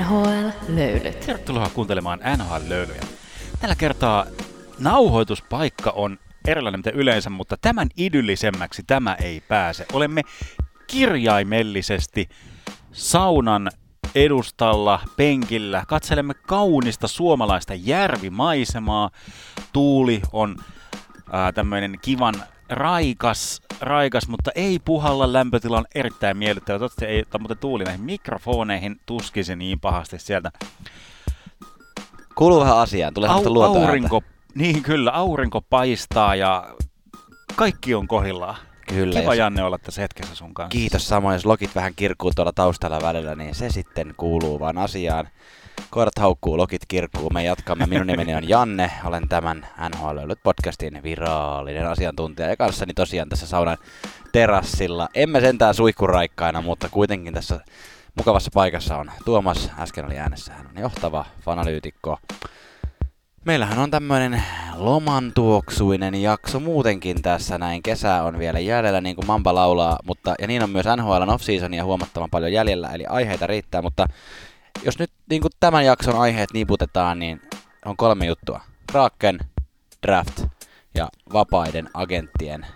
NHL-löylyt. 0.00 1.20
Tervetuloa 1.20 1.70
kuuntelemaan 1.74 2.20
NHL-löylyjä. 2.36 3.00
Tällä 3.60 3.74
kertaa 3.74 4.26
nauhoituspaikka 4.78 5.90
on 5.90 6.18
erilainen 6.48 6.78
mitä 6.78 6.90
yleensä, 6.90 7.30
mutta 7.30 7.56
tämän 7.56 7.88
idyllisemmäksi 7.96 8.82
tämä 8.86 9.14
ei 9.14 9.40
pääse. 9.40 9.86
Olemme 9.92 10.22
kirjaimellisesti 10.86 12.28
saunan 12.92 13.70
edustalla, 14.14 15.00
penkillä. 15.16 15.84
Katselemme 15.88 16.34
kaunista 16.34 17.08
suomalaista 17.08 17.74
järvimaisemaa. 17.74 19.10
Tuuli 19.72 20.22
on 20.32 20.56
tämmöinen 21.54 21.98
kivan 22.02 22.34
raikas, 22.70 23.62
raikas, 23.80 24.28
mutta 24.28 24.50
ei 24.54 24.78
puhalla 24.78 25.32
lämpötila 25.32 25.78
on 25.78 25.84
erittäin 25.94 26.36
miellyttävä. 26.36 26.78
Toivottavasti 26.78 27.14
ei 27.14 27.22
ottaa 27.22 27.38
muuten 27.38 27.58
tuuli 27.58 27.84
näihin 27.84 28.04
mikrofoneihin, 28.04 29.00
tuskisi 29.06 29.56
niin 29.56 29.80
pahasti 29.80 30.18
sieltä. 30.18 30.50
Kuuluu 32.34 32.60
vähän 32.60 32.78
asiaan, 32.78 33.14
tulee 33.14 33.30
Au, 33.30 33.62
aurinko, 33.62 34.22
Niin 34.54 34.82
kyllä, 34.82 35.10
aurinko 35.10 35.60
paistaa 35.60 36.34
ja 36.34 36.74
kaikki 37.56 37.94
on 37.94 38.08
kohillaan. 38.08 38.56
Kyllä. 38.88 39.20
Kiva 39.20 39.34
Janne 39.34 39.62
olla 39.62 39.78
tässä 39.78 40.02
hetkessä 40.02 40.34
sun 40.34 40.54
kanssa. 40.54 40.72
Kiitos 40.72 41.08
samoin, 41.08 41.34
jos 41.34 41.46
lokit 41.46 41.74
vähän 41.74 41.94
kirkkuu 41.96 42.32
tuolla 42.36 42.52
taustalla 42.52 43.00
välillä, 43.02 43.34
niin 43.34 43.54
se 43.54 43.70
sitten 43.70 44.14
kuuluu 44.16 44.60
vaan 44.60 44.78
asiaan. 44.78 45.28
Koirat 45.90 46.18
haukkuu, 46.18 46.56
lokit 46.56 46.82
kirkkuu. 46.88 47.30
Me 47.30 47.44
jatkamme. 47.44 47.86
Minun 47.86 48.06
nimeni 48.06 48.34
on 48.34 48.48
Janne. 48.48 48.90
Olen 49.04 49.28
tämän 49.28 49.66
NHL 49.88 50.32
podcastin 50.42 51.02
virallinen 51.02 51.86
asiantuntija. 51.86 52.48
Ja 52.48 52.56
kanssani 52.56 52.94
tosiaan 52.94 53.28
tässä 53.28 53.46
saunan 53.46 53.76
terassilla. 54.32 55.08
Emme 55.14 55.40
sentään 55.40 55.74
suihkuraikkaina, 55.74 56.62
mutta 56.62 56.88
kuitenkin 56.88 57.34
tässä 57.34 57.60
mukavassa 58.14 58.50
paikassa 58.54 58.96
on 58.96 59.10
Tuomas. 59.24 59.70
Äsken 59.78 60.04
oli 60.04 60.18
äänessä. 60.18 60.52
Hän 60.52 60.66
on 60.66 60.82
johtava 60.82 61.24
fanalyytikko. 61.44 62.18
Meillähän 63.44 63.78
on 63.78 63.90
tämmöinen 63.90 64.42
lomantuoksuinen 64.74 66.14
jakso 66.14 66.60
muutenkin 66.60 67.22
tässä 67.22 67.58
näin. 67.58 67.82
Kesä 67.82 68.22
on 68.22 68.38
vielä 68.38 68.58
jäljellä, 68.58 69.00
niin 69.00 69.16
kuin 69.16 69.26
Mamba 69.26 69.54
laulaa, 69.54 69.98
mutta, 70.04 70.34
ja 70.38 70.46
niin 70.46 70.62
on 70.62 70.70
myös 70.70 70.86
NHL 70.96 71.28
off-seasonia 71.28 71.84
huomattavan 71.84 72.30
paljon 72.30 72.52
jäljellä, 72.52 72.88
eli 72.88 73.06
aiheita 73.06 73.46
riittää, 73.46 73.82
mutta 73.82 74.06
jos 74.84 74.98
nyt 74.98 75.10
niin 75.30 75.42
kuin 75.42 75.52
tämän 75.60 75.84
jakson 75.84 76.20
aiheet 76.20 76.52
niputetaan, 76.52 77.18
niin 77.18 77.42
on 77.84 77.96
kolme 77.96 78.26
juttua. 78.26 78.60
Kraken, 78.92 79.38
draft 80.06 80.44
ja 80.94 81.08
vapaiden 81.32 81.88
agenttien 81.94 82.66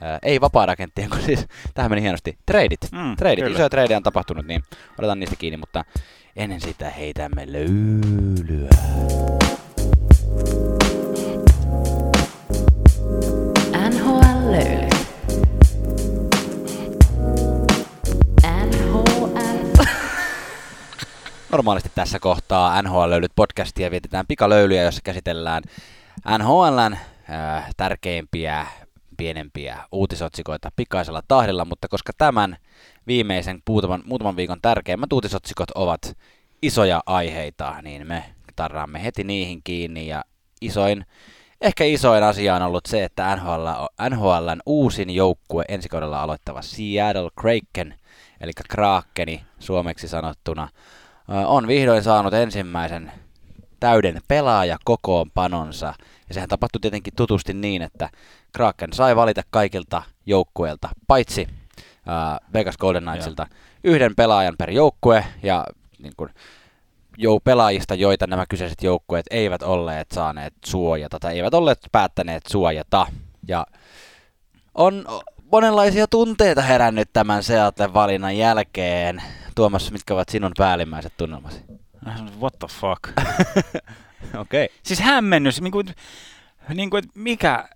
Ää, 0.00 0.18
ei 0.22 0.40
vapaiden 0.40 0.72
agenttien, 0.72 1.10
kun 1.10 1.20
siis 1.20 1.46
tähän 1.74 1.90
meni 1.90 2.02
hienosti. 2.02 2.38
Treidit. 2.46 2.80
Mm, 2.92 3.16
Treidit. 3.16 3.46
Isoja 3.46 3.70
tradeja 3.70 3.96
on 3.96 4.02
tapahtunut, 4.02 4.46
niin 4.46 4.62
otetaan 4.98 5.20
niistä 5.20 5.36
kiinni, 5.36 5.56
mutta 5.56 5.84
ennen 6.36 6.60
sitä 6.60 6.90
heitämme 6.90 7.52
löylyä. 7.52 8.68
Normaalisti 21.52 21.90
tässä 21.94 22.18
kohtaa 22.18 22.82
NHL-löylyt 22.82 23.32
podcastia 23.36 23.90
vietetään 23.90 24.26
pikalöylyjä, 24.26 24.82
jossa 24.82 25.00
käsitellään 25.04 25.62
NHLn 26.38 26.96
äh, 27.30 27.68
tärkeimpiä, 27.76 28.66
pienempiä 29.16 29.78
uutisotsikoita 29.92 30.72
pikaisella 30.76 31.22
tahdilla, 31.28 31.64
mutta 31.64 31.88
koska 31.88 32.12
tämän 32.18 32.56
viimeisen 33.06 33.62
muutaman, 33.68 34.02
muutaman 34.04 34.36
viikon 34.36 34.60
tärkeimmät 34.62 35.12
uutisotsikot 35.12 35.70
ovat 35.70 36.16
isoja 36.62 37.02
aiheita, 37.06 37.82
niin 37.82 38.06
me 38.06 38.24
tarraamme 38.56 39.04
heti 39.04 39.24
niihin 39.24 39.60
kiinni. 39.64 40.06
Ja 40.06 40.24
isoin 40.60 41.04
Ehkä 41.60 41.84
isoin 41.84 42.22
asia 42.22 42.54
on 42.54 42.62
ollut 42.62 42.86
se, 42.86 43.04
että 43.04 43.36
NHL, 43.36 43.66
NHLn 44.10 44.60
uusin 44.66 45.10
joukkue 45.10 45.64
ensi 45.68 45.88
kaudella 45.88 46.22
aloittava 46.22 46.62
Seattle 46.62 47.30
Kraken, 47.40 47.94
eli 48.40 48.52
Krakeni 48.68 49.44
suomeksi 49.58 50.08
sanottuna, 50.08 50.68
on 51.46 51.66
vihdoin 51.66 52.02
saanut 52.02 52.34
ensimmäisen 52.34 53.12
täyden 53.80 54.20
pelaajakokoonpanonsa. 54.28 55.94
Ja 56.28 56.34
sehän 56.34 56.48
tapahtui 56.48 56.80
tietenkin 56.80 57.12
tutusti 57.16 57.54
niin, 57.54 57.82
että 57.82 58.08
Kraken 58.52 58.92
sai 58.92 59.16
valita 59.16 59.42
kaikilta 59.50 60.02
joukkueilta, 60.26 60.88
paitsi 61.06 61.48
uh, 61.80 62.52
Vegas 62.52 62.76
Golden 62.76 63.04
Knightsilta, 63.04 63.46
yhden 63.84 64.16
pelaajan 64.16 64.54
per 64.58 64.70
joukkue, 64.70 65.24
ja 65.42 65.66
niin 65.98 66.12
kun, 66.16 66.30
jou, 67.18 67.40
pelaajista, 67.40 67.94
joita 67.94 68.26
nämä 68.26 68.46
kyseiset 68.48 68.82
joukkueet 68.82 69.26
eivät 69.30 69.62
olleet 69.62 70.10
saaneet 70.10 70.54
suojata 70.64 71.18
tai 71.18 71.36
eivät 71.36 71.54
olleet 71.54 71.78
päättäneet 71.92 72.46
suojata. 72.46 73.06
Ja 73.48 73.66
on 74.74 75.04
monenlaisia 75.52 76.06
tunteita 76.06 76.62
herännyt 76.62 77.08
tämän 77.12 77.42
Seattle 77.42 77.94
valinnan 77.94 78.36
jälkeen. 78.36 79.22
Tuomas, 79.54 79.92
mitkä 79.92 80.14
ovat 80.14 80.28
sinun 80.28 80.52
päällimmäiset 80.58 81.12
tunnelmasi? 81.16 81.64
What 82.40 82.58
the 82.58 82.68
fuck? 82.68 83.02
Okei. 84.40 84.64
Okay. 84.64 84.76
Siis 84.82 85.00
hämmennys, 85.00 85.60
niin 85.60 85.72
kuin, 85.72 85.86
niin 86.74 86.90
kuin, 86.90 87.04
mikä, 87.14 87.68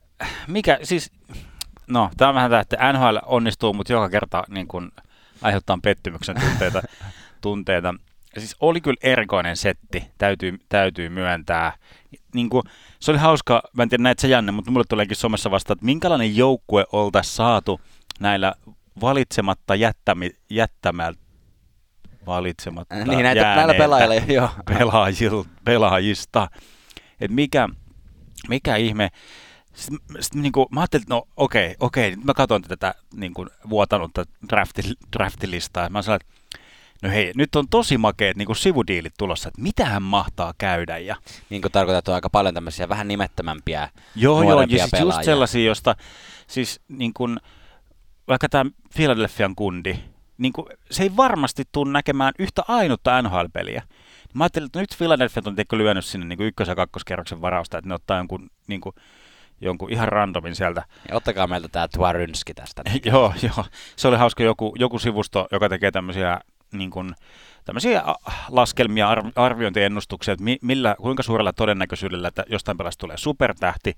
mikä, 0.46 0.78
siis, 0.82 1.12
no, 1.86 2.10
tämä 2.16 2.28
on 2.28 2.34
vähän 2.34 2.50
tämä, 2.50 2.60
että 2.60 2.92
NHL 2.92 3.16
onnistuu, 3.26 3.72
mutta 3.72 3.92
joka 3.92 4.08
kerta 4.08 4.44
niin 4.48 4.68
kuin, 4.68 4.92
aiheuttaa 5.42 5.78
pettymyksen 5.82 6.36
tunteita. 6.40 6.82
tunteita 7.40 7.94
siis 8.40 8.56
oli 8.60 8.80
kyllä 8.80 8.96
erikoinen 9.02 9.56
setti, 9.56 10.04
täytyy, 10.18 10.58
täytyy 10.68 11.08
myöntää. 11.08 11.72
Niin 12.34 12.50
kuin, 12.50 12.62
se 13.00 13.10
oli 13.10 13.18
hauska, 13.18 13.62
mä 13.72 13.82
en 13.82 13.88
tiedä 13.88 14.02
näet 14.02 14.18
se 14.18 14.28
Janne, 14.28 14.52
mutta 14.52 14.70
mulle 14.70 14.84
tuleekin 14.88 15.16
somessa 15.16 15.50
vasta, 15.50 15.72
että 15.72 15.84
minkälainen 15.84 16.36
joukkue 16.36 16.84
oltaisiin 16.92 17.34
saatu 17.34 17.80
näillä 18.20 18.54
valitsematta 19.00 19.74
jättämi, 19.74 20.30
jättämällä 20.50 21.18
valitsematta 22.26 22.94
Niin 22.94 23.22
näitä, 23.22 23.54
näillä 23.54 23.74
pelaajilla, 23.74 24.14
joo. 24.14 24.48
Pelaajil, 24.78 25.44
pelaajista. 25.64 26.48
Et 27.20 27.30
mikä, 27.30 27.68
mikä 28.48 28.76
ihme, 28.76 29.10
sitten, 29.74 29.98
sitten 30.20 30.42
niin 30.42 30.52
kuin, 30.52 30.66
mä 30.70 30.80
ajattelin, 30.80 31.02
että 31.02 31.14
no 31.14 31.22
okei, 31.36 31.66
okay, 31.66 31.76
okei, 31.80 32.12
okay, 32.12 32.24
mä 32.24 32.34
katson 32.34 32.62
tätä 32.62 32.94
niin 33.14 33.34
kuin, 33.34 33.48
vuotanutta 33.68 34.24
drafti, 34.48 34.82
draftilistaa. 35.16 35.88
Mä 35.88 36.02
sanoin, 36.02 36.20
että 36.20 36.34
no 37.02 37.10
hei, 37.10 37.32
nyt 37.36 37.56
on 37.56 37.68
tosi 37.68 37.98
makeet 37.98 38.36
niin 38.36 38.46
kuin 38.46 38.56
sivudiilit 38.56 39.14
tulossa, 39.18 39.48
että 39.48 39.62
mitähän 39.62 40.02
mahtaa 40.02 40.54
käydä. 40.58 40.98
Ja... 40.98 41.16
Niin 41.50 41.62
kuin 41.62 41.72
tarkoitat, 41.72 42.08
on 42.08 42.14
aika 42.14 42.30
paljon 42.30 42.54
tämmöisiä 42.54 42.88
vähän 42.88 43.08
nimettömämpiä 43.08 43.88
Joo, 44.14 44.42
joo, 44.42 44.62
ja 44.62 44.86
siis 44.86 45.02
just 45.02 45.22
sellaisia, 45.22 45.64
josta 45.64 45.96
siis 46.46 46.80
niin 46.88 47.14
kuin, 47.14 47.40
vaikka 48.28 48.48
tämä 48.48 48.70
Philadelphian 48.94 49.54
kundi, 49.54 49.98
niin 50.38 50.52
kuin, 50.52 50.66
se 50.90 51.02
ei 51.02 51.16
varmasti 51.16 51.62
tule 51.72 51.92
näkemään 51.92 52.32
yhtä 52.38 52.62
ainutta 52.68 53.22
NHL-peliä. 53.22 53.82
Mä 54.34 54.44
ajattelin, 54.44 54.66
että 54.66 54.80
nyt 54.80 54.94
Philadelphia 54.98 55.42
on 55.46 55.54
teikö 55.54 55.78
lyönyt 55.78 56.04
sinne 56.04 56.26
niin 56.26 56.40
ykkös- 56.42 56.68
ja 56.68 56.74
kakkoskerroksen 56.74 57.40
varausta, 57.40 57.78
että 57.78 57.88
ne 57.88 57.94
ottaa 57.94 58.16
jonkun, 58.16 58.50
niin 58.66 58.80
kuin, 58.80 58.94
jonkun 59.60 59.92
ihan 59.92 60.08
randomin 60.08 60.54
sieltä. 60.54 60.82
Ja 61.08 61.16
ottakaa 61.16 61.46
meiltä 61.46 61.68
tämä 61.68 61.88
Twarynski 61.88 62.54
tästä. 62.54 62.82
joo, 63.12 63.34
joo. 63.42 63.64
Se 63.96 64.08
oli 64.08 64.16
hauska 64.16 64.42
joku, 64.42 64.74
joku 64.78 64.98
sivusto, 64.98 65.48
joka 65.52 65.68
tekee 65.68 65.90
tämmöisiä 65.90 66.40
niin 66.72 66.90
kuin, 66.90 67.14
tämmöisiä 67.64 68.02
laskelmia, 68.48 69.08
arviointiennustuksia, 69.36 70.32
että 70.32 70.44
millä, 70.62 70.96
kuinka 71.00 71.22
suurella 71.22 71.52
todennäköisyydellä, 71.52 72.28
että 72.28 72.44
jostain 72.48 72.78
pelasta 72.78 73.00
tulee 73.00 73.16
supertähti, 73.16 73.94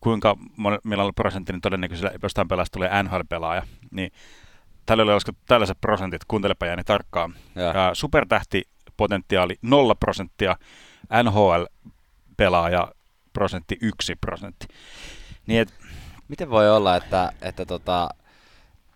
kuinka 0.00 0.36
millä 0.84 1.12
prosenttinen 1.16 1.60
todennäköisyydellä 1.60 2.18
jostain 2.22 2.48
pelasta 2.48 2.74
tulee 2.74 3.02
NHL-pelaaja, 3.02 3.62
niin 3.90 4.12
tällä 4.86 5.02
oli 5.02 5.12
laskettu 5.12 5.42
tällaiset 5.46 5.80
prosentit, 5.80 6.24
kuuntelepa 6.24 6.66
jääni 6.66 6.84
tarkkaan. 6.84 7.34
Ja. 7.54 7.90
Supertähtipotentiaali 7.92 9.58
0 9.62 9.94
prosenttia, 9.94 10.56
NHL-pelaaja 11.22 12.88
prosentti 13.32 13.78
1 13.80 14.16
prosentti. 14.16 14.66
Niin 15.46 15.60
et, 15.60 15.74
Miten 16.28 16.50
voi 16.50 16.70
olla, 16.70 16.96
että, 16.96 17.32
että 17.42 17.66
tota, 17.66 18.08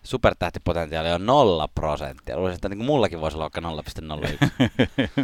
supertähtipotentiaali 0.03 1.11
on 1.11 1.25
nolla 1.25 1.67
prosenttia. 1.67 2.37
Luulisin, 2.37 2.55
että 2.55 2.69
niin 2.69 2.77
kuin 2.77 2.85
mullakin 2.85 3.21
voisi 3.21 3.37
olla 3.37 3.49
vaikka 3.53 3.61
0,01. 3.61 4.71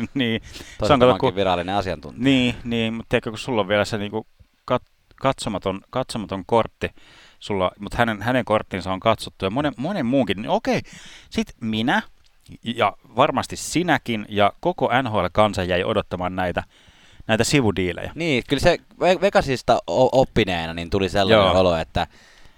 niin. 0.14 0.42
se 0.84 0.94
on 0.94 1.00
kato, 1.00 1.18
kun... 1.18 1.36
virallinen 1.36 1.76
asiantuntija. 1.76 2.24
Niin, 2.24 2.56
niin 2.64 2.94
mutta 2.94 3.10
tiedätkö, 3.10 3.30
kun 3.30 3.38
sulla 3.38 3.62
on 3.62 3.68
vielä 3.68 3.86
se 3.86 3.98
niin 3.98 4.12
kuin 4.12 4.28
kat, 4.66 4.84
katsomaton, 5.16 5.82
katsomaton 5.90 6.44
kortti, 6.46 6.90
sulla, 7.44 7.72
mutta 7.80 7.98
hänen, 7.98 8.22
hänen 8.22 8.46
korttinsa 8.46 8.94
on 8.94 9.00
katsottu 9.00 9.46
ja 9.46 9.50
monen, 9.50 9.74
monen 9.78 10.06
muunkin, 10.06 10.42
niin 10.42 10.50
okei, 10.50 10.82
sitten 11.30 11.56
minä 11.62 12.02
ja 12.64 12.94
varmasti 13.16 13.56
sinäkin 13.56 14.26
ja 14.30 14.54
koko 14.60 14.90
NHL-kansa 15.02 15.64
jäi 15.64 15.84
odottamaan 15.84 16.36
näitä, 16.36 16.64
näitä 17.28 17.44
sivudiilejä. 17.44 18.12
Niin, 18.16 18.44
kyllä 18.50 18.60
se 18.60 18.78
Vegasista 19.00 19.80
oppineena 19.88 20.74
niin 20.74 20.90
tuli 20.90 21.10
sellainen 21.10 21.52
Joo. 21.52 21.60
olo, 21.60 21.78
että, 21.78 22.08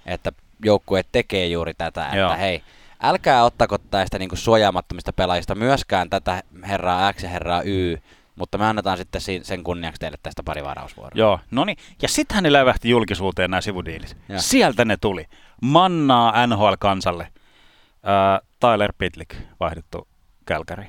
että 0.06 0.32
joukkue 0.66 1.02
tekee 1.12 1.48
juuri 1.48 1.74
tätä, 1.74 2.10
Joo. 2.14 2.26
että 2.28 2.38
hei, 2.38 2.64
älkää 3.02 3.44
ottako 3.44 3.78
näistä 3.92 4.20
niin 4.20 4.30
suojaamattomista 4.34 5.14
pelaajista 5.14 5.56
myöskään 5.56 6.10
tätä 6.10 6.44
herraa 6.68 7.14
X 7.14 7.24
ja 7.24 7.30
herraa 7.30 7.62
Y, 7.62 7.98
mutta 8.36 8.58
me 8.58 8.66
annetaan 8.66 8.98
sitten 8.98 9.22
sen 9.42 9.64
kunniaksi 9.64 10.00
teille 10.00 10.18
tästä 10.24 10.44
pari 10.44 10.64
varausvuoroa. 10.64 11.20
Joo, 11.20 11.40
no 11.52 11.66
niin. 11.66 11.78
Ja 12.02 12.08
sitten 12.08 12.36
hän 12.36 12.54
lävähti 12.54 12.90
julkisuuteen 12.90 13.52
nämä 13.52 13.62
sivudiilit. 13.62 14.18
Ja. 14.30 14.42
Sieltä 14.42 14.86
ne 14.86 14.98
tuli. 14.98 15.26
Mannaa 15.62 16.48
NHL-kansalle. 16.48 17.24
Äh, 17.24 18.48
Tyler 18.60 18.94
Pitlick 18.98 19.36
vaihdettu 19.60 20.08
Kälkäri. 20.46 20.86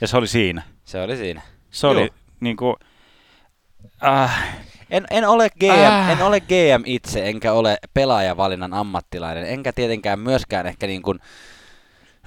Ja 0.00 0.08
se 0.08 0.16
oli 0.16 0.26
siinä. 0.26 0.62
Se 0.84 1.02
oli 1.02 1.16
siinä. 1.16 1.42
Se 1.70 1.86
Joo. 1.86 1.92
oli 1.92 2.10
niin 2.40 2.56
kuin, 2.56 2.76
äh, 4.04 4.58
en, 4.90 5.06
en, 5.10 5.28
ole 5.28 5.50
GM, 5.50 5.70
äh. 5.70 6.10
en 6.10 6.22
ole 6.22 6.40
GM 6.40 6.82
itse, 6.84 7.28
enkä 7.28 7.52
ole 7.52 7.78
pelaajavalinnan 7.94 8.74
ammattilainen, 8.74 9.46
enkä 9.46 9.72
tietenkään 9.72 10.18
myöskään 10.18 10.66
ehkä 10.66 10.86
niin 10.86 11.02
kuin, 11.02 11.20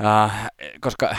äh, 0.05 0.47
koska 0.81 1.15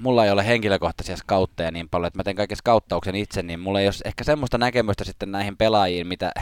mulla 0.00 0.24
ei 0.24 0.30
ole 0.30 0.46
henkilökohtaisia 0.46 1.16
skautteja 1.16 1.70
niin 1.70 1.88
paljon, 1.88 2.06
että 2.06 2.18
mä 2.18 2.24
teen 2.24 2.36
kaiken 2.36 2.56
skauttauksen 2.56 3.14
itse, 3.14 3.42
niin 3.42 3.60
mulla 3.60 3.80
ei 3.80 3.86
ole 3.86 3.94
ehkä 4.04 4.24
semmoista 4.24 4.58
näkemystä 4.58 5.04
sitten 5.04 5.32
näihin 5.32 5.56
pelaajiin, 5.56 6.06
mitä 6.06 6.32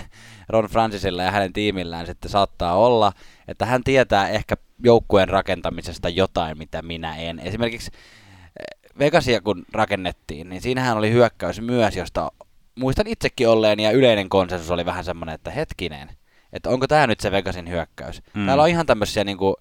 Ron 0.49 0.64
Francisilla 0.64 1.22
ja 1.22 1.31
hänen 1.31 1.52
tiimillään 1.52 2.06
sitten 2.06 2.31
saattaa 2.31 2.75
olla, 2.75 3.12
että 3.49 3.66
hän 3.66 3.84
tietää 3.84 4.28
ehkä 4.28 4.55
joukkueen 4.84 5.28
rakentamisesta 5.28 6.08
jotain, 6.08 6.58
mitä 6.58 6.82
minä 6.82 7.16
en. 7.16 7.38
Esimerkiksi 7.38 7.90
eh, 7.94 8.90
Vegasia 8.99 9.40
kun 9.40 9.64
rakennettiin, 9.72 10.49
niin 10.49 10.62
siinähän 10.62 10.96
oli 10.96 11.10
hyökkäys 11.10 11.60
myös, 11.60 11.96
josta 11.96 12.32
muistan 12.75 13.06
itsekin 13.06 13.49
olleen 13.49 13.81
ja 13.81 13.90
yleinen 13.90 14.28
konsensus 14.28 14.70
oli 14.70 14.87
vähän 14.87 15.05
semmoinen, 15.05 15.34
että 15.34 15.50
hetkinen, 15.50 16.08
että 16.52 16.70
onko 16.70 16.87
tämä 16.87 17.06
nyt 17.06 17.20
se 17.20 17.32
Vegasin 17.32 17.69
hyökkäys. 17.69 18.22
Mm. 18.34 18.46
Täällä 18.46 18.62
on 18.62 18.69
ihan 18.69 18.87
tämmöisiä 18.87 19.25
niinku, 19.25 19.56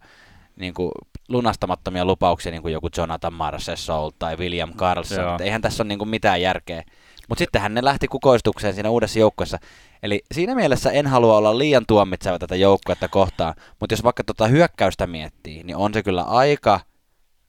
niinku 0.56 0.92
lunastamattomia 1.28 2.06
lupauksia, 2.06 2.52
niin 2.52 2.62
kuin 2.62 2.74
joku 2.74 2.90
Jonathan 2.98 3.34
Marchessault 3.34 4.16
tai 4.20 4.36
William 4.36 4.74
Carlson. 4.74 5.30
Että 5.32 5.44
eihän 5.44 5.62
tässä 5.62 5.84
ole 5.84 5.88
niinku 5.88 6.06
mitään 6.06 6.42
järkeä. 6.42 6.84
Mutta 7.30 7.40
sittenhän 7.40 7.74
ne 7.74 7.84
lähti 7.84 8.08
kukoistukseen 8.08 8.74
siinä 8.74 8.90
uudessa 8.90 9.20
joukkueessa. 9.20 9.58
Eli 10.04 10.22
siinä 10.32 10.56
mielessä 10.56 10.92
en 10.92 11.08
halua 11.08 11.38
olla 11.38 11.58
liian 11.58 11.84
tuomitseva 11.88 12.40
tätä 12.40 12.56
joukkuetta 12.56 13.08
kohtaan, 13.08 13.54
mutta 13.80 13.94
jos 13.94 14.04
vaikka 14.04 14.24
tuota 14.24 14.48
hyökkäystä 14.48 15.08
miettii, 15.08 15.64
niin 15.64 15.76
on 15.76 15.94
se 15.94 16.04
kyllä 16.04 16.24
aika 16.24 16.80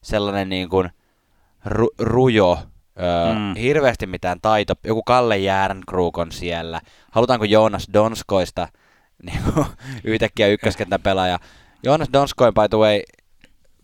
sellainen 0.02 0.48
niin 0.48 0.68
kuin 0.68 0.90
ru- 1.66 1.94
rujo, 1.98 2.58
öö, 3.00 3.34
mm. 3.34 3.54
hirveästi 3.54 4.06
mitään 4.06 4.38
taito, 4.42 4.74
joku 4.84 5.02
Kalle 5.02 5.38
Järnkruuk 5.38 6.18
on 6.18 6.32
siellä, 6.32 6.80
halutaanko 7.10 7.44
Jonas 7.44 7.88
Donskoista 7.92 8.68
niin 9.26 9.40
kuin, 9.54 9.66
yhtäkkiä 10.04 10.46
ykköskentän 10.46 11.02
pelaaja. 11.02 11.38
Jonas 11.82 12.08
Donskoin, 12.12 12.54
by 12.54 12.68
the 12.70 12.78
way, 12.78 13.00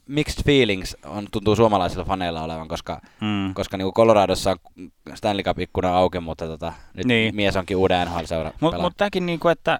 mixed 0.08 0.44
feelings 0.44 0.96
on, 1.04 1.26
tuntuu 1.32 1.56
suomalaisilla 1.56 2.04
faneilla 2.04 2.42
olevan, 2.42 2.68
koska, 2.68 3.00
mm. 3.20 3.54
koska 3.54 3.76
niin 3.76 3.92
Coloradossa 3.92 4.50
on 4.50 4.90
Stanley 5.14 5.42
Cup-ikkuna 5.42 5.96
auki, 5.96 6.20
mutta 6.20 6.46
tota, 6.46 6.72
nyt 6.94 7.06
niin. 7.06 7.36
mies 7.36 7.56
onkin 7.56 7.76
uuden 7.76 8.06
NHL-seura 8.06 8.52
Mutta 8.60 8.78
mut 8.78 8.96
tämäkin, 8.96 9.26
niin 9.26 9.40
kuin, 9.40 9.52
että 9.52 9.78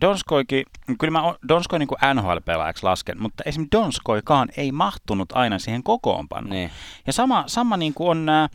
Donskoikin, 0.00 0.64
kyllä 0.98 1.10
mä 1.10 1.34
Donskoi 1.48 1.78
niin 1.78 1.88
NHL-pelaajaksi 2.14 2.82
lasken, 2.82 3.22
mutta 3.22 3.42
esimerkiksi 3.46 3.78
Donskoikaan 3.78 4.48
ei 4.56 4.72
mahtunut 4.72 5.32
aina 5.32 5.58
siihen 5.58 5.82
kokoonpanoon. 5.82 6.50
Niin. 6.50 6.70
Ja 7.06 7.12
sama, 7.12 7.44
sama 7.46 7.76
niin 7.76 7.94
kuin 7.94 8.10
on 8.10 8.26
nämä, 8.26 8.48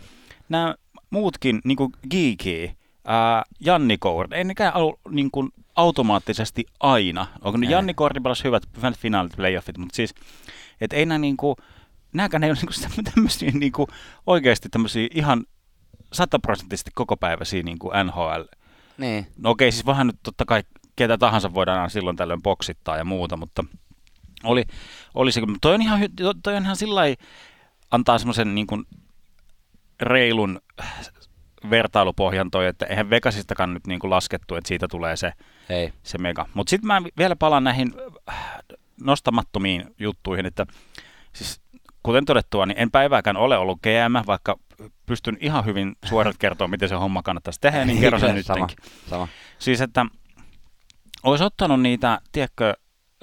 nämä 0.50 0.76
muutkin, 1.10 1.62
niin 1.64 1.78
kuin 1.78 1.92
Geeky, 2.10 2.70
ää, 3.06 3.44
Janni 3.60 3.98
Kour, 3.98 4.28
ei 4.32 4.44
nekään 4.44 4.76
ollut 4.76 5.00
niin 5.10 5.32
kuin 5.32 5.50
automaattisesti 5.76 6.66
aina. 6.80 7.28
Onko 7.42 7.58
ne 7.58 7.68
Janni 7.68 7.94
Kordi 7.94 8.20
pelasi 8.20 8.44
hyvät 8.44 8.98
finaalit, 8.98 9.36
playoffit, 9.36 9.78
mutta 9.78 9.96
siis 9.96 10.16
et 10.82 10.94
ei 10.94 11.06
nämä 11.06 11.18
niinku, 11.18 11.56
nääkään 12.14 12.44
ei 12.44 12.50
ole 12.50 12.58
niinku 12.58 13.02
tämmöisiä 13.14 13.52
niinku, 13.54 13.88
oikeasti 14.28 14.70
tämmöisiä 14.70 15.08
ihan 15.14 15.46
sataprosenttisesti 16.14 16.92
kokopäiväisiä 16.96 17.64
niinku 17.64 17.92
NHL. 18.04 18.44
Niin. 18.98 19.28
No 19.38 19.50
okei, 19.50 19.72
siis 19.72 19.86
vähän 19.86 20.08
nyt 20.08 20.20
totta 20.24 20.46
kai 20.46 20.64
ketä 20.96 21.18
tahansa 21.18 21.54
voidaan 21.54 21.90
silloin 21.90 22.16
tällöin 22.18 22.42
boksittaa 22.42 22.98
ja 22.98 23.06
muuta, 23.06 23.38
mutta 23.38 23.64
oli, 24.44 24.64
oli 25.16 25.32
se, 25.32 25.42
toi 25.62 25.74
on 25.74 25.82
ihan, 25.82 26.00
toi 26.44 26.56
on 26.56 26.64
ihan 26.64 26.76
sillä 26.76 27.02
antaa 27.92 28.18
semmoisen 28.18 28.56
niin 28.56 28.68
reilun 30.02 30.62
vertailupohjan 31.70 32.52
toi, 32.52 32.68
että 32.68 32.86
eihän 32.86 33.10
Vegasistakaan 33.10 33.74
nyt 33.74 33.88
niin 33.88 34.00
kuin 34.00 34.12
laskettu, 34.12 34.56
että 34.56 34.68
siitä 34.68 34.88
tulee 34.88 35.16
se, 35.16 35.34
Ei. 35.70 35.94
se 36.04 36.18
mega. 36.18 36.46
Mutta 36.54 36.70
sitten 36.70 36.88
mä 36.88 37.02
vielä 37.18 37.36
palaan 37.36 37.64
näihin 37.64 37.94
nostamattomiin 39.02 39.96
juttuihin, 40.00 40.46
että 40.46 40.66
siis 41.34 41.62
kuten 42.04 42.26
todettua, 42.26 42.66
niin 42.66 42.78
en 42.80 42.92
päivääkään 42.92 43.38
ole 43.38 43.58
ollut 43.58 43.80
GM, 43.82 44.28
vaikka 44.28 44.60
pystyn 45.06 45.38
ihan 45.42 45.66
hyvin 45.66 45.96
suorat 46.06 46.38
kertoa, 46.38 46.68
miten 46.68 46.90
se 46.90 46.96
homma 46.96 47.24
kannattaisi 47.24 47.62
tehdä, 47.62 47.86
niin 47.86 48.00
kerro 48.00 48.20
sen 48.20 48.44
sama, 48.44 48.68
sama. 49.10 49.28
Siis, 49.60 49.82
että 49.82 50.06
olisi 51.24 51.44
ottanut 51.44 51.82
niitä, 51.82 52.20
tiedätkö, 52.32 52.74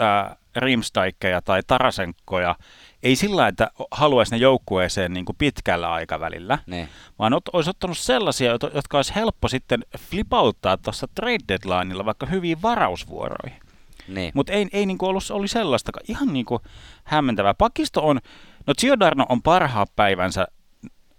äh, 0.01 0.37
Rimstaikkeja 0.57 1.43
tai 1.43 1.61
Tarasenkoja, 1.67 2.57
ei 3.03 3.17
sillä 3.17 3.49
että 3.49 3.71
haluaisi 3.91 4.33
ne 4.33 4.39
joukkueeseen 4.39 5.13
niin 5.13 5.25
kuin 5.25 5.37
pitkällä 5.37 5.93
aikavälillä, 5.93 6.59
ne. 6.67 6.89
vaan 7.19 7.35
ot, 7.35 7.49
olisi 7.53 7.71
ottanut 7.71 7.99
sellaisia, 7.99 8.53
jotka 8.75 8.99
olisi 8.99 9.15
helppo 9.15 9.49
sitten 9.49 9.85
flipauttaa 9.99 10.77
tuossa 10.77 11.09
trade 11.15 11.39
deadlineilla 11.49 12.05
vaikka 12.05 12.27
hyviin 12.27 12.63
varausvuoroihin. 12.63 13.61
Niin. 14.09 14.33
Mutta 14.35 14.53
ei, 14.53 14.67
ei 14.73 14.87
niinku 14.87 15.07
ollut, 15.07 15.31
oli 15.31 15.49
sellaista, 15.49 15.93
ihan 16.09 16.33
niinku 16.33 16.61
hämmentävää. 17.05 17.55
Pakisto 17.55 18.07
on, 18.07 18.21
no 18.67 18.75
Giordano 18.79 19.27
on 19.29 19.43
parhaat 19.43 19.97
päivänsä 19.97 20.47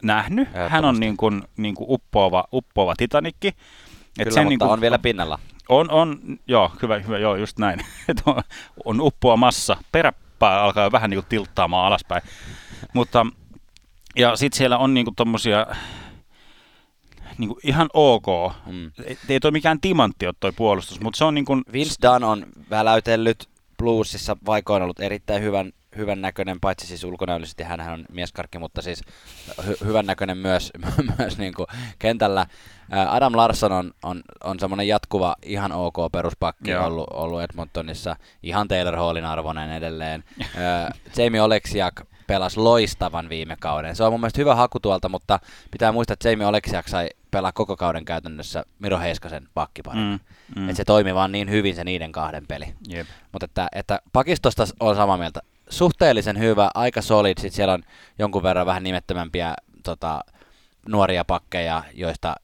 nähnyt. 0.04 0.50
Hän 0.70 0.86
on 0.86 1.00
niinku, 1.00 1.32
niinku 1.58 1.86
uppoava, 1.90 2.44
uppoava 2.54 2.94
titanikki. 2.98 3.48
Et 3.48 3.56
Kyllä, 4.18 4.32
sen 4.32 4.44
mutta 4.44 4.50
niinku, 4.50 4.70
on 4.70 4.82
vielä 4.82 5.00
pinnalla. 5.00 5.40
On, 5.70 5.92
on, 5.92 6.20
joo, 6.48 6.72
hyvä, 6.82 7.00
hyvä, 7.00 7.18
joo, 7.18 7.36
just 7.36 7.60
näin. 7.60 7.80
Et 8.10 8.22
on, 8.26 8.44
on 8.86 9.02
uppoamassa. 9.02 9.78
Peräpää 9.92 10.62
alkaa 10.62 10.92
vähän 10.92 11.10
niinku 11.10 11.26
tilttaamaan 11.30 11.88
alaspäin. 11.88 12.22
mutta, 12.94 13.26
ja 14.16 14.36
sitten 14.36 14.58
siellä 14.58 14.78
on 14.78 14.94
niinku 14.94 15.14
tommosia, 15.16 15.68
niin 17.38 17.48
kuin 17.48 17.60
ihan 17.64 17.90
ok. 17.94 18.26
Mm. 18.66 18.92
Ei, 19.06 19.18
ei 19.30 19.40
toi 19.40 19.52
mikään 19.52 19.82
timantti 19.82 20.26
ole 20.26 20.36
toi 20.40 20.52
puolustus, 20.52 21.02
mutta 21.02 21.18
se 21.18 21.24
on 21.24 21.36
niin 21.36 21.46
kuin... 21.46 21.64
Vince 21.74 21.96
Dunn 22.02 22.24
on 22.24 22.46
väläytellyt 22.70 23.50
bluesissa 23.78 24.38
vaikoin 24.46 24.84
ollut 24.84 25.00
erittäin 25.00 25.44
hyvän, 25.44 25.72
hyvän 25.98 26.22
näköinen, 26.22 26.60
paitsi 26.60 26.88
siis 26.88 27.04
ulkonäöllisesti 27.04 27.64
hän 27.64 27.94
on 27.94 28.06
mieskarkki, 28.12 28.60
mutta 28.60 28.82
siis 28.82 29.02
hy- 29.62 29.86
hyvän 29.86 30.06
näköinen 30.06 30.38
myös, 30.38 30.72
myös 31.20 31.38
niin 31.38 31.54
kuin 31.54 31.68
kentällä. 32.00 32.46
Adam 33.10 33.38
Larsson 33.38 33.72
on, 33.72 33.92
on, 34.04 34.22
on 34.44 34.60
semmoinen 34.60 34.88
jatkuva 34.88 35.36
ihan 35.46 35.72
ok 35.72 35.96
peruspakki 36.12 36.76
ollut, 36.76 37.08
ollut 37.14 37.42
Edmontonissa, 37.42 38.16
ihan 38.44 38.68
Taylor 38.68 38.96
Hallin 38.96 39.26
arvoinen 39.26 39.72
edelleen. 39.72 40.24
Jamie 41.18 41.42
Oleksiak 41.42 42.02
pelasi 42.28 42.60
loistavan 42.60 43.30
viime 43.30 43.56
kauden. 43.60 43.96
Se 43.96 44.04
on 44.04 44.14
mun 44.14 44.20
mielestä 44.20 44.42
hyvä 44.42 44.56
haku 44.56 44.80
tuolta, 44.80 45.10
mutta 45.10 45.40
pitää 45.72 45.92
muistaa, 45.92 46.14
että 46.14 46.30
Jamie 46.30 46.48
Oleksiak 46.48 46.88
sai 46.88 47.10
pelaa 47.34 47.52
koko 47.52 47.78
kauden 47.78 48.06
käytännössä 48.06 48.66
Miro 48.80 49.00
Heiskasen 49.00 49.48
pakkiparin. 49.54 50.04
Mm, 50.04 50.20
mm. 50.62 50.70
Että 50.70 50.78
se 50.78 50.86
toimi 50.86 51.16
vaan 51.16 51.32
niin 51.32 51.50
hyvin 51.50 51.76
se 51.76 51.84
niiden 51.84 52.12
kahden 52.12 52.48
peli. 52.48 52.74
Yep. 52.94 53.08
Mutta 53.32 53.46
että, 53.46 53.68
että 53.76 54.00
pakistosta 54.14 54.64
on 54.80 54.96
samaa 54.96 55.18
mieltä. 55.18 55.42
Suhteellisen 55.70 56.40
hyvä, 56.40 56.70
aika 56.76 57.02
solid. 57.02 57.38
Sitten 57.38 57.56
siellä 57.56 57.74
on 57.74 57.84
jonkun 58.20 58.44
verran 58.44 58.66
vähän 58.66 58.84
nimettömämpiä 58.84 59.54
tota, 59.84 60.22
nuoria 60.88 61.26
pakkeja, 61.26 61.84
joista 61.94 62.36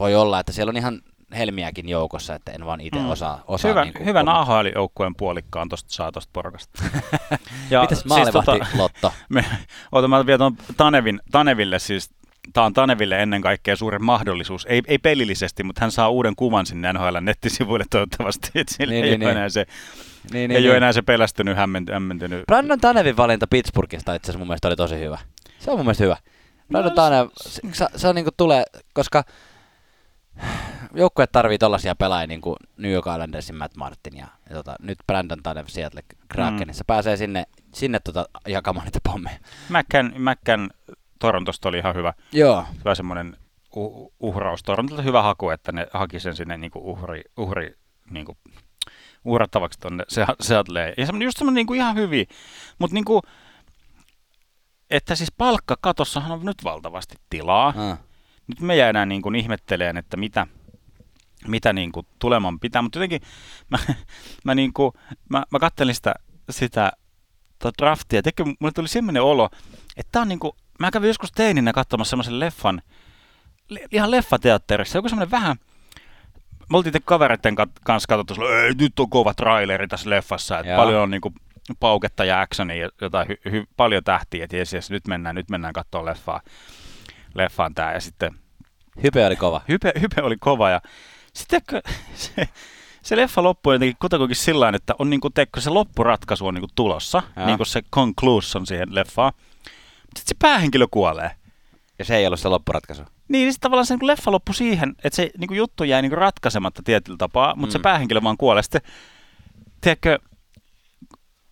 voi 0.00 0.14
olla, 0.14 0.40
että 0.40 0.52
siellä 0.52 0.70
on 0.70 0.76
ihan 0.76 1.00
helmiäkin 1.36 1.88
joukossa, 1.88 2.34
että 2.34 2.52
en 2.52 2.66
vaan 2.66 2.80
itse 2.80 3.00
mm. 3.00 3.10
osaa, 3.10 3.44
osaa 3.46 3.70
Hyvä, 3.70 3.84
niin 3.84 4.04
hyvän 4.04 4.28
AHL-joukkueen 4.28 5.14
puolikkaan 5.16 5.68
tuosta 5.68 5.92
saa 5.92 6.12
tuosta 6.12 6.30
porukasta. 6.32 6.84
ja 7.70 7.80
Mitäs 7.80 8.04
maalivahti 8.04 8.50
siis, 8.50 8.68
tota, 8.68 8.78
Lotto? 8.78 9.12
Me, 9.28 9.44
otan, 9.92 10.10
mä 10.10 10.26
vielä 10.26 10.52
Tanevin, 10.76 11.20
Taneville 11.30 11.78
siis 11.78 12.10
tämä 12.52 12.66
on 12.66 12.72
Taneville 12.72 13.22
ennen 13.22 13.42
kaikkea 13.42 13.76
suuren 13.76 14.04
mahdollisuus, 14.04 14.66
ei, 14.68 14.82
ei 14.86 14.98
pelillisesti, 14.98 15.62
mutta 15.62 15.80
hän 15.80 15.90
saa 15.90 16.08
uuden 16.08 16.36
kuvan 16.36 16.66
sinne 16.66 16.92
NHL 16.92 17.16
nettisivuille 17.20 17.84
toivottavasti, 17.90 18.50
että 18.54 18.74
sillä 18.74 18.92
niin, 18.92 19.04
ei, 19.04 19.10
niin, 19.10 19.22
ole 19.22 19.28
niin. 19.28 19.36
enää 19.36 19.48
se, 19.48 19.66
niin, 20.32 20.32
niin, 20.32 20.50
ei 20.50 20.60
niin. 20.60 20.70
ole 20.70 20.76
enää 20.76 20.92
se 20.92 21.02
pelästynyt, 21.02 21.56
hämmentynyt. 21.56 22.46
Brandon 22.46 22.80
Tanevin 22.80 23.16
valinta 23.16 23.46
Pittsburghista 23.46 24.14
itse 24.14 24.24
asiassa 24.24 24.38
mun 24.38 24.48
mielestä 24.48 24.68
oli 24.68 24.76
tosi 24.76 24.98
hyvä. 24.98 25.18
Se 25.58 25.70
on 25.70 25.78
mun 25.78 25.86
mielestä 25.86 26.04
hyvä. 26.04 26.16
Brandon 26.68 26.90
no, 26.90 26.94
Tanev, 26.94 27.28
se, 27.72 27.86
se 27.96 28.08
on 28.08 28.14
niin 28.14 28.24
kuin 28.24 28.34
tulee, 28.36 28.64
koska 28.92 29.24
joukkue 30.94 31.26
tarvii 31.26 31.58
tollaisia 31.58 31.94
pelaajia 31.94 32.26
niin 32.26 32.40
kuin 32.40 32.56
New 32.76 32.92
York 32.92 33.06
Islandersin 33.06 33.56
Matt 33.56 33.76
Martin 33.76 34.16
ja, 34.16 34.26
ja 34.48 34.56
tota, 34.56 34.76
nyt 34.82 34.98
Brandon 35.06 35.42
Tanev 35.42 35.66
Seattle 35.66 36.02
Krakenissa 36.28 36.82
mm. 36.82 36.86
pääsee 36.86 37.16
sinne, 37.16 37.44
sinne 37.74 38.00
tota, 38.00 38.28
jakamaan 38.48 38.84
niitä 38.84 38.98
pommeja. 39.04 39.38
Mäkkän, 39.68 40.12
Mäkkän 40.16 40.70
Torontosta 41.18 41.68
oli 41.68 41.78
ihan 41.78 41.94
hyvä, 41.94 42.12
Joo. 42.32 42.64
hyvä 42.78 42.94
semmoinen 42.94 43.36
uh, 43.76 44.12
uhraus. 44.20 44.62
Torontolta 44.62 45.02
hyvä 45.02 45.22
haku, 45.22 45.50
että 45.50 45.72
ne 45.72 45.86
haki 45.92 46.20
sen 46.20 46.36
sinne 46.36 46.56
niin 46.56 46.70
kuin 46.70 46.84
uhri, 46.84 47.22
uhri 47.36 47.74
niin 48.10 48.26
kuin 48.26 48.38
uhrattavaksi 49.24 49.78
tonne 49.78 50.04
Se- 50.08 50.26
Seattleen. 50.40 50.94
Ja 50.96 51.06
semmoinen, 51.06 51.26
just 51.26 51.38
semmoinen 51.38 51.56
niinku 51.56 51.74
ihan 51.74 51.96
hyvin. 51.96 52.26
Mutta 52.78 52.94
niinku, 52.94 53.22
että 54.90 55.14
siis 55.14 55.32
palkkakatossahan 55.32 56.32
on 56.32 56.44
nyt 56.44 56.64
valtavasti 56.64 57.16
tilaa. 57.30 57.74
Ah. 57.76 57.98
Nyt 58.46 58.60
me 58.60 58.76
jäädään 58.76 59.08
niin 59.08 59.22
kuin 59.22 59.34
ihmetteleen, 59.34 59.96
että 59.96 60.16
mitä, 60.16 60.46
mitä 61.46 61.72
niin 61.72 61.92
kuin 61.92 62.06
tuleman 62.18 62.60
pitää, 62.60 62.82
mutta 62.82 62.98
jotenkin 62.98 63.22
mä, 63.70 63.78
mä, 64.44 64.54
niin 64.54 64.72
kuin, 64.72 64.92
mä, 65.28 65.44
mä 65.50 65.58
kattelin 65.58 65.94
sitä, 65.94 66.14
sitä 66.50 66.92
tota 67.58 67.78
draftia, 67.78 68.22
tekee, 68.22 68.46
mulle 68.46 68.72
tuli 68.72 68.88
semmoinen 68.88 69.22
olo, 69.22 69.50
että 69.96 70.12
tää 70.12 70.22
on 70.22 70.28
niin 70.28 70.38
kuin, 70.38 70.52
mä 70.78 70.90
kävin 70.90 71.08
joskus 71.08 71.32
teininä 71.32 71.72
katsomassa 71.72 72.10
semmoisen 72.10 72.40
leffan, 72.40 72.82
le, 73.68 73.80
ihan 73.92 74.10
leffateatterissa, 74.10 74.98
joku 74.98 75.08
semmoinen 75.08 75.30
vähän, 75.30 75.56
me 76.70 76.76
oltiin 76.76 76.92
te 76.92 77.00
kavereiden 77.04 77.54
kanssa 77.84 78.06
katsottu, 78.06 78.34
sillä, 78.34 78.62
ei 78.62 78.74
nyt 78.74 79.00
on 79.00 79.10
kova 79.10 79.34
traileri 79.34 79.88
tässä 79.88 80.10
leffassa, 80.10 80.58
että 80.58 80.72
Joo. 80.72 80.76
paljon 80.82 81.02
on 81.02 81.10
niin 81.10 81.20
kuin, 81.20 81.34
pauketta 81.80 82.24
ja 82.24 82.40
actionia, 82.40 82.76
ja 82.76 82.88
jotain 83.00 83.28
hy, 83.28 83.36
hy, 83.50 83.64
paljon 83.76 84.04
tähtiä, 84.04 84.44
että 84.44 84.56
jes, 84.56 84.72
jes, 84.72 84.90
nyt 84.90 85.06
mennään, 85.06 85.34
nyt 85.34 85.50
mennään 85.50 85.74
katsoa 85.74 86.04
leffaa, 86.04 86.40
leffaan 87.34 87.74
tää, 87.74 87.92
ja 87.94 88.00
sitten 88.00 88.34
Hype 89.02 89.26
oli 89.26 89.36
kova. 89.36 89.60
hype, 89.68 89.92
hype 90.00 90.22
oli 90.22 90.36
kova 90.40 90.70
ja 90.70 90.80
sitten 91.32 91.60
se, 92.14 92.48
se 93.02 93.16
leffa 93.16 93.42
loppui 93.42 93.74
jotenkin 93.74 93.96
kutakuinkin 94.00 94.36
sillä 94.36 94.60
tavalla, 94.60 94.76
että 94.76 94.94
on 94.98 95.10
niinku, 95.10 95.30
teekö, 95.30 95.60
se 95.60 95.70
loppuratkaisu 95.70 96.46
on 96.46 96.54
niinku 96.54 96.68
tulossa, 96.74 97.22
niinku 97.46 97.64
se 97.64 97.82
conclusion 97.94 98.66
siihen 98.66 98.94
leffaan. 98.94 99.32
Sitten 100.18 100.36
se 100.36 100.38
päähenkilö 100.38 100.86
kuolee. 100.90 101.30
Ja 101.98 102.04
se 102.04 102.16
ei 102.16 102.26
ollut 102.26 102.40
se 102.40 102.48
loppuratkaisu. 102.48 103.02
Niin, 103.02 103.44
niin 103.48 103.54
tavallaan 103.60 103.86
se 103.86 103.94
niinku 103.94 104.06
leffa 104.06 104.32
loppui 104.32 104.54
siihen, 104.54 104.94
että 105.04 105.16
se 105.16 105.30
niinku 105.38 105.54
juttu 105.54 105.84
jäi 105.84 106.02
niinku 106.02 106.16
ratkaisematta 106.16 106.82
tietyllä 106.84 107.16
tapaa, 107.18 107.54
mutta 107.56 107.66
mm. 107.66 107.72
se 107.72 107.82
päähenkilö 107.82 108.22
vaan 108.22 108.36
kuolee. 108.36 108.62
Sitten, 108.62 108.80
tiedätkö, 109.80 110.18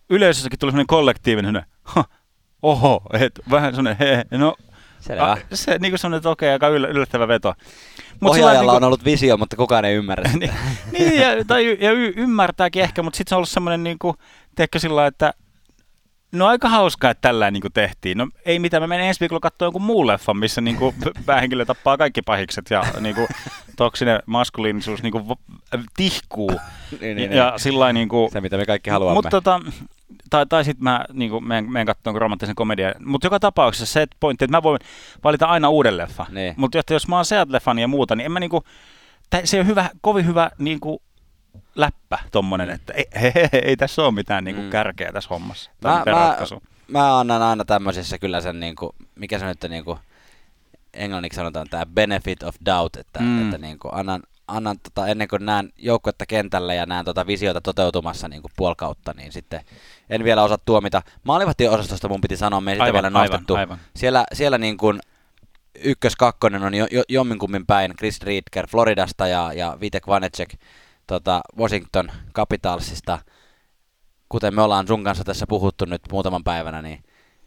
yleisössäkin 0.09 0.59
tuli 0.59 0.71
semmoinen 0.71 0.87
kollektiivinen, 0.87 1.45
semmoinen, 1.47 1.71
"Huh, 1.95 2.05
oho, 2.61 3.01
et, 3.13 3.39
vähän 3.51 3.75
semmoinen, 3.75 3.97
he, 3.99 4.25
no, 4.37 4.55
Selvä. 4.99 5.31
a, 5.31 5.37
se 5.53 5.77
niinku 5.79 5.97
semmoinen, 5.97 6.17
että 6.17 6.29
okei, 6.29 6.49
aika 6.49 6.67
yllä- 6.67 6.87
yllättävä 6.87 7.27
veto. 7.27 7.53
Mut 8.19 8.31
Ohjaajalla 8.31 8.57
lailla 8.57 8.73
on 8.73 8.83
ollut 8.83 9.05
visio, 9.05 9.37
mutta 9.37 9.55
kukaan 9.55 9.85
ei 9.85 9.95
ymmärrä 9.95 10.29
sitä. 10.31 10.39
niin, 10.39 10.53
niin 10.91 11.21
ja, 11.21 11.45
tai, 11.45 11.77
ja 11.79 11.91
y- 11.91 12.13
ymmärtääkin 12.15 12.83
ehkä, 12.83 13.03
mutta 13.03 13.17
sitten 13.17 13.29
se 13.29 13.35
on 13.35 13.37
ollut 13.37 13.49
semmoinen, 13.49 13.83
niin 13.83 13.99
kuin, 13.99 14.17
teekö 14.55 14.79
sillä 14.79 15.07
että 15.07 15.33
no 16.31 16.47
aika 16.47 16.69
hauskaa, 16.69 17.11
että 17.11 17.21
tällä 17.21 17.51
niin 17.51 17.61
kuin 17.61 17.73
tehtiin. 17.73 18.17
No 18.17 18.27
ei 18.45 18.59
mitään, 18.59 18.83
mä 18.83 18.87
menen 18.87 19.05
ensi 19.05 19.19
viikolla 19.19 19.39
katsoa 19.39 19.65
jonkun 19.65 19.81
muun 19.81 20.07
leffan, 20.07 20.37
missä 20.37 20.61
niin 20.67 20.75
kuin, 20.75 20.95
päähenkilö 21.25 21.65
tappaa 21.65 21.97
kaikki 21.97 22.21
pahikset 22.21 22.69
ja 22.69 22.83
niin 22.99 23.15
kuin, 23.15 23.27
toksinen 23.75 24.19
maskuliinisuus 24.25 25.03
niin 25.03 25.11
kuin, 25.11 25.25
tihkuu. 25.97 26.51
niin, 27.01 27.17
niin, 27.17 27.31
ja 27.31 27.53
sillä 27.57 27.79
lailla 27.79 27.93
niin 27.93 28.09
kuin, 28.09 28.31
Se, 28.31 28.41
mitä 28.41 28.57
me 28.57 28.65
kaikki 28.65 28.89
haluamme. 28.89 29.15
mutta 29.15 29.29
tota, 29.29 29.61
tai, 30.29 30.45
tai 30.45 30.63
sitten 30.63 30.83
mä 30.83 31.05
niin 31.13 31.31
kuin, 31.31 31.47
menen, 31.47 31.71
menen 31.71 31.85
katsomaan 31.85 32.21
romanttisen 32.21 32.55
komedian. 32.55 32.93
Mutta 33.05 33.27
joka 33.27 33.39
tapauksessa 33.39 33.93
se 33.93 34.05
pointti, 34.19 34.45
että 34.45 34.57
mä 34.57 34.63
voin 34.63 34.79
valita 35.23 35.45
aina 35.45 35.69
uuden 35.69 35.97
leffa. 35.97 36.25
Niin. 36.29 36.53
Mutta 36.57 36.77
jos 36.89 37.07
mä 37.07 37.15
oon 37.15 37.25
Seat-leffan 37.25 37.79
ja 37.79 37.87
muuta, 37.87 38.15
niin 38.15 38.25
en 38.25 38.31
mä 38.31 38.39
niinku, 38.39 38.63
tä- 39.29 39.41
se 39.43 39.59
on 39.59 39.67
hyvä, 39.67 39.89
kovin 40.01 40.25
hyvä 40.25 40.51
niinku 40.57 41.01
läppä 41.77 42.17
tommonen, 42.31 42.69
että 42.69 42.93
ei, 42.93 43.05
he, 43.21 43.31
he, 43.35 43.49
he, 43.53 43.61
ei 43.63 43.77
tässä 43.77 44.01
ole 44.01 44.11
mitään 44.13 44.43
niinku 44.43 44.61
Mm. 44.61 44.69
kärkeä 44.69 45.11
tässä 45.13 45.29
hommassa. 45.29 45.71
Tai 45.81 45.95
Mä, 46.05 46.11
mä, 46.11 46.37
mä 46.87 47.19
annan 47.19 47.41
aina 47.41 47.65
tämmöisissä 47.65 48.17
kyllä 48.17 48.41
sen, 48.41 48.59
niinku, 48.59 48.95
mikä 49.15 49.39
se 49.39 49.45
nyt 49.45 49.63
on, 49.63 49.69
niinku, 49.69 49.99
englanniksi 50.93 51.35
sanotaan 51.35 51.67
tämä 51.69 51.85
benefit 51.85 52.43
of 52.43 52.55
doubt, 52.65 52.95
että, 52.95 53.19
Mm. 53.19 53.45
että 53.45 53.57
niinku, 53.57 53.89
annan, 53.91 54.23
annan 54.47 54.77
tota, 54.83 55.07
ennen 55.07 55.27
kuin 55.27 55.45
näen 55.45 55.73
joukkuetta 55.77 56.25
kentällä 56.25 56.73
ja 56.73 56.85
näen 56.85 57.05
tota 57.05 57.27
visiota 57.27 57.61
toteutumassa 57.61 58.27
niinku 58.27 58.49
puolkautta, 58.57 59.13
niin 59.17 59.31
sitten 59.31 59.61
en 60.09 60.23
vielä 60.23 60.43
osaa 60.43 60.57
tuomita. 60.65 61.01
Maalivahtiosastosta 61.23 62.07
mun 62.09 62.21
piti 62.21 62.37
sanoa, 62.37 62.61
me 62.61 62.71
ei 62.71 62.75
sitä 62.75 62.83
Aivan, 62.83 62.93
vielä 62.93 63.09
nostettu. 63.09 63.53
aivan, 63.55 63.59
aivan. 63.69 63.85
Siellä, 63.95 64.23
siellä 64.33 64.57
niin 64.57 64.77
kuin 64.77 64.99
ykkös, 65.83 66.15
kakkonen 66.15 66.63
on 66.63 66.73
jo, 66.73 66.87
jo, 66.91 67.03
jomminkummin 67.09 67.65
päin. 67.65 67.93
Chris 67.97 68.21
Riedker 68.21 68.67
Floridasta 68.67 69.27
ja, 69.27 69.53
ja 69.53 69.77
Vitek 69.81 70.07
Vanecek 70.07 70.49
tota, 71.07 71.41
Washington 71.57 72.11
Capitalsista. 72.33 73.19
Kuten 74.29 74.55
me 74.55 74.61
ollaan 74.61 74.87
sun 74.87 75.03
kanssa 75.03 75.23
tässä 75.23 75.47
puhuttu 75.47 75.85
nyt 75.85 76.01
muutaman 76.11 76.43
päivänä, 76.43 76.81
niin 76.81 77.03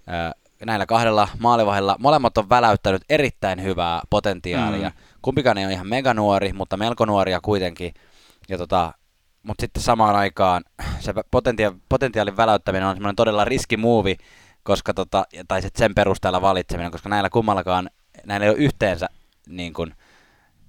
ää, 0.07 0.33
näillä 0.67 0.87
kahdella 0.87 1.29
maalivahilla 1.39 1.97
molemmat 1.99 2.39
on 2.39 2.49
väläyttänyt 2.49 3.03
erittäin 3.09 3.63
hyvää 3.63 4.01
potentiaalia. 4.11 4.89
Mm. 4.89 4.95
Kumpikaan 5.23 5.59
ei 5.59 5.65
ole 5.65 5.73
ihan 5.73 5.89
meganuori, 5.89 6.53
mutta 6.53 6.77
melko 6.77 7.05
nuoria 7.05 7.41
kuitenkin. 7.41 7.95
Ja 8.49 8.59
tota, 8.59 8.93
mutta 9.43 9.63
sitten 9.63 9.83
samaan 9.83 10.17
aikaan 10.17 10.65
se 11.01 11.13
potentia- 11.31 11.75
potentiaalin 11.89 12.37
väläyttäminen 12.37 12.89
on 12.89 12.97
semmoinen 12.97 13.17
todella 13.17 13.45
riskimuovi, 13.45 14.17
koska 14.63 14.95
tota, 14.95 15.25
tai 15.49 15.63
sit 15.63 15.77
sen 15.77 15.95
perusteella 15.95 16.43
valitseminen, 16.43 16.93
koska 16.93 17.09
näillä 17.09 17.31
kummallakaan, 17.31 17.91
näillä 18.27 18.45
ei 18.45 18.51
ole 18.51 18.59
yhteensä 18.59 19.09
niin 19.49 19.73
kuin 19.73 19.95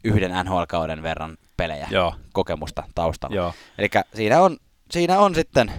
yhden 0.03 0.31
NHL-kauden 0.45 1.03
verran 1.03 1.37
pelejä, 1.61 1.87
Joo, 1.91 2.15
kokemusta 2.33 2.83
taustalla. 2.95 3.35
joo. 3.35 3.53
Eli 3.77 3.89
siinä 4.13 4.41
on, 4.41 4.57
siinä 4.91 5.19
on 5.19 5.35
sitten 5.35 5.71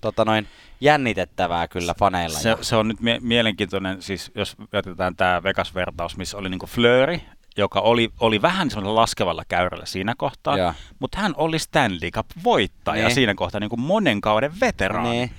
tota 0.00 0.24
noin, 0.24 0.48
jännitettävää 0.80 1.68
kyllä 1.68 1.94
faneilla. 1.98 2.38
Se, 2.38 2.56
se 2.60 2.76
on 2.76 2.88
nyt 2.88 3.00
mie- 3.00 3.20
mielenkiintoinen, 3.20 4.02
siis 4.02 4.32
jos 4.34 4.56
jätetään 4.72 5.16
tämä 5.16 5.42
Vegas-vertaus, 5.42 6.16
missä 6.16 6.36
oli 6.36 6.48
niinku 6.48 6.66
Flööri, 6.66 7.22
joka 7.56 7.80
oli, 7.80 8.10
oli 8.20 8.42
vähän 8.42 8.70
semmoisella 8.70 9.00
laskevalla 9.00 9.42
käyrällä 9.48 9.86
siinä 9.86 10.14
kohtaa, 10.18 10.58
Joo. 10.58 10.74
mutta 10.98 11.18
hän 11.20 11.34
oli 11.36 11.58
Stanley 11.58 12.10
Cup-voittaja 12.10 13.04
Niin. 13.06 13.14
siinä 13.14 13.34
kohtaa 13.34 13.60
niinku 13.60 13.76
monen 13.76 14.20
kauden 14.20 14.60
veteraani. 14.60 15.10
Niin. 15.10 15.30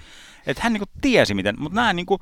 Että 0.47 0.63
hän 0.63 0.73
niinku 0.73 0.89
tiesi 1.01 1.33
miten, 1.33 1.55
mutta 1.59 1.75
nämä 1.75 1.93
niinku, 1.93 2.19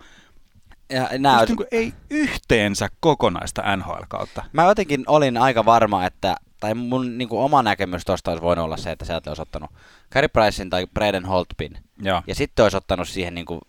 ja 0.89 1.09
nää, 1.17 1.33
just 1.39 1.47
niinku 1.47 1.65
ei 1.71 1.93
yhteensä 2.09 2.87
kokonaista 2.99 3.75
NHL-kautta. 3.77 4.43
Mä 4.53 4.63
jotenkin 4.63 5.03
olin 5.07 5.37
aika 5.37 5.65
varma, 5.65 6.05
että, 6.05 6.35
tai 6.63 6.73
mun 6.73 7.17
niin 7.17 7.29
kuin, 7.29 7.41
oma 7.41 7.63
näkemys 7.63 8.05
tuosta 8.05 8.31
olisi 8.31 8.41
voinut 8.43 8.65
olla 8.65 8.77
se, 8.77 8.91
että 8.91 9.05
sieltä 9.05 9.29
olisi 9.29 9.41
ottanut 9.41 9.71
Carey 10.13 10.27
Pricein 10.27 10.69
tai 10.69 10.87
Braden 10.93 11.25
Holtbin. 11.25 11.77
Joo. 12.01 12.21
Ja 12.27 12.35
sitten 12.35 12.63
olisi 12.63 12.77
ottanut 12.77 13.07
siihen 13.07 13.35
niin 13.35 13.45
kuin 13.45 13.61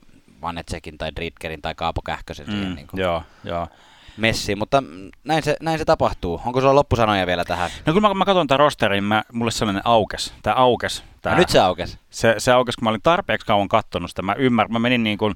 Vanetsekin 0.42 0.98
tai 0.98 1.10
Dritkerin 1.16 1.62
tai 1.62 1.74
Kaapo 1.74 2.02
Kähkösen 2.02 2.46
siihen 2.46 2.68
Mm, 2.68 2.74
niin 2.74 2.86
kuin, 2.86 3.00
joo, 3.00 3.22
joo. 3.44 3.68
messiin, 4.16 4.58
mutta 4.58 4.82
näin 5.24 5.42
se, 5.42 5.56
näin 5.60 5.78
se 5.78 5.84
tapahtuu. 5.84 6.40
Onko 6.46 6.60
sulla 6.60 6.74
loppusanoja 6.74 7.26
vielä 7.26 7.44
tähän? 7.44 7.70
No 7.86 7.92
kun 7.92 8.02
mä, 8.02 8.14
mä 8.14 8.24
katson 8.24 8.46
tätä 8.46 8.56
rosterin, 8.56 9.04
mä, 9.04 9.24
mulle 9.32 9.50
sellainen 9.50 9.82
aukes. 9.84 10.34
Tää 10.42 10.54
aukes. 10.54 11.04
Tää, 11.22 11.32
Ja 11.32 11.38
nyt 11.38 11.48
se 11.48 11.58
aukesi. 11.60 11.98
se, 12.10 12.34
se 12.38 12.52
aukesi, 12.52 12.76
kun 12.78 12.84
mä 12.84 12.90
olin 12.90 13.02
tarpeeksi 13.02 13.46
kauan 13.46 13.68
kattonut 13.68 14.10
sitä. 14.10 14.22
Mä 14.22 14.34
ymmärrän, 14.38 14.72
mä 14.72 14.78
menin 14.78 15.02
niin 15.04 15.18
kuin, 15.18 15.34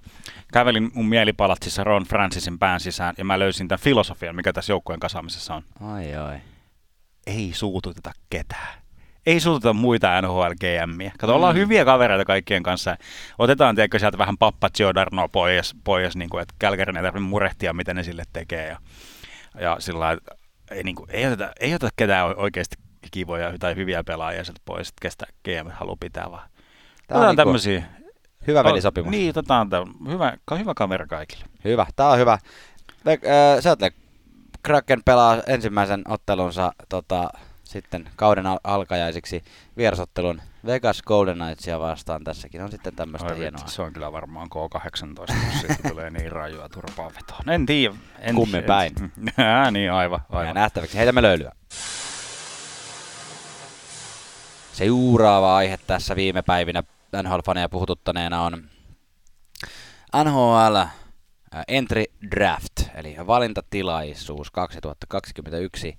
kävelin 0.53 0.91
mun 0.95 1.07
mielipalatsissa 1.09 1.85
Ron 1.85 2.05
Francisin 2.05 2.59
pään 2.59 2.81
sisään 2.81 3.15
ja 3.19 3.25
mä 3.25 3.38
löysin 3.38 3.69
tämän 3.69 3.81
filosofian, 3.81 4.37
mikä 4.37 4.53
tässä 4.53 4.73
joukkueen 4.73 5.00
kasaamisessa 5.00 5.55
on. 5.55 5.62
Oi 5.95 6.17
oi. 6.17 6.37
Ei 7.28 7.50
suututeta 7.54 8.12
ketään. 8.30 8.78
Ei 9.26 9.40
suututeta 9.40 9.73
muita 9.73 10.23
nhl 10.23 10.42
GMiä. 10.61 11.12
Kato, 11.18 11.35
ollaan 11.35 11.54
Mm. 11.56 11.61
hyviä 11.61 11.85
kavereita 11.85 12.25
kaikkien 12.25 12.62
kanssa. 12.62 12.97
Otetaan 13.38 13.75
tiedätkö, 13.75 13.99
sieltä 13.99 14.18
vähän 14.18 14.38
pappa 14.38 14.70
Giordano 14.70 15.28
pois, 15.28 15.75
pois 15.85 16.16
niin 16.16 16.30
kuin, 16.30 16.42
että 16.42 16.54
Kälkärin 16.58 16.97
ei 16.97 17.02
tarvitse 17.02 17.28
murehtia, 17.28 17.73
mitä 17.73 17.94
ne 17.94 18.02
sille 18.02 18.23
tekee. 18.32 18.66
Ja, 18.68 18.76
ja 19.61 19.76
sillä 19.78 20.00
lailla, 20.00 20.20
ei, 20.70 20.82
niin 20.82 20.94
kuin, 20.97 21.11
ei, 21.11 21.26
oteta, 21.26 21.52
ei 21.61 21.75
oteta 21.75 21.92
ketään 21.97 22.37
oikeasti 22.38 22.76
kivoja 23.11 23.58
tai 23.58 23.76
hyviä 23.76 24.04
pelaajia 24.04 24.44
sieltä 24.44 24.61
pois, 24.64 24.88
että 24.88 25.00
kestä 25.02 25.26
GM 25.44 25.70
haluaa 25.70 25.97
pitää 26.00 26.30
vaan. 26.30 26.49
Tää 27.06 27.18
on 27.18 27.23
niinku 27.26 27.37
tämmöisiä. 27.37 27.82
hyvä 28.47 28.64
velisopimus. 28.64 29.11
Niin, 29.11 29.30
otetaan 29.30 29.70
tämä. 29.70 29.87
Hyvä, 30.08 30.32
hyvä 30.58 30.75
kaveri 30.75 31.06
kaikille. 31.06 31.44
Hyvä, 31.64 31.87
tää 31.97 32.08
on 32.08 32.18
hyvä. 32.18 32.32
Äh, 32.32 33.18
Seattle 33.61 33.90
Kraken 34.62 35.03
pelaa 35.05 35.43
ensimmäisen 35.47 36.03
ottelunsa 36.09 36.73
tota, 36.88 37.31
sitten 37.65 38.11
kauden 38.17 38.47
al- 38.47 38.59
alkajaisiksi 38.65 39.45
vierasottelun 39.77 40.41
Vegas 40.67 41.03
Golden 41.03 41.38
Knightsia 41.38 41.81
vastaan. 41.81 42.25
Tässäkin 42.25 42.62
on 42.62 42.71
sitten 42.71 42.97
tämmöistä 42.97 43.35
hienoa. 43.35 43.61
vitsi, 43.61 43.75
se 43.75 43.83
on 43.83 43.93
kyllä 43.93 44.12
varmaan 44.12 44.49
K18, 44.55 45.35
jos 45.50 45.61
siitä 45.61 45.88
tulee 45.88 46.11
niin 46.11 46.33
rajua 46.33 46.69
turpaanvetoa. 46.69 47.38
En 47.49 47.67
tiedä. 47.67 47.95
En, 48.19 48.35
Kummin 48.35 48.65
päin. 48.65 48.93
En, 49.67 49.73
niin, 49.73 49.93
aivan. 49.93 50.21
Aivan. 50.31 50.55
nähtäväksi. 50.55 50.99
Heitämme 50.99 51.23
löylyä. 51.23 51.53
Seuraava 54.73 55.57
aihe 55.57 55.79
tässä 55.87 56.17
viime 56.17 56.43
päivinä 56.43 56.83
NHL-faneja 57.23 57.69
puhututtaneena 57.71 58.43
on 58.43 58.62
NHL 60.25 60.77
Entry 61.69 62.05
Draft, 62.37 62.73
eli 62.95 63.17
valintatilaisuus 63.26 64.50
2021. 64.50 65.97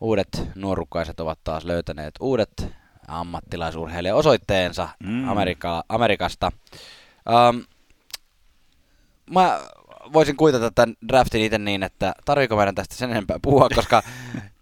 Uudet 0.00 0.42
nuorukkaiset 0.54 1.20
ovat 1.20 1.38
taas 1.44 1.64
löytäneet 1.64 2.14
uudet 2.20 2.66
ammattilaisurheilija-osoitteensa 3.08 4.88
Mm. 5.04 5.10
mm. 5.10 5.28
Amerika- 5.28 5.84
Amerikasta. 5.88 6.52
Um, 7.30 7.64
mä 9.30 9.60
voisin 10.12 10.36
kuitata 10.36 10.70
tämän 10.70 10.94
draftin 11.08 11.42
itse 11.42 11.58
niin, 11.58 11.82
että 11.82 12.14
tarviiko 12.24 12.56
meidän 12.56 12.74
tästä 12.74 12.94
sen 12.94 13.10
enempää 13.10 13.38
puhua, 13.42 13.68
koska, 13.76 14.02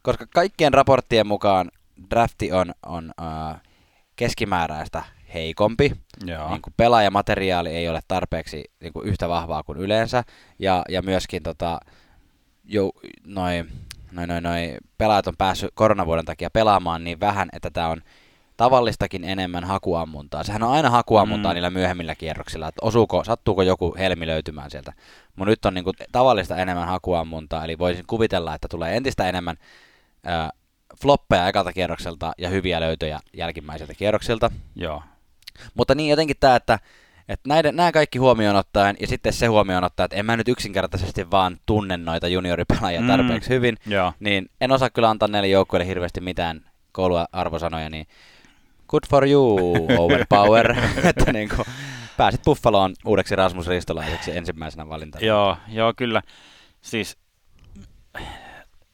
koska 0.03 0.27
kaikkien 0.35 0.75
raporttien 0.75 1.27
mukaan 1.27 1.71
drafti 2.11 2.53
on, 2.53 2.75
on 2.87 3.13
uh, 3.21 3.57
keskimääräistä 4.17 5.03
heikompi. 5.35 5.93
Joo. 6.27 6.51
Niin 6.51 6.63
kuin 6.63 6.75
pelaajamateriaali 6.77 7.71
ei 7.71 7.89
ole 7.89 8.01
tarpeeksi 8.09 8.65
niin 8.81 8.93
kuin 8.93 9.07
yhtä 9.07 9.29
vahvaa 9.29 9.63
kuin 9.63 9.79
yleensä. 9.79 10.25
Ja, 10.59 10.83
ja 10.89 11.03
myöskin 11.03 11.43
tota, 11.43 11.81
jo, 12.65 12.91
noi, 13.25 13.65
noi, 14.13 14.27
noi, 14.27 14.41
noi, 14.41 14.77
pelaajat 14.99 15.27
on 15.27 15.37
päässyt 15.39 15.71
koronavuoden 15.75 16.25
takia 16.25 16.51
pelaamaan 16.51 17.05
niin 17.05 17.21
vähän, 17.21 17.49
että 17.53 17.71
tämä 17.71 17.89
on 17.89 18.03
tavallistakin 18.57 19.25
enemmän 19.25 19.65
hakuammuntaa. 19.65 20.45
Sehän 20.45 20.63
on 20.63 20.73
aina 20.73 20.91
hakuammuntaa 20.91 21.53
mm. 21.53 21.55
niillä 21.55 21.71
myöhemmillä 21.71 22.15
kierroksilla, 22.15 22.69
että 22.69 22.87
osuuko, 22.87 23.25
sattuuko 23.25 23.63
joku 23.63 23.95
helmi 23.99 24.27
löytymään 24.27 24.71
sieltä. 24.71 24.93
Mutta 25.37 25.51
nyt 25.51 25.65
on 25.65 25.75
niinku 25.75 25.93
tavallista 26.13 26.57
enemmän 26.57 26.89
hakuammuntaa, 26.89 27.65
eli 27.65 27.79
voisin 27.79 28.05
kuvitella, 28.07 28.55
että 28.55 28.69
tulee 28.69 28.97
entistä 28.97 29.29
enemmän 29.29 29.57
ää, 30.25 30.51
floppeja 31.03 31.49
ekalta 31.49 31.73
kierrokselta 31.73 32.33
ja 32.39 32.49
hyviä 32.49 32.81
löytöjä 32.81 33.21
jälkimmäiseltä 33.37 33.95
kierroksilta. 33.95 34.51
Joo. 34.77 35.03
Mutta 35.75 35.95
niin 35.95 36.11
jotenkin 36.11 36.37
tämä, 36.41 36.57
että, 36.57 36.79
että 37.29 37.49
näiden, 37.49 37.77
nämä 37.77 37.93
kaikki 37.93 38.19
huomioon 38.19 38.57
ottaen, 38.57 38.97
ja 39.01 39.07
sitten 39.07 39.33
se 39.33 39.47
huomioon 39.47 39.85
ottaen, 39.85 40.05
että 40.05 40.17
en 40.17 40.27
mä 40.27 40.37
nyt 40.37 40.49
yksinkertaisesti 40.49 41.31
vaan 41.31 41.57
tunne 41.67 41.97
noita 41.97 42.29
junioripelaajia 42.29 43.03
tarpeeksi 43.07 43.51
mm. 43.51 43.55
hyvin, 43.55 43.77
Joo. 43.87 44.13
niin 44.21 44.51
en 44.61 44.73
osaa 44.73 44.91
kyllä 44.91 45.11
antaa 45.11 45.29
näille 45.29 45.49
joukkueille 45.49 45.87
hirveästi 45.87 46.21
mitään 46.21 46.61
kouluarvosanoja, 46.93 47.91
niin 47.91 48.07
good 48.89 49.03
for 49.11 49.29
you, 49.29 49.75
Owen 49.99 50.27
Power, 50.29 50.75
että 51.11 51.33
niin 51.33 51.49
kuin, 51.49 51.67
pääsit 52.17 52.43
Buffaloon 52.45 52.95
uudeksi 53.05 53.37
Rasmus 53.37 53.67
Ristolaiseksi 53.67 54.37
ensimmäisenä 54.37 54.89
valintana. 54.89 55.27
Joo, 55.27 55.57
joo, 55.69 55.93
kyllä. 55.97 56.23
Siis, 56.81 57.17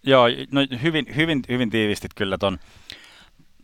joo, 0.03 0.27
no 0.51 0.61
hyvin, 0.83 1.07
hyvin, 1.17 1.43
hyvin 1.49 1.71
tiivistit 1.71 2.11
kyllä 2.15 2.39
ton, 2.39 2.59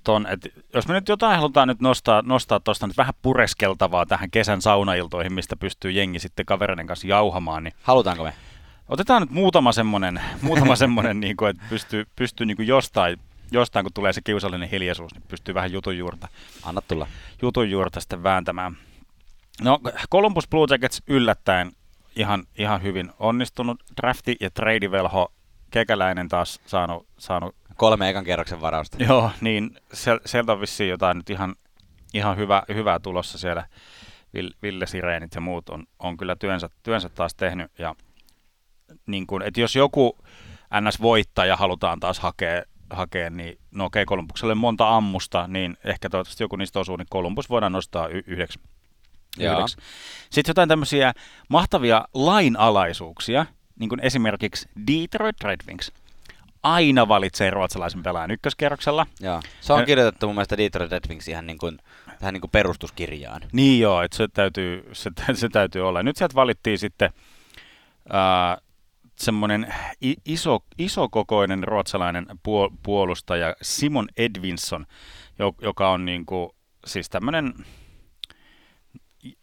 ton 0.05 0.27
että 0.27 0.49
jos 0.75 0.89
me 0.89 0.95
nyt 0.95 1.09
jotain 1.09 1.37
halutaan 1.37 1.69
nyt 1.69 1.81
nostaa, 1.81 2.23
nostaa 2.27 2.61
tuosta 2.61 2.87
nyt 2.87 2.97
vähän 2.97 3.15
pureskeltavaa 3.23 4.07
tähän 4.07 4.31
kesän 4.31 4.63
saunailtoihin, 4.63 5.33
mistä 5.33 5.57
pystyy 5.57 5.91
jengi 5.91 6.19
sitten 6.19 6.47
kavereiden 6.47 6.87
kanssa 6.87 7.07
jauhamaan, 7.07 7.65
niin 7.65 7.75
Halutaanko 7.83 8.25
me? 8.25 8.33
otetaan 8.89 9.23
nyt 9.23 9.31
muutama 9.31 9.73
semmoinen, 9.73 10.21
muutama 10.43 10.77
semmoinen 10.77 11.21
niin 11.25 11.37
kuin, 11.37 11.51
että 11.51 11.63
pystyy, 11.69 12.07
pystyy 12.17 12.47
niin 12.47 12.57
kuin 12.57 12.69
jostain, 12.69 13.19
jostain, 13.53 13.85
kun 13.85 13.93
tulee 13.93 14.13
se 14.13 14.21
kiusallinen 14.25 14.69
hiljaisuus, 14.69 15.15
niin 15.15 15.25
pystyy 15.29 15.55
vähän 15.55 15.73
jutun 15.73 15.99
juurta, 15.99 16.29
Anna 16.63 16.81
tulla. 16.81 17.07
jutun 17.43 17.71
juurta 17.71 18.01
sitten 18.01 18.23
vääntämään. 18.23 18.77
No, 19.63 19.81
Columbus 20.13 20.49
Blue 20.49 20.67
Jackets 20.71 21.03
yllättäen 21.07 21.73
ihan, 22.17 22.45
ihan 22.59 22.83
hyvin 22.83 23.13
onnistunut. 23.19 23.83
Drafti 23.97 24.37
ja 24.41 24.51
treidivelho 24.51 25.33
Kekäläinen 25.71 26.29
taas 26.29 26.61
saanut, 26.67 27.07
saanut 27.19 27.55
Kolme 27.81 28.09
ekan 28.09 28.25
kerroksen 28.25 28.61
varausta. 28.61 28.97
joo, 29.09 29.31
niin 29.41 29.77
sieltä 30.27 30.53
on 30.53 30.61
vissiin 30.61 30.91
jotain 30.91 31.17
nyt 31.17 31.31
ihan, 31.31 31.55
ihan 32.15 32.37
hyvä, 32.37 32.63
hyvää 32.69 32.99
tulossa 32.99 33.39
siellä. 33.39 33.67
Vil- 34.37 34.57
Ville 34.63 34.87
Sireenit 34.87 35.35
ja 35.35 35.41
muut 35.41 35.69
on, 35.69 35.85
on 35.99 36.17
kyllä 36.17 36.37
työnsä, 36.37 36.71
työnsä 36.83 37.09
taas 37.09 37.35
tehnyt. 37.35 37.73
Ja 37.79 37.95
niin 39.07 39.27
kun, 39.27 39.43
että 39.43 39.61
jos 39.61 39.77
joku 39.77 40.19
NS-voittaja 40.81 41.57
halutaan 41.57 42.01
taas 42.01 42.21
hakea, 42.21 42.63
hakea 42.91 43.31
niin 43.31 43.59
no 43.71 43.85
okei, 43.85 44.05
Kolumbukselle 44.05 44.55
monta 44.55 44.97
ammusta, 44.97 45.47
niin 45.47 45.77
ehkä 45.85 46.11
toivottavasti 46.11 46.45
joku 46.45 46.57
niistä 46.57 46.81
osuu, 46.81 46.97
niin 46.97 47.09
Columbus 47.13 47.51
voidaan 47.51 47.73
nostaa 47.73 48.09
y- 48.09 48.23
yhdeksi. 48.27 48.61
Yhdeksi. 49.39 49.77
Sitten 50.31 50.51
jotain 50.51 50.69
tämmöisiä 50.69 51.13
mahtavia 51.49 52.05
lainalaisuuksia, 52.15 53.47
niin 53.79 53.89
kuin 53.89 54.01
esimerkiksi 54.01 54.69
Detroit 54.87 55.37
Red 55.45 55.61
Wings 55.69 55.93
aina 56.63 57.09
valitsee 57.09 57.51
ruotsalaisen 57.51 58.03
pelaajan 58.03 58.31
ykköskerroksella. 58.31 59.07
Joo. 59.21 59.41
Se 59.61 59.73
on 59.73 59.85
kirjoitettu 59.85 60.27
mun 60.27 60.35
mielestä 60.35 60.57
Detroit 60.57 60.93
Red 60.93 61.09
Wings 61.09 61.29
ihan 61.29 61.47
niin 61.47 61.59
kuin, 61.59 61.79
tähän 62.19 62.35
niin 62.35 62.41
kuin 62.41 62.51
perustuskirjaan. 62.51 63.43
Niin 63.53 63.81
joo, 63.81 64.03
että 64.03 64.17
se 64.17 64.29
täytyy, 64.29 64.91
se, 64.93 65.11
se 65.35 65.49
täytyy 65.49 65.89
olla. 65.89 66.03
Nyt 66.03 66.17
sieltä 66.17 66.35
valittiin 66.35 66.79
sitten 66.79 67.11
ää, 68.13 68.59
semmoinen 69.17 69.75
iso, 70.25 70.65
isokokoinen 70.79 71.65
ruotsalainen 71.65 72.27
puol- 72.31 72.77
puolustaja 72.83 73.55
Simon 73.63 74.09
Edvinsson, 74.17 74.87
jo- 75.39 75.55
joka 75.63 75.91
on 75.91 76.05
niinku, 76.05 76.57
siis 76.87 77.09
tämmöinen 77.09 77.55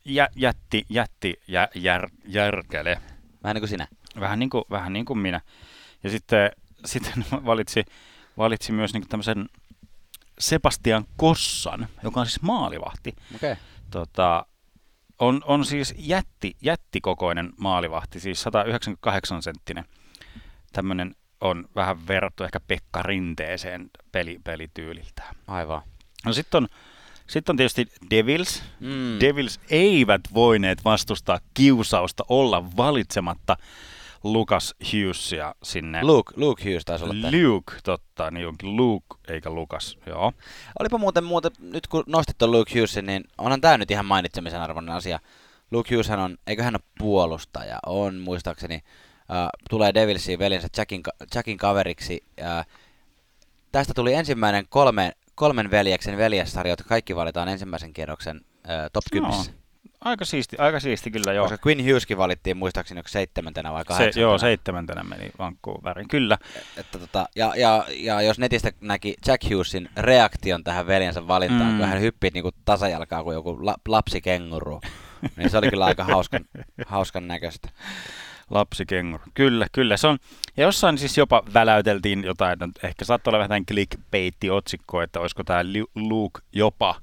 jä, 0.05 0.27
jätti, 0.35 0.85
jätti 0.89 1.35
jä, 1.47 1.67
jär, 1.75 2.09
järkele. 2.25 3.01
Vähän 3.43 3.55
niin 3.55 3.61
kuin 3.61 3.69
sinä. 3.69 3.87
Vähän 4.19 4.39
niin 4.39 4.49
kuin, 4.49 4.63
vähän 4.69 4.93
niin 4.93 5.05
kuin 5.05 5.19
minä. 5.19 5.41
Ja 6.03 6.09
sitten, 6.09 6.51
sitten 6.93 7.25
valitsi, 7.31 7.85
valitsi 8.37 8.71
myös 8.71 8.93
niin 8.93 9.09
tämmöisen 9.09 9.49
Sebastian 10.39 11.05
Kossan, 11.17 11.87
joka 12.03 12.19
on 12.19 12.25
siis 12.25 12.41
maalivahti. 12.41 13.15
Okay. 13.35 13.55
Tota, 13.91 14.45
on, 15.19 15.41
on 15.45 15.65
siis 15.65 15.93
jätti, 15.97 16.55
jättikokoinen 16.61 17.53
maalivahti, 17.57 18.19
siis 18.19 18.41
198 18.41 19.43
senttinen. 19.43 19.85
Tämmöinen 20.73 21.15
on 21.41 21.69
vähän 21.75 22.07
verrattu 22.07 22.43
ehkä 22.43 22.59
Pekka 22.59 23.03
Rinteeseen 23.03 23.89
peli, 24.11 24.39
pelityyliltään. 24.43 25.35
Aivan. 25.47 25.81
No 26.25 26.33
sitten 26.33 26.63
on, 26.63 26.67
sit 27.27 27.49
on 27.49 27.57
tietysti 27.57 27.87
Devils. 28.09 28.63
Mm. 28.79 29.19
Devils 29.19 29.59
eivät 29.69 30.21
voineet 30.33 30.85
vastustaa 30.85 31.39
kiusausta 31.53 32.25
olla 32.29 32.77
valitsematta 32.77 33.57
Lucas 34.23 34.75
Hughesia 34.91 35.55
sinne. 35.63 36.03
Luke, 36.03 36.33
Luke 36.35 36.63
Hughes 36.63 36.85
taisi 36.85 37.03
olla 37.03 37.13
tämä. 37.21 37.37
Luke, 37.43 37.73
totta, 37.83 38.31
niin 38.31 38.47
onkin 38.47 38.75
Luke 38.75 39.15
eikä 39.27 39.49
Lukas, 39.49 39.97
joo. 40.05 40.31
Olipa 40.79 40.97
muuten, 40.97 41.23
muuten, 41.23 41.51
nyt 41.59 41.87
kun 41.87 42.03
nostit 42.07 42.37
tuon 42.37 42.51
Luke 42.51 42.71
Hughesin, 42.71 43.05
niin 43.05 43.23
onhan 43.37 43.61
tämä 43.61 43.77
nyt 43.77 43.91
ihan 43.91 44.05
mainitsemisen 44.05 44.61
arvoinen 44.61 44.95
asia. 44.95 45.19
Luke 45.71 45.95
Hughes 45.95 46.09
hän 46.09 46.19
on, 46.19 46.37
eikö 46.47 46.63
hän 46.63 46.75
ole 46.75 46.83
puolustaja? 46.99 47.79
On 47.85 48.15
muistaakseni. 48.15 48.75
Äh, 48.75 49.49
tulee 49.69 49.93
Devilsiin 49.93 50.39
veljensä 50.39 50.67
Jackin, 50.77 51.03
Jackin 51.35 51.57
kaveriksi. 51.57 52.23
Äh, 52.41 52.67
tästä 53.71 53.93
tuli 53.93 54.13
ensimmäinen 54.13 54.65
kolme, 54.69 55.11
kolmen 55.35 55.71
veljeksen 55.71 56.17
veljessarja, 56.17 56.71
jotka 56.71 56.89
kaikki 56.89 57.15
valitaan 57.15 57.47
ensimmäisen 57.49 57.93
kierroksen 57.93 58.41
äh, 58.69 58.89
top 58.93 59.03
10. 59.11 59.33
Joo. 59.33 59.56
Aika 60.01 60.25
siisti, 60.25 60.55
aika 60.59 60.79
siisti 60.79 61.11
kyllä, 61.11 61.33
joo. 61.33 61.49
Koska 61.49 61.67
Quinn 61.67 61.81
Hugheskin 61.85 62.17
valittiin 62.17 62.57
muistaakseni 62.57 62.99
joku 62.99 63.09
seitsemäntenä 63.09 63.71
vai 63.73 63.81
Se, 63.83 63.87
kahdeksantena. 63.87 64.21
joo, 64.21 64.37
seitsemäntenä 64.37 65.03
meni 65.03 65.31
Vancouverin, 65.39 66.07
kyllä. 66.07 66.37
Että 66.77 66.99
tota, 66.99 67.27
ja, 67.35 67.53
ja, 67.55 67.85
ja, 67.89 68.21
jos 68.21 68.39
netistä 68.39 68.71
näki 68.81 69.15
Jack 69.27 69.43
Hughesin 69.43 69.89
reaktion 69.97 70.63
tähän 70.63 70.87
veljensä 70.87 71.27
valintaan, 71.27 71.71
Mm. 71.71 71.77
kun 71.77 71.87
hän 71.87 72.01
hyppii 72.01 72.29
niinku 72.33 72.51
tasajalkaa 72.65 73.23
kuin 73.23 73.33
joku 73.33 73.65
la, 73.65 73.75
lapsikenguru, 73.87 74.81
niin 75.35 75.49
se 75.49 75.57
oli 75.57 75.69
kyllä 75.69 75.85
aika 75.85 76.03
hauskan, 76.03 76.45
hauskan 76.87 77.27
näköistä. 77.27 77.69
Lapsikenguru. 78.49 79.23
Kyllä, 79.33 79.67
kyllä. 79.71 79.97
Se 79.97 80.07
on, 80.07 80.17
ja 80.57 80.63
jossain 80.63 80.97
siis 80.97 81.17
jopa 81.17 81.43
väläyteltiin 81.53 82.23
jotain, 82.23 82.53
että 82.53 82.87
ehkä 82.87 83.05
saattoi 83.05 83.31
olla 83.31 83.49
vähän 83.49 83.65
clickbait-otsikko, 83.71 85.01
että 85.03 85.19
olisiko 85.19 85.43
tämä 85.43 85.63
Luke 85.95 86.41
jopa 86.53 86.95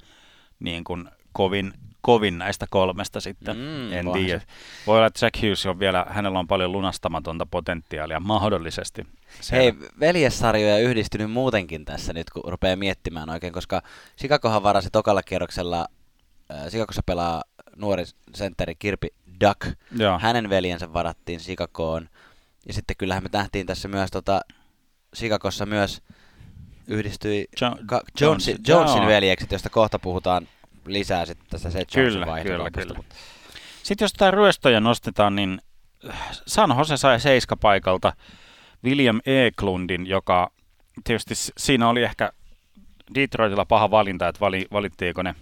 niin 0.60 0.84
kuin 0.84 1.08
kovin, 1.32 1.72
kovin 2.04 2.38
näistä 2.38 2.66
kolmesta 2.70 3.20
sitten. 3.20 3.56
Mm, 3.56 3.92
en 3.92 4.12
tiedä. 4.12 4.40
Voi 4.86 4.96
olla, 4.96 5.06
että 5.06 5.26
Jack 5.26 5.42
Hughes 5.42 5.66
on 5.66 5.78
vielä, 5.78 6.06
hänellä 6.08 6.38
on 6.38 6.46
paljon 6.46 6.72
lunastamatonta 6.72 7.46
potentiaalia 7.46 8.20
mahdollisesti. 8.20 9.06
Hei, 9.52 9.74
veljessarjoja 10.00 10.78
yhdistynyt 10.78 11.30
muutenkin 11.30 11.84
tässä 11.84 12.12
nyt, 12.12 12.30
kun 12.30 12.42
rupeaa 12.46 12.76
miettimään 12.76 13.30
oikein, 13.30 13.52
koska 13.52 13.82
Chicagohan 14.18 14.62
varasi 14.62 14.88
tokalla 14.92 15.22
kierroksella, 15.22 15.86
äh, 16.52 16.68
Chicagossa 16.68 17.02
pelaa 17.06 17.42
nuori 17.76 18.04
sentteri 18.34 18.74
Kirpi 18.74 19.08
Duck, 19.40 19.78
Joo. 19.98 20.18
hänen 20.18 20.50
veljensä 20.50 20.92
varattiin 20.92 21.40
Chicagoon. 21.40 22.08
Ja 22.66 22.72
sitten 22.72 22.96
kyllähän 22.96 23.22
me 23.22 23.28
nähtiin 23.32 23.66
tässä 23.66 23.88
myös 23.88 24.10
tota, 24.10 24.40
Chicagossa 25.16 25.66
myös 25.66 26.02
yhdistyi 26.88 27.46
Jo- 27.60 27.76
ka- 27.86 28.02
Jones- 28.20 28.20
Jonesin, 28.20 28.56
Jonesin 28.68 29.06
veljekset, 29.06 29.52
josta 29.52 29.70
kohta 29.70 29.98
puhutaan 29.98 30.48
lisää 30.86 31.26
sitten 31.26 31.46
tästä 31.50 31.70
se 31.70 31.84
Kyllä, 31.94 32.26
kyllä, 32.42 32.70
kyllä. 32.70 32.98
Sitten 33.82 34.04
jos 34.04 34.12
tämä 34.12 34.30
ryöstöjä 34.30 34.80
nostetaan, 34.80 35.36
niin 35.36 35.60
San 36.46 36.74
Jose 36.78 36.96
sai 36.96 37.20
seiskapaikalta 37.20 38.12
William 38.84 39.20
Eklundin, 39.26 40.06
joka 40.06 40.50
tietysti 41.04 41.34
siinä 41.58 41.88
oli 41.88 42.02
ehkä 42.02 42.32
Detroitilla 43.14 43.64
paha 43.64 43.90
valinta, 43.90 44.28
että 44.28 44.40
vali, 44.40 44.66
valittiinko 44.72 45.22
ne 45.22 45.34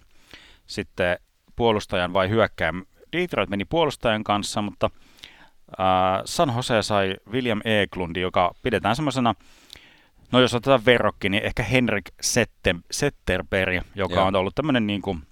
sitten 0.67 1.19
puolustajan 1.57 2.13
vai 2.13 2.29
hyökkääjän. 2.29 2.83
Detroit 3.13 3.51
meni 3.51 3.65
puolustajan 3.65 4.25
kanssa, 4.25 4.63
mutta 4.63 4.91
äh, 5.81 6.23
San 6.25 6.53
Jose 6.57 6.83
sai 6.83 7.17
William 7.31 7.61
Eklundin, 7.65 8.23
joka 8.23 8.55
pidetään 8.63 8.97
semmoisena, 8.97 9.35
no 10.33 10.41
jos 10.41 10.55
otetaan 10.55 10.85
verrokki, 10.85 11.29
niin 11.29 11.43
ehkä 11.43 11.63
Henrik 11.63 12.05
Sette, 12.21 12.75
Setterberg, 12.91 13.85
joka 13.95 14.15
Joo. 14.15 14.27
on 14.27 14.37
ollut 14.37 14.55
tämmöinen 14.55 14.87
niin 14.87 15.03
kuin, 15.03 15.19
äh, 15.19 15.32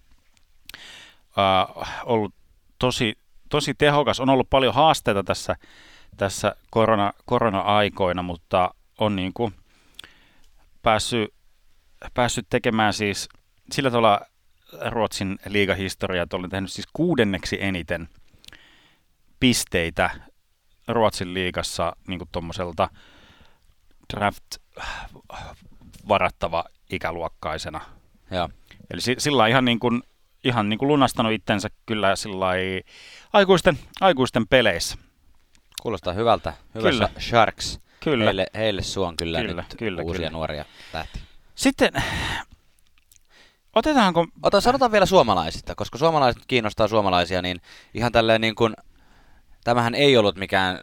ollut 2.05 2.35
tosi, 2.79 3.19
tosi 3.49 3.75
tehokas. 3.75 4.21
On 4.21 4.31
ollut 4.31 4.51
paljon 4.51 4.75
haasteita 4.75 5.25
tässä, 5.25 5.57
tässä 6.17 6.55
korona, 6.71 7.13
korona-aikoina, 7.25 8.23
mutta 8.23 8.75
on 8.99 9.17
niin 9.17 9.33
kuin 9.33 9.55
päässyt, 10.83 11.35
päässyt 12.15 12.47
tekemään 12.51 12.93
siis 12.93 13.29
sillä 13.73 13.91
tavalla 13.91 14.21
Ruotsin 14.91 15.39
liigahistoriaa, 15.49 16.23
että 16.23 16.37
olen 16.37 16.51
tehnyt 16.51 16.73
siis 16.73 16.89
kuudenneksi 16.93 17.63
eniten 17.63 18.09
pisteitä 19.41 20.11
Ruotsin 20.89 21.35
liigassa 21.35 21.97
niin 22.09 22.21
tuommoiselta 22.33 22.89
draft 24.15 24.45
varattava 26.09 26.65
ikäluokkaisena. 26.91 27.81
Joo. 28.31 28.49
Eli 28.91 29.01
sillä 29.19 29.47
ihan 29.47 29.65
niin 29.65 29.81
kuin, 29.81 30.03
ihan 30.45 30.69
niin 30.69 30.79
kuin 30.79 30.89
lunastanut 30.89 31.33
itsensä 31.33 31.69
kyllä 31.87 32.09
aikuisten, 33.33 33.79
aikuisten 34.01 34.49
peleissä. 34.49 34.99
Kuulostaa 35.83 36.13
hyvältä. 36.13 36.53
Hyvässä 36.75 36.91
kyllä. 36.91 37.21
Sharks. 37.21 37.81
Kyllä. 38.01 38.25
Heille, 38.25 38.47
heille 38.55 38.83
suon 38.83 39.17
kyllä, 39.17 39.41
kyllä 39.41 39.63
nyt 39.63 39.75
kyllä, 39.79 40.03
uusia 40.03 40.19
kyllä. 40.19 40.31
nuoria 40.31 40.65
tähtiä. 40.93 41.23
Sitten 41.55 41.93
otetaanko... 43.75 44.27
Ota, 44.43 44.61
sanotaan 44.61 44.93
vielä 44.93 45.07
suomalaisista, 45.07 45.75
koska 45.75 45.99
suomalaiset 45.99 46.43
kiinnostaa 46.47 46.89
suomalaisia, 46.89 47.43
niin 47.43 47.61
ihan 47.95 48.13
tälleen 48.13 48.41
niin 48.41 48.55
kuin, 48.55 48.75
tämähän 49.65 49.95
ei 49.95 50.17
ollut 50.17 50.37
mikään 50.37 50.79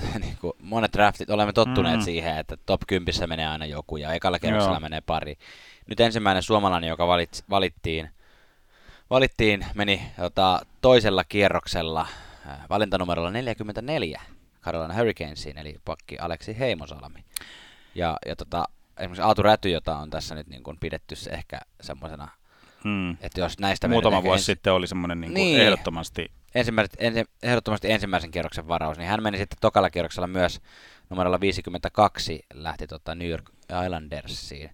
niin 0.22 0.36
kuin 0.40 0.52
monet 0.60 0.92
draftit, 0.92 1.30
olemme 1.30 1.52
tottuneet 1.52 1.98
mm. 1.98 2.04
siihen, 2.04 2.38
että 2.38 2.56
top 2.66 2.80
10 2.86 3.28
menee 3.28 3.48
aina 3.48 3.66
joku 3.66 3.96
ja 3.96 4.12
ekalla 4.12 4.38
kerroksella 4.38 4.80
menee 4.80 5.00
pari. 5.00 5.36
Nyt 5.88 6.00
ensimmäinen 6.00 6.42
suomalainen, 6.42 6.88
joka 6.88 7.06
valit, 7.06 7.44
valittiin, 7.50 8.10
valittiin, 9.12 9.66
meni 9.74 10.02
jota, 10.18 10.60
toisella 10.80 11.24
kierroksella 11.24 12.06
äh, 12.46 12.58
valintanumerolla 12.70 13.30
44 13.30 14.22
Carolina 14.62 14.94
Hurricanesiin, 14.94 15.58
eli 15.58 15.76
pakki 15.84 16.18
Aleksi 16.18 16.58
Heimosalmi. 16.58 17.24
Ja, 17.94 18.16
ja 18.26 18.36
tota, 18.36 18.64
esimerkiksi 18.98 19.22
Aatu 19.22 19.42
Räty, 19.42 19.70
jota 19.70 19.96
on 19.96 20.10
tässä 20.10 20.34
nyt 20.34 20.46
niin 20.46 20.62
kuin 20.62 20.78
pidetty 20.78 21.16
se 21.16 21.30
ehkä 21.30 21.60
semmoisena, 21.80 22.28
mm. 22.84 23.10
että 23.10 23.40
jos 23.40 23.58
näistä... 23.58 23.88
Muutama 23.88 24.22
vuosi 24.22 24.40
ens... 24.40 24.46
sitten 24.46 24.72
oli 24.72 24.86
semmoinen 24.86 25.20
niin 25.20 25.34
niin. 25.34 25.60
ehdottomasti... 25.60 26.30
Ensimmäiset, 26.54 26.96
ensi, 26.98 27.24
ehdottomasti 27.42 27.92
ensimmäisen 27.92 28.30
kierroksen 28.30 28.68
varaus, 28.68 28.98
niin 28.98 29.08
hän 29.08 29.22
meni 29.22 29.38
sitten 29.38 29.58
tokalla 29.60 29.90
kierroksella 29.90 30.26
myös 30.26 30.60
numerolla 31.10 31.40
52 31.40 32.44
lähti 32.54 32.86
tota 32.86 33.14
New 33.14 33.28
York 33.28 33.50
Islandersiin. 33.84 34.70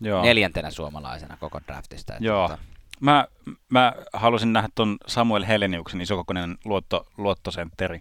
Joo. 0.00 0.22
Neljäntenä 0.22 0.70
suomalaisena 0.70 1.36
koko 1.36 1.60
draftista. 1.66 2.12
Että 2.12 2.24
Joo. 2.24 2.48
Tota... 2.48 2.73
Mä, 3.00 3.26
mä 3.68 3.92
halusin 4.12 4.52
nähdä 4.52 4.68
ton 4.74 4.96
Samuel 5.06 5.44
Heleniuksen 5.44 6.00
isokokoinen 6.00 6.58
luotto, 6.64 7.06
luottosentteri 7.16 8.00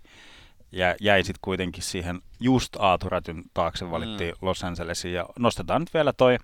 ja 0.73 0.95
jäi 1.01 1.23
sitten 1.23 1.39
kuitenkin 1.41 1.83
siihen 1.83 2.21
just 2.39 2.75
Aaturatyn 2.79 3.43
taakse 3.53 3.91
valittiin 3.91 4.33
mm. 4.33 4.47
Los 4.47 4.63
Angelesiin. 4.63 5.13
Ja 5.13 5.25
nostetaan 5.39 5.81
nyt 5.81 5.93
vielä 5.93 6.13
toi 6.13 6.37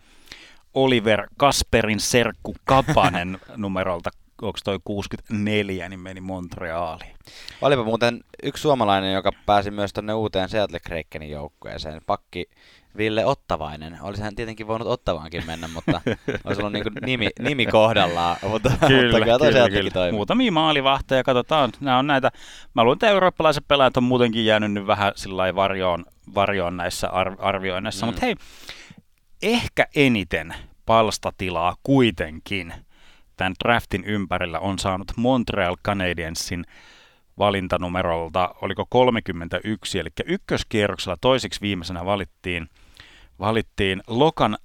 Oliver 0.73 1.27
Kasperin 1.37 1.99
serkku 1.99 2.55
Kapanen 2.65 3.39
numerolta, 3.57 4.09
onko 4.41 4.59
toi 4.63 4.79
64, 4.83 5.89
niin 5.89 5.99
meni 5.99 6.21
Montrealiin. 6.21 7.15
Olipa 7.61 7.83
muuten 7.83 8.23
yksi 8.43 8.61
suomalainen, 8.61 9.13
joka 9.13 9.31
pääsi 9.45 9.71
myös 9.71 9.93
tuonne 9.93 10.13
uuteen 10.13 10.49
Seattle 10.49 10.79
Krakenin 10.79 11.29
joukkueeseen. 11.29 12.01
Pakki 12.05 12.49
Ville 12.97 13.25
Ottavainen. 13.25 13.97
Olisi 14.01 14.21
hän 14.21 14.35
tietenkin 14.35 14.67
voinut 14.67 14.87
Ottavaankin 14.87 15.45
mennä, 15.45 15.67
mutta 15.67 16.01
olisi 16.43 16.61
ollut 16.61 16.73
niin 16.73 16.83
nimi, 17.05 17.29
nimi 17.39 17.65
kohdallaan. 17.65 18.37
Mutta, 18.49 18.71
kyllä, 18.87 19.19
mutta 19.19 19.45
kyllä, 19.45 19.69
kyllä. 19.69 19.91
Toimi. 19.91 20.15
Muutamia 20.15 20.51
maalivahteja, 20.51 21.23
katsotaan. 21.23 21.71
Nämä 21.79 21.99
on 21.99 22.07
näitä, 22.07 22.31
mä 22.75 22.83
luulen, 22.83 22.95
että 22.95 23.07
eurooppalaiset 23.09 23.67
pelaajat 23.67 23.97
on 23.97 24.03
muutenkin 24.03 24.45
jäänyt 24.45 24.71
nyt 24.71 24.87
vähän 24.87 25.11
sillä 25.15 25.55
varjoon, 25.55 26.05
varjoon 26.35 26.77
näissä 26.77 27.09
arvioinneissa. 27.39 28.05
Mm. 28.05 28.07
Mutta 28.07 28.25
hei, 28.25 28.35
ehkä 29.41 29.87
eniten 29.95 30.55
palstatilaa 30.85 31.75
kuitenkin 31.83 32.73
tämän 33.37 33.53
draftin 33.63 34.03
ympärillä 34.03 34.59
on 34.59 34.79
saanut 34.79 35.11
Montreal 35.17 35.77
Canadiensin 35.85 36.65
valintanumerolta, 37.39 38.55
oliko 38.61 38.85
31, 38.89 39.99
eli 39.99 40.09
ykköskierroksella 40.25 41.17
toisiksi 41.21 41.61
viimeisenä 41.61 42.05
valittiin, 42.05 42.69
valittiin 43.39 44.01
Lokan, 44.07 44.57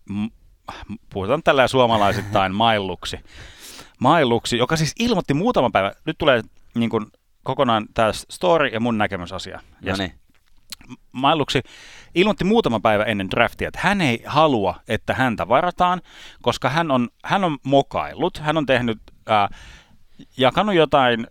puhutaan 1.11 1.43
tällä 1.43 1.69
suomalaisittain 1.69 2.55
mailuksi, 2.65 3.17
mailuksi, 4.01 4.59
joka 4.59 4.77
siis 4.77 4.93
ilmoitti 4.99 5.35
muutama 5.35 5.71
päivä, 5.71 5.93
nyt 6.05 6.19
tulee 6.19 6.43
niin 6.75 6.91
kuin 6.91 7.07
kokonaan 7.43 7.87
tämä 7.95 8.13
story 8.13 8.67
ja 8.67 8.81
mun 8.81 8.99
näkemysasia. 8.99 9.61
No 9.87 9.97
niin. 9.99 10.13
Mailuksi 11.13 11.63
ilmoitti 12.15 12.45
muutama 12.45 12.81
päivä 12.81 13.05
ennen 13.05 13.31
draftia, 13.31 13.69
että 13.69 13.81
hän 13.83 14.01
ei 14.01 14.23
halua, 14.27 14.75
että 14.89 15.15
häntä 15.15 15.49
varataan, 15.49 16.01
koska 16.43 16.69
hän 16.69 16.91
on, 16.91 17.09
hän 17.25 17.45
on 17.45 17.59
mokaillut, 17.63 18.39
hän 18.39 18.57
on 18.57 18.67
tehnyt, 18.67 18.99
ää, 19.27 19.49
jakanut 20.37 20.75
jotain 20.75 21.27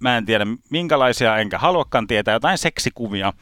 mä 0.00 0.16
en 0.16 0.26
tiedä 0.26 0.46
minkälaisia, 0.70 1.36
enkä 1.36 1.58
haluakaan 1.58 2.06
tietää, 2.06 2.34
jotain 2.34 2.58
seksikuvia 2.58 3.32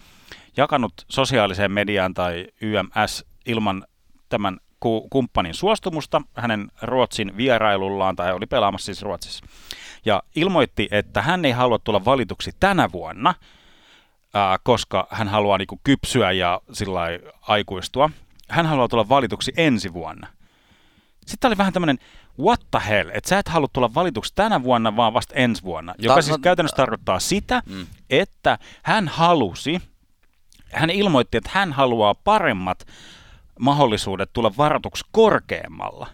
jakanut 0.57 0.93
sosiaaliseen 1.11 1.73
mediaan 1.73 2.15
tai 2.15 2.47
YMS 2.61 3.25
ilman 3.47 3.85
tämän 4.29 4.59
ku- 4.81 5.09
kumppanin 5.11 5.55
suostumusta 5.55 6.23
hänen 6.37 6.69
Ruotsin 6.83 7.37
vierailullaan, 7.37 8.17
tai 8.17 8.33
oli 8.33 8.47
pelaamassa 8.47 8.85
siis 8.85 9.03
Ruotsissa. 9.03 9.47
Ja 10.05 10.23
ilmoitti, 10.37 10.89
että 10.91 11.23
hän 11.23 11.45
ei 11.45 11.53
halua 11.53 11.79
tulla 11.79 12.05
valituksi 12.05 12.51
tänä 12.61 12.93
vuonna, 12.93 13.35
ää, 14.35 14.59
koska 14.63 15.07
hän 15.11 15.29
haluaa 15.29 15.59
niinku 15.59 15.81
kypsyä 15.85 16.33
ja 16.33 16.61
sillä 16.73 17.01
aikuistua. 17.43 18.11
Hän 18.49 18.67
haluaa 18.67 18.89
tulla 18.89 19.09
valituksi 19.09 19.53
ensi 19.57 19.93
vuonna. 19.93 20.27
Sitten 21.27 21.49
oli 21.49 21.59
vähän 21.59 21.73
tämmöinen, 21.73 21.99
what 22.39 22.61
the 22.71 22.81
hell, 22.89 23.11
että 23.15 23.29
sä 23.29 23.39
et 23.39 23.49
halua 23.49 23.69
tulla 23.73 23.95
valituksi 23.95 24.33
tänä 24.35 24.63
vuonna, 24.63 24.97
vaan 24.97 25.15
vasta 25.15 25.35
ensi 25.35 25.63
vuonna. 25.63 25.95
Joka 25.99 26.15
Ta- 26.15 26.23
siis 26.23 26.39
käytännössä 26.43 26.77
tarkoittaa 26.77 27.21
sitä, 27.21 27.63
mm. 27.67 27.87
että 28.11 28.59
hän 28.83 29.09
halusi, 29.09 29.83
hän 30.75 30.91
ilmoitti, 30.91 31.39
että 31.39 31.51
hän 31.53 31.73
haluaa 31.73 32.15
paremmat 32.15 32.87
mahdollisuudet 33.61 34.31
tulla 34.33 34.53
varatuksi 34.59 35.05
korkeammalla. 35.13 36.07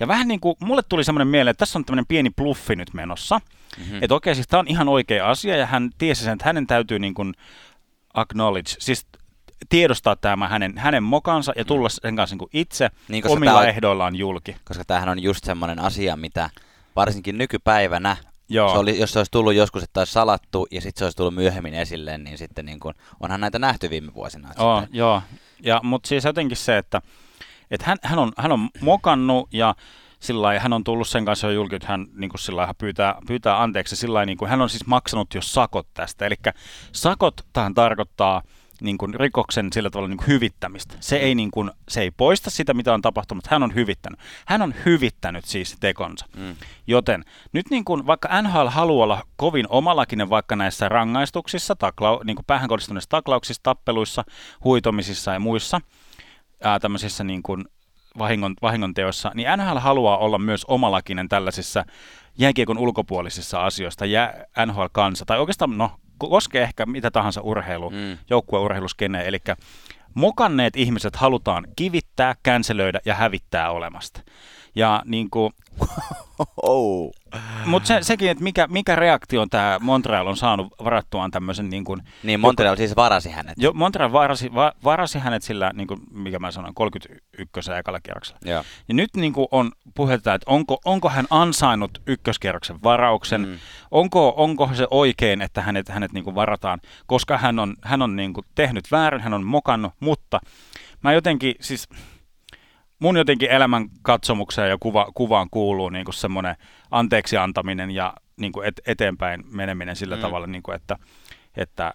Ja 0.00 0.08
vähän 0.08 0.28
niin 0.28 0.40
kuin, 0.40 0.56
mulle 0.60 0.82
tuli 0.88 1.04
semmoinen 1.04 1.28
mieleen, 1.28 1.50
että 1.50 1.58
tässä 1.58 1.78
on 1.78 1.84
tämmöinen 1.84 2.06
pieni 2.06 2.30
bluffi 2.30 2.76
nyt 2.76 2.94
menossa. 2.94 3.40
Mm-hmm. 3.78 3.98
Että 4.02 4.14
okei, 4.14 4.34
siis 4.34 4.46
tämä 4.48 4.58
on 4.60 4.68
ihan 4.68 4.88
oikea 4.88 5.30
asia 5.30 5.56
ja 5.56 5.66
hän 5.66 5.90
tiesi 5.98 6.24
sen, 6.24 6.32
että 6.32 6.44
hänen 6.44 6.66
täytyy 6.66 6.98
niin 6.98 7.14
kuin 7.14 7.34
acknowledge, 8.14 8.70
siis 8.78 9.06
tiedostaa 9.68 10.16
tämä 10.16 10.48
hänen, 10.48 10.78
hänen 10.78 11.02
mokansa 11.02 11.52
ja 11.56 11.64
tulla 11.64 11.88
sen 11.88 12.16
kanssa 12.16 12.36
niin 12.36 12.48
itse 12.52 12.90
niin, 13.08 13.28
omilla 13.28 13.58
on, 13.58 13.68
ehdoillaan 13.68 14.16
julki. 14.16 14.56
Koska 14.64 14.84
tämähän 14.84 15.08
on 15.08 15.22
just 15.22 15.44
semmoinen 15.44 15.78
asia, 15.78 16.16
mitä 16.16 16.50
varsinkin 16.96 17.38
nykypäivänä 17.38 18.16
Joo. 18.48 18.72
Se 18.72 18.78
oli, 18.78 18.98
jos 18.98 19.12
se 19.12 19.18
olisi 19.18 19.32
tullut 19.32 19.54
joskus, 19.54 19.82
että 19.82 20.00
olisi 20.00 20.12
salattu 20.12 20.66
ja 20.70 20.80
sitten 20.80 20.98
se 20.98 21.04
olisi 21.04 21.16
tullut 21.16 21.34
myöhemmin 21.34 21.74
esille, 21.74 22.18
niin 22.18 22.38
sitten 22.38 22.66
niin 22.66 22.80
kuin, 22.80 22.94
onhan 23.20 23.40
näitä 23.40 23.58
nähty 23.58 23.90
viime 23.90 24.14
vuosina. 24.14 24.48
Oh, 24.58 24.82
joo, 24.92 25.22
ja, 25.62 25.80
mutta 25.82 26.08
siis 26.08 26.24
jotenkin 26.24 26.56
se, 26.56 26.78
että, 26.78 27.02
että 27.70 27.86
hän, 27.86 27.98
hän, 28.02 28.18
on, 28.18 28.32
hän 28.36 28.52
on 28.52 28.68
mokannut 28.80 29.48
ja 29.52 29.74
sillä 30.20 30.60
hän 30.60 30.72
on 30.72 30.84
tullut 30.84 31.08
sen 31.08 31.24
kanssa 31.24 31.46
jo 31.46 31.52
julki, 31.52 31.76
että 31.76 31.88
hän 31.88 32.06
niin 32.14 32.30
kuin 32.30 32.40
sillä 32.40 32.74
pyytää, 32.78 33.14
pyytää 33.26 33.62
anteeksi. 33.62 33.96
Sillä 33.96 34.26
niin 34.26 34.38
kuin, 34.38 34.48
hän 34.48 34.60
on 34.60 34.70
siis 34.70 34.86
maksanut 34.86 35.34
jo 35.34 35.42
sakot 35.42 35.86
tästä. 35.94 36.26
Eli 36.26 36.34
sakot 36.92 37.40
tähän 37.52 37.74
tarkoittaa 37.74 38.42
niin 38.80 38.98
kuin 38.98 39.14
rikoksen 39.14 39.72
sillä 39.72 39.90
tavalla 39.90 40.08
niin 40.08 40.16
kuin 40.16 40.26
hyvittämistä. 40.26 40.94
Se 41.00 41.16
ei, 41.16 41.34
niin 41.34 41.50
kuin, 41.50 41.70
se 41.88 42.00
ei 42.00 42.10
poista 42.10 42.50
sitä, 42.50 42.74
mitä 42.74 42.94
on 42.94 43.02
tapahtunut, 43.02 43.46
hän 43.46 43.62
on 43.62 43.74
hyvittänyt. 43.74 44.20
Hän 44.46 44.62
on 44.62 44.74
hyvittänyt 44.84 45.44
siis 45.44 45.76
tekonsa. 45.80 46.26
Mm. 46.36 46.56
Joten 46.86 47.24
nyt 47.52 47.70
niin 47.70 47.84
kuin, 47.84 48.06
vaikka 48.06 48.42
NHL 48.42 48.66
haluaa 48.68 49.04
olla 49.04 49.22
kovin 49.36 49.66
omalakinen 49.68 50.30
vaikka 50.30 50.56
näissä 50.56 50.88
rangaistuksissa, 50.88 51.76
takla, 51.76 52.20
niin 52.24 52.36
kuin 52.36 52.46
päähän 52.46 52.68
kohdistuneissa 52.68 53.10
taklauksissa, 53.10 53.62
tappeluissa, 53.62 54.24
huitomisissa 54.64 55.32
ja 55.32 55.40
muissa 55.40 55.80
ää, 56.62 56.78
tämmöisissä 56.78 57.24
niin 57.24 57.42
kuin 57.42 57.64
vahingon, 58.18 58.54
vahingonteoissa, 58.62 59.30
niin 59.34 59.48
NHL 59.56 59.78
haluaa 59.78 60.18
olla 60.18 60.38
myös 60.38 60.64
omalakinen 60.64 61.28
tällaisissa 61.28 61.84
jääkiekon 62.38 62.78
ulkopuolisissa 62.78 63.64
asioista, 63.64 64.06
ja 64.06 64.34
NHL-kansa, 64.66 65.24
tai 65.24 65.38
oikeastaan 65.38 65.78
no, 65.78 65.90
koskee 66.18 66.62
ehkä 66.62 66.86
mitä 66.86 67.10
tahansa 67.10 67.40
urheilu, 67.40 67.90
mm. 67.90 68.18
joukkueurheiluskene, 68.30 69.24
eli 69.26 69.38
mokanneet 70.14 70.76
ihmiset 70.76 71.16
halutaan 71.16 71.66
kivittää, 71.76 72.34
känselöidä 72.42 73.00
ja 73.04 73.14
hävittää 73.14 73.70
olemasta. 73.70 74.20
Ja 74.74 75.02
niin 75.04 75.30
kuin, 75.30 75.52
oh. 76.62 77.12
Mutta 77.66 77.86
se, 77.86 77.98
sekin, 78.02 78.30
että 78.30 78.44
mikä, 78.44 78.66
mikä 78.66 78.96
reaktio 78.96 79.46
tämä 79.50 79.78
Montreal 79.80 80.26
on 80.26 80.36
saanut 80.36 80.74
varattuaan 80.84 81.30
tämmöisen... 81.30 81.70
Niin, 81.70 81.84
kuin, 81.84 82.02
niin 82.22 82.40
Montreal 82.40 82.72
joku, 82.72 82.76
siis 82.76 82.96
varasi 82.96 83.30
hänet. 83.30 83.54
Jo, 83.56 83.72
Montreal 83.72 84.12
varasi, 84.12 84.54
va, 84.54 84.72
varasi 84.84 85.18
hänet 85.18 85.42
sillä, 85.42 85.70
niin 85.74 85.86
kuin, 85.86 86.00
mikä 86.12 86.38
mä 86.38 86.50
sanoin, 86.50 86.74
31. 86.74 87.72
ekalla 87.72 88.00
kierroksella. 88.00 88.38
Ja. 88.44 88.64
ja 88.88 88.94
nyt 88.94 89.10
niin 89.16 89.32
kuin 89.32 89.48
on 89.50 89.72
puhetta, 89.94 90.34
että 90.34 90.50
onko, 90.50 90.78
onko 90.84 91.08
hän 91.08 91.26
ansainnut 91.30 92.02
ykköskierroksen 92.06 92.82
varauksen, 92.82 93.40
mm. 93.40 93.58
onko, 93.90 94.34
onko 94.36 94.70
se 94.74 94.86
oikein, 94.90 95.42
että 95.42 95.62
hänet, 95.62 95.88
hänet 95.88 96.12
niin 96.12 96.24
kuin 96.24 96.34
varataan, 96.34 96.80
koska 97.06 97.38
hän 97.38 97.58
on, 97.58 97.74
hän 97.82 98.02
on 98.02 98.16
niin 98.16 98.32
kuin 98.32 98.44
tehnyt 98.54 98.84
väärin, 98.92 99.20
hän 99.20 99.34
on 99.34 99.44
mokannut, 99.44 99.92
mutta 100.00 100.40
mä 101.02 101.12
jotenkin 101.12 101.54
siis 101.60 101.88
mun 102.98 103.16
jotenkin 103.16 103.50
elämän 103.50 103.88
katsomukseen 104.02 104.70
ja 104.70 104.76
kuva, 104.80 105.12
kuvaan 105.14 105.48
kuuluu 105.50 105.88
niin 105.88 106.04
kuin 106.04 106.14
semmoinen 106.14 106.56
anteeksi 106.90 107.36
antaminen 107.36 107.90
ja 107.90 108.14
niin 108.36 108.52
kuin 108.52 108.68
et, 108.68 108.80
eteenpäin 108.86 109.44
meneminen 109.50 109.96
sillä 109.96 110.16
mm. 110.16 110.22
tavalla, 110.22 110.46
niin 110.46 110.62
kuin 110.62 110.76
että, 110.76 110.96
että, 111.56 111.94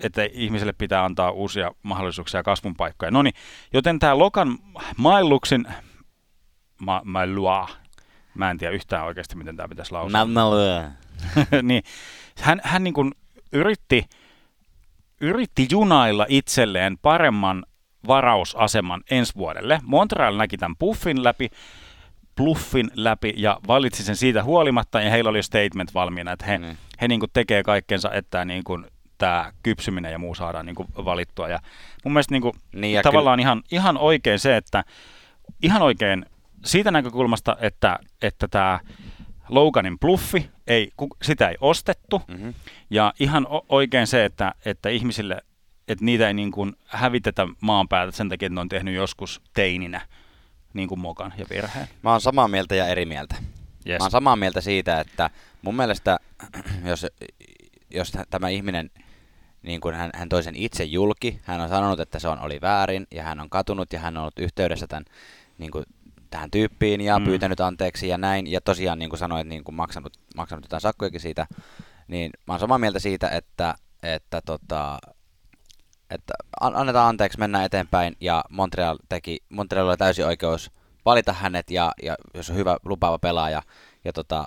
että 0.00 0.28
ihmiselle 0.32 0.72
pitää 0.72 1.04
antaa 1.04 1.30
uusia 1.30 1.70
mahdollisuuksia 1.82 2.38
ja 2.38 2.42
kasvun 2.42 2.76
paikkoja. 2.76 3.10
No 3.10 3.22
niin, 3.22 3.34
joten 3.72 3.98
tämä 3.98 4.18
Lokan 4.18 4.58
Mailuksin, 4.96 5.66
ma, 6.78 7.02
Mailua, 7.04 7.68
mä 8.34 8.50
en 8.50 8.58
tiedä 8.58 8.74
yhtään 8.74 9.04
oikeasti, 9.04 9.36
miten 9.36 9.56
tämä 9.56 9.68
pitäisi 9.68 9.92
lausua. 9.92 10.10
niin, 11.62 11.82
hän, 12.40 12.60
hän 12.64 12.84
niin 12.84 12.94
kuin 12.94 13.12
yritti, 13.52 14.04
yritti 15.20 15.66
junailla 15.70 16.26
itselleen 16.28 16.98
paremman 16.98 17.66
varausaseman 18.06 19.02
ensi 19.10 19.34
vuodelle. 19.36 19.80
Montreal 19.82 20.36
näki 20.36 20.56
tämän 20.56 20.76
puffin 20.78 21.24
läpi, 21.24 21.50
bluffin 22.36 22.90
läpi 22.94 23.34
ja 23.36 23.60
valitsi 23.68 24.02
sen 24.02 24.16
siitä 24.16 24.44
huolimatta 24.44 25.00
ja 25.00 25.10
heillä 25.10 25.30
oli 25.30 25.42
statement 25.42 25.94
valmiina, 25.94 26.32
että 26.32 26.46
he, 26.46 26.58
mm. 26.58 26.76
he 27.00 27.08
niin 27.08 27.20
kuin 27.20 27.30
tekee 27.32 27.62
kaikkensa, 27.62 28.12
että 28.12 28.44
niin 28.44 28.64
kuin 28.64 28.86
tämä 29.18 29.52
kypsyminen 29.62 30.12
ja 30.12 30.18
muu 30.18 30.34
saadaan 30.34 30.66
niin 30.66 30.76
kuin 30.76 30.88
valittua. 30.96 31.48
Ja 31.48 31.58
mun 32.04 32.12
mielestä 32.12 32.34
niin 32.34 32.42
kuin 32.42 32.54
niin 32.72 33.02
tavallaan 33.02 33.38
kyllä... 33.38 33.46
ihan, 33.46 33.62
ihan 33.70 33.98
oikein 33.98 34.38
se, 34.38 34.56
että 34.56 34.84
ihan 35.62 35.82
oikein 35.82 36.26
siitä 36.64 36.90
näkökulmasta, 36.90 37.56
että, 37.60 37.98
että 38.22 38.48
tämä 38.48 38.80
Loganin 39.48 39.98
bluffi, 39.98 40.50
ei, 40.66 40.92
sitä 41.22 41.48
ei 41.48 41.56
ostettu. 41.60 42.22
Mm-hmm. 42.28 42.54
Ja 42.90 43.14
ihan 43.20 43.46
oikein 43.68 44.06
se, 44.06 44.24
että, 44.24 44.54
että 44.64 44.88
ihmisille, 44.88 45.42
että 45.88 46.04
niitä 46.04 46.28
ei 46.28 46.34
niin 46.34 46.50
kuin 46.50 46.76
hävitetä 46.86 47.46
maan 47.60 47.88
päältä 47.88 48.16
sen 48.16 48.28
takia, 48.28 48.46
että 48.46 48.54
ne 48.54 48.60
on 48.60 48.68
tehnyt 48.68 48.94
joskus 48.94 49.40
teininä 49.54 50.00
niin 50.74 50.88
kuin 50.88 51.00
mokan 51.00 51.34
ja 51.38 51.46
virheen. 51.50 51.88
Mä 52.02 52.10
oon 52.10 52.20
samaa 52.20 52.48
mieltä 52.48 52.74
ja 52.74 52.86
eri 52.86 53.06
mieltä. 53.06 53.34
Yes. 53.88 53.98
Mä 53.98 54.04
oon 54.04 54.10
samaa 54.10 54.36
mieltä 54.36 54.60
siitä, 54.60 55.00
että 55.00 55.30
mun 55.62 55.76
mielestä, 55.76 56.18
jos, 56.84 57.06
jos 57.90 58.12
tämä 58.30 58.48
ihminen, 58.48 58.90
niin 59.62 59.80
kuin 59.80 59.94
hän, 59.94 60.10
hän 60.14 60.28
toi 60.28 60.42
sen 60.42 60.56
itse 60.56 60.84
julki, 60.84 61.40
hän 61.42 61.60
on 61.60 61.68
sanonut, 61.68 62.00
että 62.00 62.18
se 62.18 62.28
on, 62.28 62.38
oli 62.38 62.60
väärin, 62.60 63.06
ja 63.10 63.22
hän 63.22 63.40
on 63.40 63.50
katunut, 63.50 63.92
ja 63.92 64.00
hän 64.00 64.16
on 64.16 64.20
ollut 64.20 64.38
yhteydessä 64.38 64.86
tämän 64.86 65.04
niin 65.58 65.70
kuin 65.70 65.84
tähän 66.30 66.50
tyyppiin 66.50 67.00
ja 67.00 67.18
mm. 67.18 67.24
pyytänyt 67.24 67.60
anteeksi 67.60 68.08
ja 68.08 68.18
näin. 68.18 68.46
Ja 68.46 68.60
tosiaan 68.60 68.98
niin 68.98 69.08
kuin 69.08 69.18
sanoit, 69.18 69.48
niin 69.48 69.64
kuin 69.64 69.74
maksanut, 69.74 70.12
maksanut 70.36 70.64
jotain 70.64 70.80
sakkojakin 70.80 71.20
siitä. 71.20 71.46
Niin 72.08 72.30
mä 72.46 72.52
oon 72.52 72.60
samaa 72.60 72.78
mieltä 72.78 72.98
siitä, 72.98 73.28
että, 73.28 73.74
että, 74.02 74.40
tota, 74.40 74.98
että 76.10 76.34
annetaan 76.60 77.08
anteeksi, 77.08 77.38
mennään 77.38 77.64
eteenpäin. 77.64 78.16
Ja 78.20 78.44
Montreal 78.50 78.98
teki, 79.08 79.38
Montreal 79.48 79.88
oli 79.88 79.96
täysi 79.96 80.22
oikeus 80.22 80.70
valita 81.04 81.32
hänet 81.32 81.70
ja, 81.70 81.92
ja 82.02 82.14
jos 82.34 82.50
on 82.50 82.56
hyvä 82.56 82.76
lupaava 82.84 83.18
pelaaja. 83.18 83.62
Ja 84.04 84.12
tota, 84.12 84.46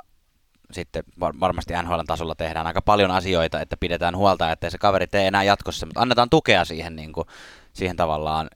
sitten 0.72 1.04
varmasti 1.20 1.74
NHL 1.84 2.00
tasolla 2.08 2.36
tehdään 2.36 2.68
aika 2.68 2.82
paljon 2.82 3.12
asioita, 3.12 3.62
että 3.62 3.78
pidetään 3.78 4.16
huolta, 4.16 4.52
että 4.52 4.70
se 4.70 4.78
kaveri 4.78 5.08
tee 5.08 5.28
enää 5.28 5.44
jatkossa, 5.44 5.86
mutta 5.86 6.02
annetaan 6.02 6.30
tukea 6.30 6.66
siihen, 6.66 6.96
niin 6.96 7.14
kuin, 7.14 7.28
siihen 7.74 7.96
tavallaan 7.96 8.48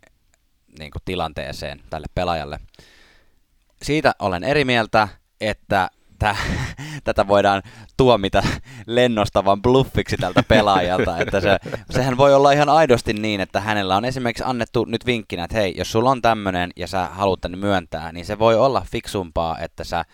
niin 0.79 0.91
kuin 0.91 1.01
tilanteeseen 1.05 1.81
tälle 1.89 2.07
pelaajalle 2.15 2.59
siitä 3.83 4.15
olen 4.19 4.43
eri 4.43 4.65
mieltä, 4.65 5.07
että 5.41 5.89
tä, 6.23 6.35
tätä 7.03 7.27
voidaan 7.27 7.61
tuomita 7.97 8.43
lennostavan 8.87 9.61
bluffiksi 9.61 10.17
tältä 10.17 10.43
pelaajalta. 10.47 11.17
että 11.17 11.41
se, 11.41 11.57
sehän 11.89 12.17
voi 12.17 12.33
olla 12.33 12.51
ihan 12.51 12.69
aidosti 12.69 13.13
niin, 13.13 13.41
että 13.41 13.59
hänellä 13.59 13.95
on 13.95 14.05
esimerkiksi 14.05 14.43
annettu 14.47 14.85
nyt 14.85 15.05
vinkkinä, 15.05 15.43
että 15.43 15.57
hei, 15.57 15.73
jos 15.77 15.91
sulla 15.91 16.11
on 16.11 16.21
tämmöinen 16.21 16.71
ja 16.75 16.87
sä 16.87 17.07
haluat 17.11 17.41
tänne 17.41 17.57
myöntää, 17.57 18.11
niin 18.11 18.25
se 18.25 18.39
voi 18.39 18.55
olla 18.55 18.85
fiksumpaa, 18.91 19.57
että 19.59 19.83
sä 19.83 20.05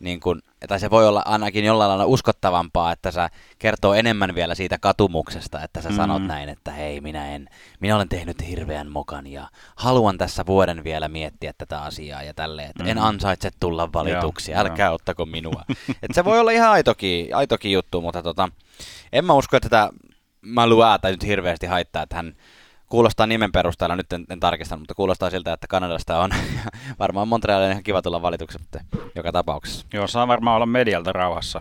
niin 0.00 0.20
kun, 0.20 0.42
tai 0.66 0.80
se 0.80 0.90
voi 0.90 1.08
olla 1.08 1.22
ainakin 1.24 1.64
jollain 1.64 1.88
lailla 1.88 2.06
uskottavampaa, 2.06 2.92
että 2.92 3.10
sä 3.10 3.30
kertoo 3.58 3.94
enemmän 3.94 4.34
vielä 4.34 4.54
siitä 4.54 4.78
katumuksesta, 4.78 5.62
että 5.62 5.82
sä 5.82 5.88
mm. 5.88 5.96
sanot 5.96 6.26
näin, 6.26 6.48
että 6.48 6.70
hei, 6.70 7.00
minä 7.00 7.34
en, 7.34 7.48
minä 7.80 7.96
olen 7.96 8.08
tehnyt 8.08 8.48
hirveän 8.48 8.90
mokan 8.90 9.26
ja 9.26 9.48
haluan 9.76 10.18
tässä 10.18 10.46
vuoden 10.46 10.84
vielä 10.84 11.08
miettiä 11.08 11.52
tätä 11.58 11.82
asiaa 11.82 12.22
ja 12.22 12.34
tälleen, 12.34 12.70
että 12.70 12.84
mm. 12.84 12.90
en 12.90 12.98
ansaitse 12.98 13.50
tulla 13.60 13.92
valituksi, 13.92 14.52
Joo, 14.52 14.60
älkää 14.60 14.86
jo. 14.88 14.94
ottako 14.94 15.26
minua. 15.26 15.64
Et 16.02 16.14
se 16.14 16.24
voi 16.24 16.40
olla 16.40 16.50
ihan 16.50 16.70
aitokin, 16.70 17.36
aitokin 17.36 17.72
juttu, 17.72 18.00
mutta 18.00 18.22
tota, 18.22 18.48
en 19.12 19.24
mä 19.24 19.32
usko, 19.32 19.56
että 19.56 19.68
tätä 19.68 19.90
Malua 20.40 20.98
tai 20.98 21.10
nyt 21.10 21.26
hirveästi 21.26 21.66
haittaa, 21.66 22.02
että 22.02 22.16
hän 22.16 22.34
kuulostaa 22.88 23.26
nimen 23.26 23.52
perusteella, 23.52 23.96
nyt 23.96 24.12
en, 24.12 24.24
en 24.30 24.40
tarkistanut, 24.40 24.80
mutta 24.80 24.94
kuulostaa 24.94 25.30
siltä, 25.30 25.52
että 25.52 25.66
Kanadasta 25.66 26.18
on 26.18 26.30
varmaan 26.98 27.28
Montrealin 27.28 27.70
ihan 27.70 27.82
kiva 27.82 28.02
tulla 28.02 28.22
valituksi, 28.22 28.58
mutta 28.58 28.80
joka 29.14 29.32
tapauksessa. 29.32 29.86
Joo, 29.92 30.06
saa 30.06 30.28
varmaan 30.28 30.56
olla 30.56 30.66
medialta 30.66 31.12
rauhassa. 31.12 31.60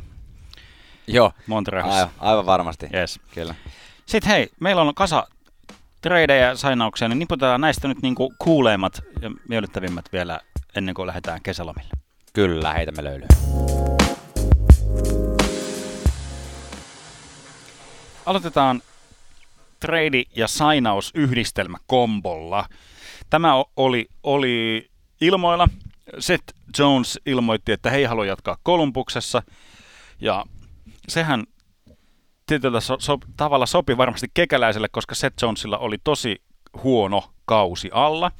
Joo, 1.07 1.31
Montrealissa. 1.47 1.99
Aivan, 1.99 2.13
aivan 2.19 2.45
varmasti. 2.45 2.87
Yes. 2.93 3.19
Kyllä. 3.33 3.55
Sitten 4.05 4.31
hei, 4.31 4.49
meillä 4.59 4.81
on 4.81 4.95
kasa 4.95 5.27
tradeja 6.01 6.47
ja 6.47 6.55
sainauksia, 6.55 7.07
niin 7.07 7.19
niputetaan 7.19 7.61
näistä 7.61 7.87
nyt 7.87 8.01
niinku 8.01 8.33
kuuleimmat 8.39 9.01
ja 9.21 9.31
miellyttävimmät 9.49 10.05
vielä 10.13 10.39
ennen 10.75 10.95
kuin 10.95 11.07
lähdetään 11.07 11.41
kesälomille. 11.43 11.89
Kyllä, 12.33 12.73
heitämme 12.73 13.03
löylyä. 13.03 13.27
Aloitetaan 18.25 18.81
trade- 19.79 20.31
ja 20.35 20.47
sainausyhdistelmä 20.47 21.77
kombolla. 21.87 22.65
Tämä 23.29 23.63
oli, 23.75 24.07
oli 24.23 24.87
ilmoilla. 25.21 25.67
Seth 26.19 26.53
Jones 26.79 27.19
ilmoitti, 27.25 27.71
että 27.71 27.89
he 27.89 27.97
ei 27.97 28.03
halua 28.03 28.25
jatkaa 28.25 28.57
Kolumbuksessa. 28.63 29.43
Ja 30.21 30.45
sehän 31.07 31.43
tietyllä 32.45 32.79
so, 32.79 32.95
so, 32.99 33.17
tavalla 33.37 33.65
sopi 33.65 33.97
varmasti 33.97 34.27
kekäläiselle, 34.33 34.89
koska 34.89 35.15
Seth 35.15 35.43
Jonesilla 35.43 35.77
oli 35.77 35.97
tosi 36.03 36.41
huono 36.83 37.23
kausi 37.45 37.89
alla. 37.93 38.31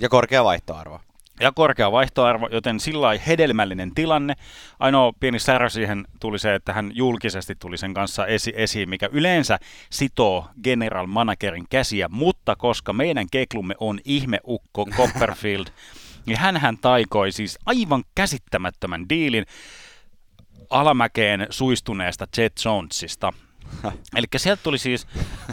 Ja 0.00 0.08
korkea 0.08 0.44
vaihtoarvo 0.44 1.00
ja 1.40 1.52
korkea 1.52 1.92
vaihtoarvo, 1.92 2.48
joten 2.52 2.80
sillä 2.80 3.08
hedelmällinen 3.26 3.94
tilanne. 3.94 4.34
Ainoa 4.78 5.12
pieni 5.20 5.38
särö 5.38 5.68
siihen 5.68 6.04
tuli 6.20 6.38
se, 6.38 6.54
että 6.54 6.72
hän 6.72 6.90
julkisesti 6.94 7.54
tuli 7.54 7.78
sen 7.78 7.94
kanssa 7.94 8.26
esi- 8.26 8.52
esiin, 8.56 8.88
mikä 8.88 9.08
yleensä 9.12 9.58
sitoo 9.90 10.46
general 10.64 11.06
managerin 11.06 11.66
käsiä, 11.70 12.08
mutta 12.08 12.56
koska 12.56 12.92
meidän 12.92 13.26
keklumme 13.30 13.74
on 13.80 14.00
ihmeukko 14.04 14.86
Copperfield, 14.96 15.66
niin 16.26 16.38
hän 16.38 16.78
taikoi 16.80 17.32
siis 17.32 17.58
aivan 17.66 18.04
käsittämättömän 18.14 19.08
diilin 19.08 19.46
alamäkeen 20.70 21.46
suistuneesta 21.50 22.26
Jet 22.36 22.52
Jonesista. 22.64 23.32
Eli 24.16 24.26
sieltä 24.36 24.62
tuli 24.62 24.78
siis 24.78 25.06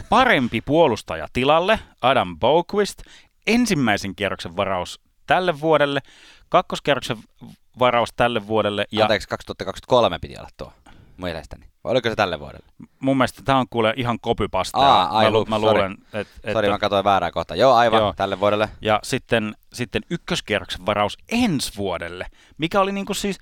parempi 0.08 0.60
puolustaja 0.60 1.26
tilalle, 1.32 1.78
Adam 2.02 2.38
Boquist, 2.38 3.02
ensimmäisen 3.46 4.14
kierroksen 4.14 4.56
varaus 4.56 5.05
tälle 5.26 5.60
vuodelle, 5.60 6.00
kakkoskerroksen 6.48 7.16
varaus 7.78 8.12
tälle 8.16 8.46
vuodelle. 8.46 8.86
Ja... 8.92 9.04
Anteeksi, 9.04 9.28
2023 9.28 10.18
piti 10.18 10.38
olla 10.38 10.48
tuo 10.56 10.72
mielestäni. 11.16 11.66
Vai 11.84 11.90
oliko 11.90 12.08
se 12.08 12.16
tälle 12.16 12.40
vuodelle? 12.40 12.66
Mun 13.00 13.16
mielestä 13.16 13.42
tämä 13.44 13.58
on 13.58 13.66
kuule 13.70 13.94
ihan 13.96 14.20
kopypasta. 14.20 14.78
Aa, 14.78 15.18
ai, 15.18 15.24
mä, 15.24 15.30
lu- 15.30 15.44
mä 15.44 15.58
luulen, 15.58 15.92
että... 16.12 16.34
Et, 16.44 16.52
Sori, 16.52 16.68
mä 16.68 16.78
katsoin 16.78 17.04
väärää 17.04 17.30
kohtaa. 17.30 17.56
Joo, 17.56 17.74
aivan, 17.74 18.00
joo. 18.00 18.14
tälle 18.16 18.40
vuodelle. 18.40 18.68
Ja 18.80 19.00
sitten, 19.02 19.54
sitten 19.72 20.02
ykköskierroksen 20.10 20.86
varaus 20.86 21.18
ensi 21.32 21.72
vuodelle, 21.76 22.26
mikä 22.58 22.80
oli 22.80 22.92
niinku 22.92 23.14
siis 23.14 23.38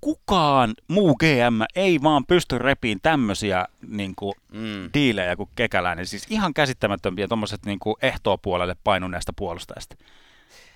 kukaan 0.00 0.74
muu 0.88 1.16
GM 1.16 1.62
ei 1.74 2.02
vaan 2.02 2.26
pysty 2.26 2.58
repiin 2.58 2.98
tämmöisiä 3.02 3.66
niin 3.88 4.12
kuin, 4.16 4.34
mm. 4.52 4.90
diilejä 4.94 5.36
kuin 5.36 5.48
kekäläinen. 5.56 6.06
Siis 6.06 6.26
ihan 6.30 6.54
käsittämättömiä 6.54 7.28
tuommoiset 7.28 7.66
niin 7.66 7.78
ehtoa 8.02 8.38
puolelle 8.38 8.76
painuneesta 8.84 9.32
puolustajasta. 9.36 9.96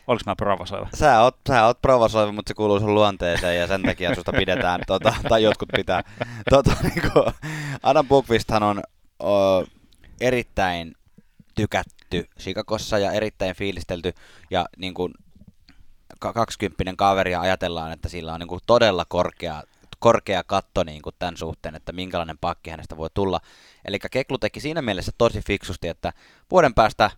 Oliko 0.07 0.23
mä 0.27 0.37
provosoiva? 0.37 0.89
Sä 0.95 1.23
oot, 1.23 1.37
sä 1.49 1.67
oot 1.67 1.83
provosoiva, 1.83 2.33
mutta 2.33 2.51
se 2.51 2.55
kuuluu 2.55 2.81
sun 2.81 2.95
luonteeseen 2.95 3.61
ja 3.61 3.67
sen 3.67 3.83
takia 3.83 4.15
susta 4.15 4.33
pidetään, 4.33 4.81
tota, 4.87 5.15
tai 5.29 5.43
jotkut 5.43 5.69
pitää. 5.77 6.03
Tota, 6.51 6.77
niin 6.83 7.13
kuin, 7.13 7.35
Adam 7.83 8.09
Bukvisthan 8.09 8.63
on 8.63 8.83
o, 9.23 9.65
erittäin 10.21 10.95
tykätty 11.55 12.29
Chicagossa 12.41 12.99
ja 12.99 13.13
erittäin 13.13 13.57
fiilistelty 13.57 14.13
ja 14.51 14.67
niin 14.77 14.95
kuin, 14.95 15.13
kaksikymppinen 16.19 16.97
kaveri 16.97 17.33
ja 17.33 17.41
ajatellaan, 17.41 17.93
että 17.93 18.09
sillä 18.09 18.35
on 18.35 18.41
niin 18.41 18.49
kuin, 18.49 18.61
todella 18.67 19.05
korkea, 19.09 19.63
korkea 19.99 20.43
katto 20.45 20.85
niin 20.85 21.03
kuin 21.03 21.15
tämän 21.19 21.37
suhteen, 21.37 21.75
että 21.75 21.93
minkälainen 21.93 22.39
pakki 22.39 22.71
hänestä 22.71 22.97
voi 22.97 23.09
tulla. 23.15 23.41
Eli 23.85 23.99
Keklu 24.11 24.39
teki 24.39 24.61
siinä 24.61 24.83
mielessä 24.83 25.13
tosi 25.19 25.41
fiksusti, 25.47 25.89
että 25.89 26.13
vuoden 26.51 26.75
päästä 26.75 27.11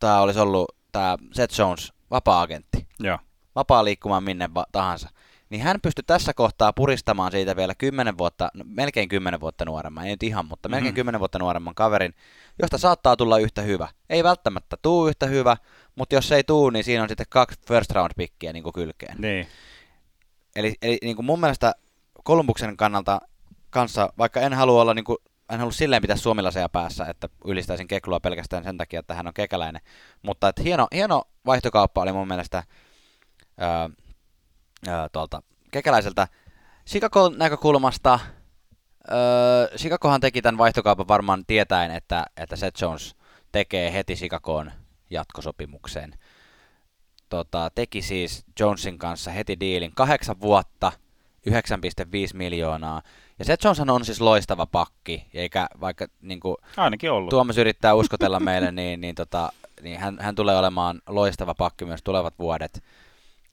tämä 0.00 0.20
olisi 0.20 0.40
ollut 0.40 0.75
tämä 0.96 1.16
Seth 1.32 1.58
Jones, 1.58 1.92
vapaa-agentti. 2.10 2.86
Joo. 3.00 3.18
Vapaa 3.54 3.84
liikkumaan 3.84 4.24
minne 4.24 4.54
va- 4.54 4.66
tahansa. 4.72 5.08
niin 5.50 5.62
hän 5.62 5.80
pystyi 5.80 6.04
tässä 6.06 6.34
kohtaa 6.34 6.72
puristamaan 6.72 7.32
siitä 7.32 7.56
vielä 7.56 7.74
10 7.74 8.18
vuotta, 8.18 8.48
no, 8.54 8.64
melkein 8.68 9.08
10 9.08 9.40
vuotta 9.40 9.64
nuoremman, 9.64 10.04
ei 10.04 10.10
nyt 10.10 10.22
ihan, 10.22 10.46
mutta 10.46 10.68
melkein 10.68 10.84
mm-hmm. 10.84 10.96
10 10.96 11.18
vuotta 11.18 11.38
nuoremman 11.38 11.74
kaverin, 11.74 12.14
josta 12.62 12.78
saattaa 12.78 13.16
tulla 13.16 13.38
yhtä 13.38 13.62
hyvä. 13.62 13.88
Ei 14.10 14.24
välttämättä 14.24 14.76
tuu 14.82 15.08
yhtä 15.08 15.26
hyvä, 15.26 15.56
mutta 15.94 16.14
jos 16.14 16.28
se 16.28 16.36
ei 16.36 16.44
tuu, 16.44 16.70
niin 16.70 16.84
siinä 16.84 17.02
on 17.02 17.08
sitten 17.08 17.26
kaksi 17.28 17.60
first 17.68 17.90
round 17.90 18.12
pickiä 18.16 18.52
niin 18.52 18.62
kuin 18.62 18.72
kylkeen. 18.72 19.16
Niin. 19.18 19.46
Eli, 20.56 20.74
eli 20.82 20.98
niin 21.02 21.16
kuin 21.16 21.26
mun 21.26 21.40
mielestä 21.40 21.74
Kolumbuksen 22.24 22.76
kannalta 22.76 23.20
kanssa, 23.70 24.12
vaikka 24.18 24.40
en 24.40 24.54
halua 24.54 24.82
olla 24.82 24.94
niin 24.94 25.04
kuin, 25.04 25.18
en 25.50 25.58
halua 25.58 25.72
silleen 25.72 26.02
pitää 26.02 26.16
suomilaisia 26.16 26.68
päässä, 26.68 27.04
että 27.04 27.28
ylistäisin 27.44 27.88
Keklua 27.88 28.20
pelkästään 28.20 28.64
sen 28.64 28.76
takia, 28.76 29.00
että 29.00 29.14
hän 29.14 29.26
on 29.26 29.34
kekäläinen. 29.34 29.82
Mutta 30.22 30.48
että 30.48 30.62
hieno, 30.62 30.88
hieno 30.94 31.24
vaihtokauppa 31.46 32.02
oli 32.02 32.12
mun 32.12 32.28
mielestä 32.28 32.64
ää, 33.58 33.90
ää, 34.88 35.08
tuolta 35.08 35.42
kekäläiseltä 35.70 36.28
Chicagon 36.88 37.38
näkökulmasta. 37.38 38.18
Öö, 39.12 39.76
Chicagohan 39.76 40.20
teki 40.20 40.42
tämän 40.42 40.58
vaihtokaupan 40.58 41.08
varmaan 41.08 41.44
tietäen, 41.46 41.90
että, 41.90 42.24
että 42.36 42.56
Seth 42.56 42.82
Jones 42.82 43.16
tekee 43.52 43.92
heti 43.92 44.14
Chicagoon 44.14 44.72
jatkosopimukseen. 45.10 46.12
Tota, 47.28 47.70
teki 47.74 48.02
siis 48.02 48.44
Jonesin 48.60 48.98
kanssa 48.98 49.30
heti 49.30 49.60
diilin 49.60 49.92
kahdeksan 49.94 50.40
vuotta, 50.40 50.92
9,5 51.50 51.54
miljoonaa. 52.34 53.02
Ja 53.38 53.44
Seth 53.44 53.64
Jones 53.64 53.80
on 53.80 54.04
siis 54.04 54.20
loistava 54.20 54.66
pakki, 54.66 55.26
eikä 55.34 55.68
vaikka 55.80 56.06
niin 56.20 56.40
kuin, 56.40 56.56
Ainakin 56.76 57.10
ollut. 57.10 57.30
Tuomas 57.30 57.58
yrittää 57.58 57.94
uskotella 57.94 58.40
meille, 58.40 58.72
niin, 58.82 59.00
niin, 59.00 59.14
tota, 59.14 59.52
niin 59.82 60.00
hän, 60.00 60.18
hän 60.20 60.34
tulee 60.34 60.58
olemaan 60.58 61.02
loistava 61.06 61.54
pakki 61.54 61.84
myös 61.84 62.00
tulevat 62.04 62.38
vuodet. 62.38 62.82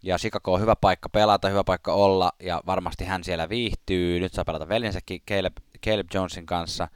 Ja 0.04 0.17
Chicago 0.17 0.54
on 0.54 0.62
hyvä 0.62 0.76
paikka 0.76 1.10
pelata, 1.10 1.50
hyvä 1.50 1.63
paikka 1.63 1.93
olla, 1.93 2.32
ja 2.39 2.62
varmasti 2.65 3.06
hän 3.06 3.24
siellä 3.24 3.50
viihtyy. 3.50 4.19
Nyt 4.19 4.34
saa 4.34 4.46
pelata 4.46 4.69
veljensäkin 4.69 5.22
Caleb, 5.30 5.58
Caleb 5.86 6.08
Jonesin 6.13 6.46
kanssa. 6.46 6.88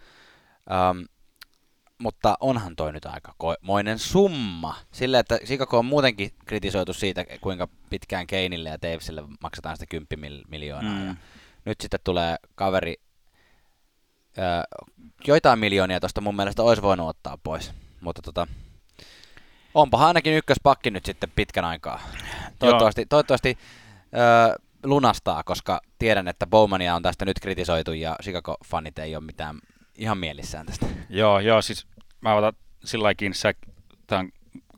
Um, 0.91 1.05
mutta 1.97 2.37
onhan 2.39 2.75
toi 2.75 2.93
nyt 2.93 3.05
aika 3.05 3.35
moinen 3.61 3.99
summa. 3.99 4.75
Sille, 4.91 5.19
että 5.19 5.39
Chicago 5.45 5.79
on 5.79 5.85
muutenkin 5.85 6.31
kritisoitu 6.45 6.93
siitä, 6.93 7.25
kuinka 7.41 7.67
pitkään 7.89 8.27
Keinille 8.27 8.69
ja 8.69 8.81
Davesille 8.81 9.23
maksetaan 9.39 9.75
sitä 9.75 9.85
10 9.89 10.41
miljoonaa. 10.47 10.93
Mm. 10.93 11.07
Ja 11.07 11.15
nyt 11.67 11.81
sitten 11.81 11.99
tulee 12.03 12.35
kaveri, 12.55 12.95
ö, 14.37 14.77
joitain 15.27 15.59
miljoonia 15.59 15.99
tuosta 15.99 16.21
mun 16.21 16.35
mielestä 16.35 16.63
olisi 16.63 16.81
voinut 16.81 17.09
ottaa 17.09 17.37
pois. 17.43 17.73
Mutta 18.01 18.21
tota, 18.21 18.47
onpa 19.73 20.07
ainakin 20.07 20.33
ykköspakki 20.33 20.91
nyt 20.91 21.05
sitten 21.05 21.31
pitkän 21.35 21.65
aikaa. 21.65 21.99
Toivottavasti, 22.59 23.05
toivottavasti 23.05 23.57
ö, 24.13 24.59
lunastaa, 24.83 25.43
koska 25.43 25.81
tiedän, 25.99 26.27
että 26.27 26.47
Bowmania 26.47 26.95
on 26.95 27.01
tästä 27.01 27.25
nyt 27.25 27.39
kritisoitu 27.39 27.93
ja 27.93 28.15
Chicago-fanit 28.23 28.99
ei 28.99 29.15
ole 29.15 29.23
mitään 29.23 29.59
ihan 29.95 30.17
mielissään 30.17 30.65
tästä. 30.65 30.85
Joo, 31.09 31.39
joo, 31.39 31.61
siis 31.61 31.87
mä 32.21 32.35
otan 32.35 32.53
sillä 32.83 33.15
kiinni, 33.15 33.35
tämä 34.07 34.19
on 34.19 34.29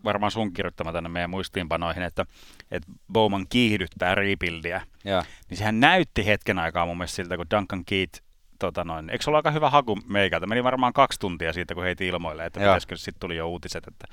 varmaan 0.03 0.31
sun 0.31 0.53
kirjoittama 0.53 0.93
tänne 0.93 1.09
meidän 1.09 1.29
muistiinpanoihin, 1.29 2.03
että, 2.03 2.25
että 2.71 2.91
Bowman 3.13 3.45
kiihdyttää 3.49 4.15
rebuildia. 4.15 4.81
Joo. 5.05 5.23
Niin 5.49 5.57
sehän 5.57 5.79
näytti 5.79 6.25
hetken 6.25 6.59
aikaa 6.59 6.85
mun 6.85 6.97
mielestä 6.97 7.15
siltä, 7.15 7.37
kun 7.37 7.45
Duncan 7.51 7.85
Keith 7.85 8.21
tota 8.59 8.83
noin, 8.83 9.09
eikö 9.09 9.23
se 9.23 9.29
ollut 9.29 9.37
aika 9.37 9.51
hyvä 9.51 9.69
haku 9.69 9.97
meikältä? 10.07 10.47
Meni 10.47 10.63
varmaan 10.63 10.93
kaksi 10.93 11.19
tuntia 11.19 11.53
siitä, 11.53 11.75
kun 11.75 11.83
heitä 11.83 12.03
ilmoille, 12.03 12.45
että 12.45 12.59
pitäisikö 12.59 12.97
sitten 12.97 13.19
tuli 13.19 13.37
jo 13.37 13.47
uutiset, 13.49 13.87
että 13.87 14.07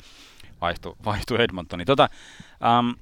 vaihtui, 0.60 0.94
vaihtui 1.04 1.42
Edmontoni. 1.42 1.84
Tota, 1.84 2.08
um, 2.78 2.94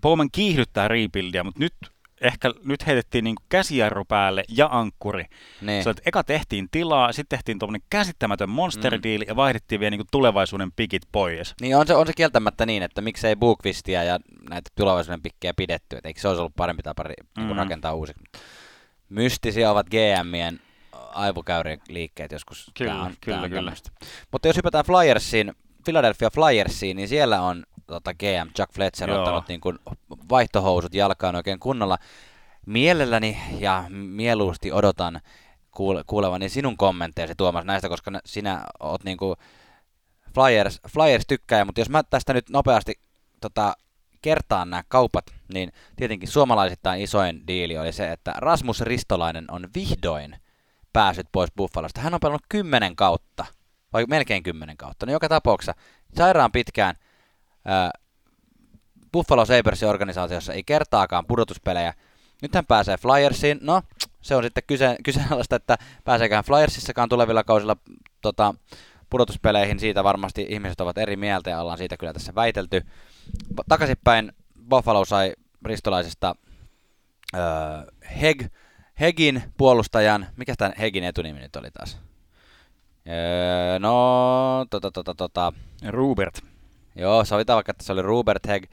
Bowman 0.00 0.28
kiihdyttää 0.32 0.88
rebuildia, 0.88 1.44
mutta 1.44 1.60
nyt 1.60 1.74
ehkä 2.20 2.50
nyt 2.64 2.86
heitettiin 2.86 3.24
niin 3.24 3.36
käsijarru 3.48 4.04
päälle 4.04 4.44
ja 4.48 4.68
ankkuri. 4.72 5.24
Niin. 5.60 5.88
Että 5.88 6.02
eka 6.06 6.24
tehtiin 6.24 6.68
tilaa, 6.70 7.12
sitten 7.12 7.38
tehtiin 7.38 7.58
tuommoinen 7.58 7.86
käsittämätön 7.90 8.48
monsterdiili 8.48 9.24
mm. 9.24 9.28
ja 9.28 9.36
vaihdettiin 9.36 9.80
vielä 9.80 9.96
niin 9.96 10.06
tulevaisuuden 10.10 10.72
pikit 10.72 11.02
pois. 11.12 11.54
Niin 11.60 11.76
on 11.76 11.86
se, 11.86 11.94
on 11.94 12.06
se 12.06 12.12
kieltämättä 12.16 12.66
niin, 12.66 12.82
että 12.82 13.00
miksei 13.00 13.36
Bookvistia 13.36 14.02
ja 14.02 14.18
näitä 14.50 14.70
tulevaisuuden 14.74 15.22
pikkejä 15.22 15.54
pidetty, 15.56 15.96
että 15.96 16.08
eikö 16.08 16.20
se 16.20 16.28
olisi 16.28 16.40
ollut 16.40 16.56
parempi 16.56 16.82
tapa 16.82 17.04
niin 17.04 17.48
mm. 17.48 17.56
rakentaa 17.56 17.94
uusiksi. 17.94 18.22
Mystisiä 19.08 19.70
ovat 19.70 19.86
GMien 19.90 20.60
aivokäyrien 21.14 21.80
liikkeet 21.88 22.32
joskus. 22.32 22.70
Kyllä, 22.78 22.92
tää 22.92 23.02
on, 23.02 23.14
kyllä, 23.20 23.36
tää 23.36 23.44
on 23.44 23.50
kyllä. 23.50 23.72
Mutta 24.32 24.48
jos 24.48 24.56
hypätään 24.56 24.84
Flyersiin, 24.84 25.52
Philadelphia 25.84 26.30
Flyersiin, 26.30 26.96
niin 26.96 27.08
siellä 27.08 27.42
on 27.42 27.64
tota, 27.86 28.14
GM 28.14 28.48
Chuck 28.56 28.72
Fletcher 28.72 29.10
Joo. 29.10 29.18
ottanut 29.18 29.48
niin 29.48 29.60
kuin 29.60 29.78
vaihtohousut 30.30 30.94
jalkaan 30.94 31.36
oikein 31.36 31.60
kunnolla. 31.60 31.98
Mielelläni 32.66 33.38
ja 33.58 33.84
mieluusti 33.90 34.72
odotan 34.72 35.20
kuule- 35.70 36.04
kuulevani 36.06 36.48
sinun 36.48 36.76
kommentteesi 36.76 37.34
Tuomas 37.34 37.64
näistä, 37.64 37.88
koska 37.88 38.10
sinä 38.26 38.64
oot 38.80 39.04
niin 39.04 39.16
kuin 39.16 39.36
Flyers, 40.34 40.80
Flyers 40.88 41.24
tykkää, 41.26 41.64
mutta 41.64 41.80
jos 41.80 41.90
mä 41.90 42.02
tästä 42.02 42.32
nyt 42.32 42.50
nopeasti 42.50 42.98
tota, 43.40 43.76
kertaan 44.22 44.70
nämä 44.70 44.82
kaupat, 44.88 45.24
niin 45.54 45.72
tietenkin 45.96 46.28
suomalaisittain 46.28 47.00
isoin 47.02 47.46
diili 47.46 47.78
oli 47.78 47.92
se, 47.92 48.12
että 48.12 48.32
Rasmus 48.36 48.80
Ristolainen 48.80 49.44
on 49.50 49.68
vihdoin 49.74 50.36
päässyt 50.92 51.26
pois 51.32 51.50
Buffalosta. 51.56 52.00
Hän 52.00 52.14
on 52.14 52.20
pelannut 52.20 52.46
kymmenen 52.48 52.96
kautta, 52.96 53.46
vai 53.92 54.04
melkein 54.08 54.42
kymmenen 54.42 54.76
kautta. 54.76 55.06
No 55.06 55.12
joka 55.12 55.28
tapauksessa 55.28 55.74
sairaan 56.16 56.52
pitkään 56.52 56.94
Buffalo 59.12 59.44
Sabersin 59.44 59.88
organisaatiossa 59.88 60.52
ei 60.52 60.62
kertaakaan 60.64 61.26
pudotuspelejä. 61.26 61.94
Nyt 62.42 62.54
hän 62.54 62.66
pääsee 62.66 62.96
Flyersiin. 62.96 63.58
No, 63.62 63.82
se 64.22 64.36
on 64.36 64.42
sitten 64.42 64.62
kyse, 64.66 64.96
kyseenalaista, 65.04 65.56
että 65.56 65.78
pääseekö 66.04 66.34
hän 66.34 66.44
Flyersissakaan 66.44 67.08
tulevilla 67.08 67.44
kausilla 67.44 67.76
tota, 68.20 68.54
pudotuspeleihin. 69.10 69.80
Siitä 69.80 70.04
varmasti 70.04 70.46
ihmiset 70.48 70.80
ovat 70.80 70.98
eri 70.98 71.16
mieltä 71.16 71.50
ja 71.50 71.60
ollaan 71.60 71.78
siitä 71.78 71.96
kyllä 71.96 72.12
tässä 72.12 72.34
väitelty. 72.34 72.82
Takaisinpäin 73.68 74.32
Buffalo 74.68 75.04
sai 75.04 75.34
ristolaisesta 75.64 76.34
öö, 77.36 77.42
Heg, 78.20 78.42
Hegin 79.00 79.42
puolustajan, 79.56 80.26
mikä 80.36 80.54
tämä 80.56 80.72
Hegin 80.78 81.04
etunimi 81.04 81.40
nyt 81.40 81.56
oli 81.56 81.70
taas? 81.70 81.98
Öö, 83.08 83.78
no, 83.78 84.66
tota, 84.70 84.90
tota, 84.90 85.14
tota. 85.14 85.52
Rubert. 85.88 86.53
Joo, 86.94 87.24
sovitaan 87.24 87.54
vaikka, 87.54 87.70
että 87.70 87.84
se 87.84 87.92
oli 87.92 88.02
Rubert 88.02 88.46
Heg. 88.46 88.64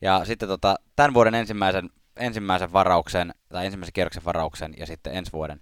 Ja 0.00 0.24
sitten 0.24 0.48
tota, 0.48 0.76
tämän 0.96 1.14
vuoden 1.14 1.34
ensimmäisen, 1.34 1.90
ensimmäisen 2.16 2.72
varauksen, 2.72 3.34
tai 3.48 3.66
ensimmäisen 3.66 3.92
kierroksen 3.92 4.24
varauksen, 4.24 4.74
ja 4.78 4.86
sitten 4.86 5.14
ensi 5.14 5.32
vuoden, 5.32 5.60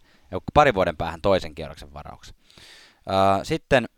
pari 0.55 0.75
vuoden 0.75 0.97
päähän 0.97 1.21
toisen 1.21 1.55
kierroksen 1.55 1.95
varauksen. 1.95 2.35
Öö, 3.11 3.45
sitten 3.45 3.89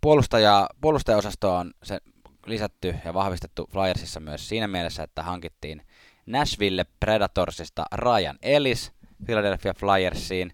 puolustaja, 0.00 0.68
puolustajaosasto 0.80 1.54
on 1.56 1.74
se 1.82 2.00
lisätty 2.46 2.94
ja 3.04 3.14
vahvistettu 3.14 3.68
Flyersissa 3.72 4.20
myös 4.20 4.48
siinä 4.48 4.68
mielessä, 4.68 5.02
että 5.02 5.22
hankittiin 5.22 5.82
Nashville 6.26 6.86
Predatorsista 7.00 7.84
Ryan 7.94 8.38
Ellis 8.42 8.92
Philadelphia 9.26 9.74
Flyersiin. 9.74 10.52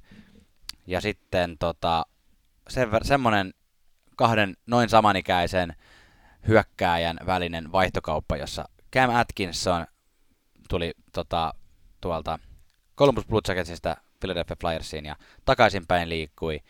Ja 0.87 1.01
sitten 1.01 1.59
tota, 1.59 2.07
se, 2.69 2.89
semmonen 3.03 3.55
kahden 4.17 4.57
noin 4.67 4.89
samanikäisen 4.89 5.75
hyökkääjän 6.49 7.19
välinen 7.27 7.73
vaihtokauppa, 7.73 8.37
jossa 8.37 8.65
Cam 8.93 9.11
Atkinson 9.11 9.87
tuli 10.69 10.93
tota, 11.13 11.55
tuolta 12.01 12.39
Columbus 12.97 13.27
Blue 13.27 13.41
Jacketsista 13.49 13.97
Philadelphia 14.21 14.57
Flyersiin 14.61 15.07
ja 15.07 15.17
takaisinpäin 15.45 16.09
liikkui 16.09 16.61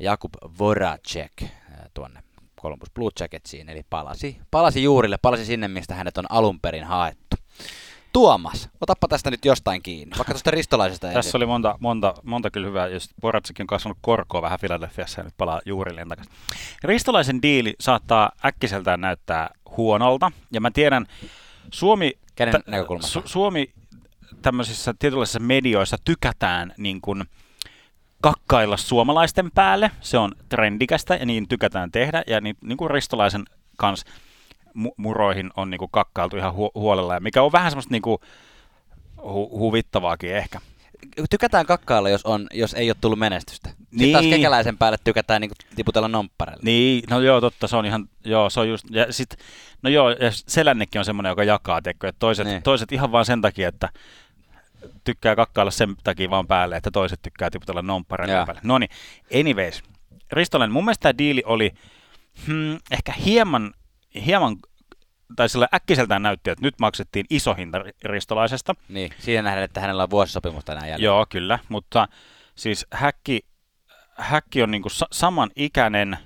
Jakub 0.00 0.34
Voracek 0.58 1.42
äh, 1.42 1.50
tuonne 1.94 2.22
Columbus 2.60 2.90
Blue 2.90 3.10
Jacketsiin, 3.20 3.68
eli 3.68 3.82
palasi, 3.90 4.40
palasi 4.50 4.82
juurille, 4.82 5.18
palasi 5.22 5.44
sinne, 5.44 5.68
mistä 5.68 5.94
hänet 5.94 6.18
on 6.18 6.24
alun 6.30 6.60
perin 6.60 6.84
haettu. 6.84 7.36
Tuomas, 8.16 8.68
otappa 8.80 9.08
tästä 9.08 9.30
nyt 9.30 9.44
jostain 9.44 9.82
kiinni, 9.82 10.16
vaikka 10.18 10.32
tuosta 10.32 10.50
ristolaisesta 10.50 11.08
Tässä 11.12 11.38
oli 11.38 11.46
monta, 11.46 11.76
monta, 11.80 12.14
monta 12.22 12.50
kyllä 12.50 12.66
hyvää, 12.66 12.88
jos 12.88 13.08
Boratsekin 13.20 13.62
on 13.62 13.66
kasvanut 13.66 13.98
korkoa 14.00 14.42
vähän 14.42 14.58
Filadelfiassa 14.58 15.20
ja 15.20 15.24
nyt 15.24 15.34
palaa 15.36 15.60
juurilleen 15.64 16.08
takaisin. 16.08 16.34
Ristolaisen 16.84 17.42
diili 17.42 17.74
saattaa 17.80 18.32
äkkiseltään 18.44 19.00
näyttää 19.00 19.50
huonolta, 19.76 20.32
ja 20.52 20.60
mä 20.60 20.70
tiedän, 20.70 21.06
Suomi, 21.72 22.12
Kenen 22.34 22.62
t- 22.62 22.66
näkökulmasta? 22.66 23.20
Su- 23.20 23.22
Suomi 23.26 23.72
tämmöisissä 24.42 24.94
tietynlaisissa 24.98 25.40
medioissa 25.40 25.96
tykätään 26.04 26.72
niin 26.76 27.00
kuin, 27.00 27.24
kakkailla 28.22 28.76
suomalaisten 28.76 29.50
päälle. 29.50 29.90
Se 30.00 30.18
on 30.18 30.32
trendikästä 30.48 31.14
ja 31.14 31.26
niin 31.26 31.48
tykätään 31.48 31.90
tehdä. 31.90 32.22
Ja 32.26 32.40
niin, 32.40 32.56
niin 32.60 32.76
kuin 32.76 32.90
Ristolaisen 32.90 33.44
kanssa 33.76 34.06
mu- 34.76 34.94
muroihin 34.96 35.50
on 35.56 35.70
niin 35.70 35.78
kuin 35.78 35.90
kakkailtu 35.90 36.36
ihan 36.36 36.52
hu- 36.52 36.70
huolella, 36.74 37.14
ja 37.14 37.20
mikä 37.20 37.42
on 37.42 37.52
vähän 37.52 37.70
semmoista 37.70 37.92
niin 37.92 38.02
kuin 38.02 38.18
hu- 39.18 39.58
huvittavaakin 39.58 40.36
ehkä. 40.36 40.60
tykätään 41.30 41.66
kakkailla, 41.66 42.08
jos, 42.08 42.24
on, 42.26 42.46
jos 42.54 42.74
ei 42.74 42.90
ole 42.90 42.96
tullut 43.00 43.18
menestystä. 43.18 43.68
Sitten 43.68 43.86
Niin. 43.98 44.12
taas 44.12 44.26
kekäläisen 44.26 44.78
päälle 44.78 44.98
tykätään 45.04 45.40
niin 45.40 45.50
tiputella 45.76 46.08
nomppareille. 46.08 46.62
Niin, 46.64 47.04
no 47.10 47.20
joo, 47.20 47.40
totta, 47.40 47.66
se 47.68 47.76
on 47.76 47.86
ihan, 47.86 48.08
joo, 48.24 48.50
se 48.50 48.60
on 48.60 48.68
just, 48.68 48.84
ja 48.90 49.12
sit, 49.12 49.36
no 49.82 49.90
joo, 49.90 50.10
ja 50.10 50.30
selännekin 50.32 50.98
on 50.98 51.04
semmoinen, 51.04 51.30
joka 51.30 51.44
jakaa, 51.44 51.82
tekkö, 51.82 52.08
että 52.08 52.18
toiset, 52.18 52.46
Niin. 52.46 52.62
toiset 52.62 52.92
ihan 52.92 53.12
vaan 53.12 53.24
sen 53.24 53.40
takia, 53.42 53.68
että 53.68 53.88
tykkää 55.04 55.36
kakkailla 55.36 55.70
sen 55.70 55.94
takia 56.04 56.30
vaan 56.30 56.46
päälle, 56.46 56.76
että 56.76 56.90
toiset 56.90 57.22
tykkää 57.22 57.50
tiputella 57.50 57.82
nomppareille 57.82 58.34
Joo. 58.34 58.46
päälle. 58.46 58.60
No 58.64 58.78
niin, 58.78 58.90
anyways, 59.40 59.82
Ristolen, 60.32 60.70
mun 60.70 60.84
mielestä 60.84 61.02
tämä 61.02 61.18
diili 61.18 61.42
oli 61.46 61.72
hmm, 62.46 62.78
ehkä 62.90 63.12
hieman, 63.12 63.74
hieman, 64.24 64.56
tai 65.36 65.48
sillä 65.48 65.68
äkkiseltään 65.74 66.22
näytti, 66.22 66.50
että 66.50 66.64
nyt 66.64 66.74
maksettiin 66.80 67.26
iso 67.30 67.54
hinta 67.54 67.84
Ristolaisesta. 68.04 68.74
Niin, 68.88 69.10
siinä 69.18 69.42
nähdään, 69.42 69.64
että 69.64 69.80
hänellä 69.80 70.02
on 70.02 70.10
vuosisopimusta 70.10 70.72
enää 70.72 70.86
jäljellä. 70.86 71.04
Joo, 71.04 71.26
kyllä, 71.28 71.58
mutta 71.68 72.08
siis 72.54 72.86
häkki, 72.90 73.40
häkki 74.16 74.62
on 74.62 74.70
niinku 74.70 74.88
sa- 74.88 75.08
saman 75.12 75.50
ikäinen 75.56 76.18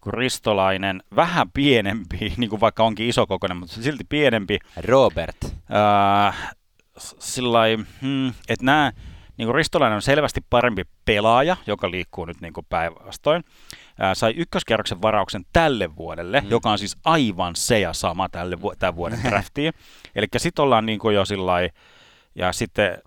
kuin 0.00 0.14
Ristolainen, 0.14 1.02
vähän 1.16 1.50
pienempi, 1.50 2.32
niin 2.36 2.50
kuin 2.50 2.60
vaikka 2.60 2.84
onkin 2.84 3.08
iso 3.08 3.26
kokoinen, 3.26 3.56
mutta 3.56 3.82
silti 3.82 4.04
pienempi. 4.08 4.58
Robert. 4.76 5.36
Ää, 5.70 6.32
sillä 6.98 7.58
hmm, 8.00 8.28
että 8.28 8.64
nämä, 8.64 8.92
niin 9.40 9.46
kuin 9.46 9.54
Ristolainen 9.54 9.96
on 9.96 10.02
selvästi 10.02 10.40
parempi 10.50 10.82
pelaaja, 11.04 11.56
joka 11.66 11.90
liikkuu 11.90 12.24
nyt 12.24 12.40
niin 12.40 12.52
kuin 12.52 12.66
päinvastoin. 12.68 13.44
Ää, 13.98 14.14
sai 14.14 14.34
ykköskerroksen 14.36 15.02
varauksen 15.02 15.42
tälle 15.52 15.96
vuodelle, 15.96 16.40
Mm. 16.40 16.50
joka 16.50 16.70
on 16.70 16.78
siis 16.78 16.96
aivan 17.04 17.56
se 17.56 17.80
ja 17.80 17.92
sama 17.92 18.28
tälle 18.28 18.60
vu- 18.62 18.74
tämän 18.78 18.96
vuoden 18.96 19.20
draftiin. 19.22 19.72
Eli 20.16 20.26
sitten 20.36 20.62
ollaan 20.62 20.86
niin 20.86 20.98
kuin 20.98 21.14
jo 21.14 21.24
sillä 21.24 21.52
ja 22.34 22.52
sitten 22.52 22.98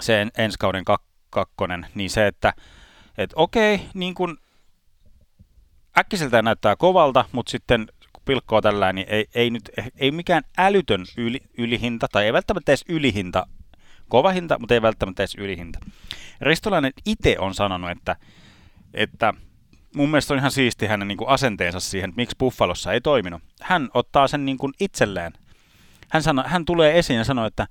se 0.00 0.20
en, 0.22 0.30
ensi 0.38 0.56
kauden 0.58 0.84
kak- 0.90 1.04
kakkonen, 1.30 1.86
niin 1.94 2.10
se, 2.10 2.26
että 2.26 2.52
et 3.18 3.30
okei, 3.36 3.80
niin 3.94 4.14
kuin 4.14 4.36
äkkiseltään 5.98 6.44
näyttää 6.44 6.76
kovalta, 6.76 7.24
mutta 7.32 7.50
sitten 7.50 7.86
kun 8.12 8.22
pilkkoo 8.24 8.60
tällä, 8.60 8.92
niin 8.92 9.06
ei, 9.10 9.26
ei, 9.34 9.50
nyt, 9.50 9.70
ei 9.98 10.10
mikään 10.10 10.42
älytön 10.58 11.04
yli, 11.16 11.40
ylihinta, 11.58 12.06
tai 12.12 12.24
ei 12.24 12.32
välttämättä 12.32 12.72
edes 12.72 12.84
ylihinta, 12.88 13.46
kova 14.10 14.30
hinta, 14.30 14.58
mutta 14.58 14.74
ei 14.74 14.82
välttämättä 14.82 15.22
edes 15.22 15.34
ylihinta. 15.34 15.78
Ristolainen 16.40 16.92
itse 17.06 17.36
on 17.38 17.54
sanonut, 17.54 17.90
että, 17.90 18.16
että 18.94 19.34
mun 19.94 20.10
mielestä 20.10 20.34
on 20.34 20.38
ihan 20.38 20.50
siisti 20.50 20.86
hänen 20.86 21.08
niin 21.08 21.18
kuin 21.18 21.28
asenteensa 21.28 21.80
siihen, 21.80 22.08
että 22.10 22.16
miksi 22.16 22.36
Buffalossa 22.38 22.92
ei 22.92 23.00
toiminut. 23.00 23.42
Hän 23.62 23.88
ottaa 23.94 24.28
sen 24.28 24.44
niin 24.44 24.58
kuin 24.58 24.72
itselleen. 24.80 25.32
Hän, 26.10 26.22
sano, 26.22 26.44
hän 26.46 26.64
tulee 26.64 26.98
esiin 26.98 27.18
ja 27.18 27.24
sanoo, 27.24 27.46
että 27.46 27.66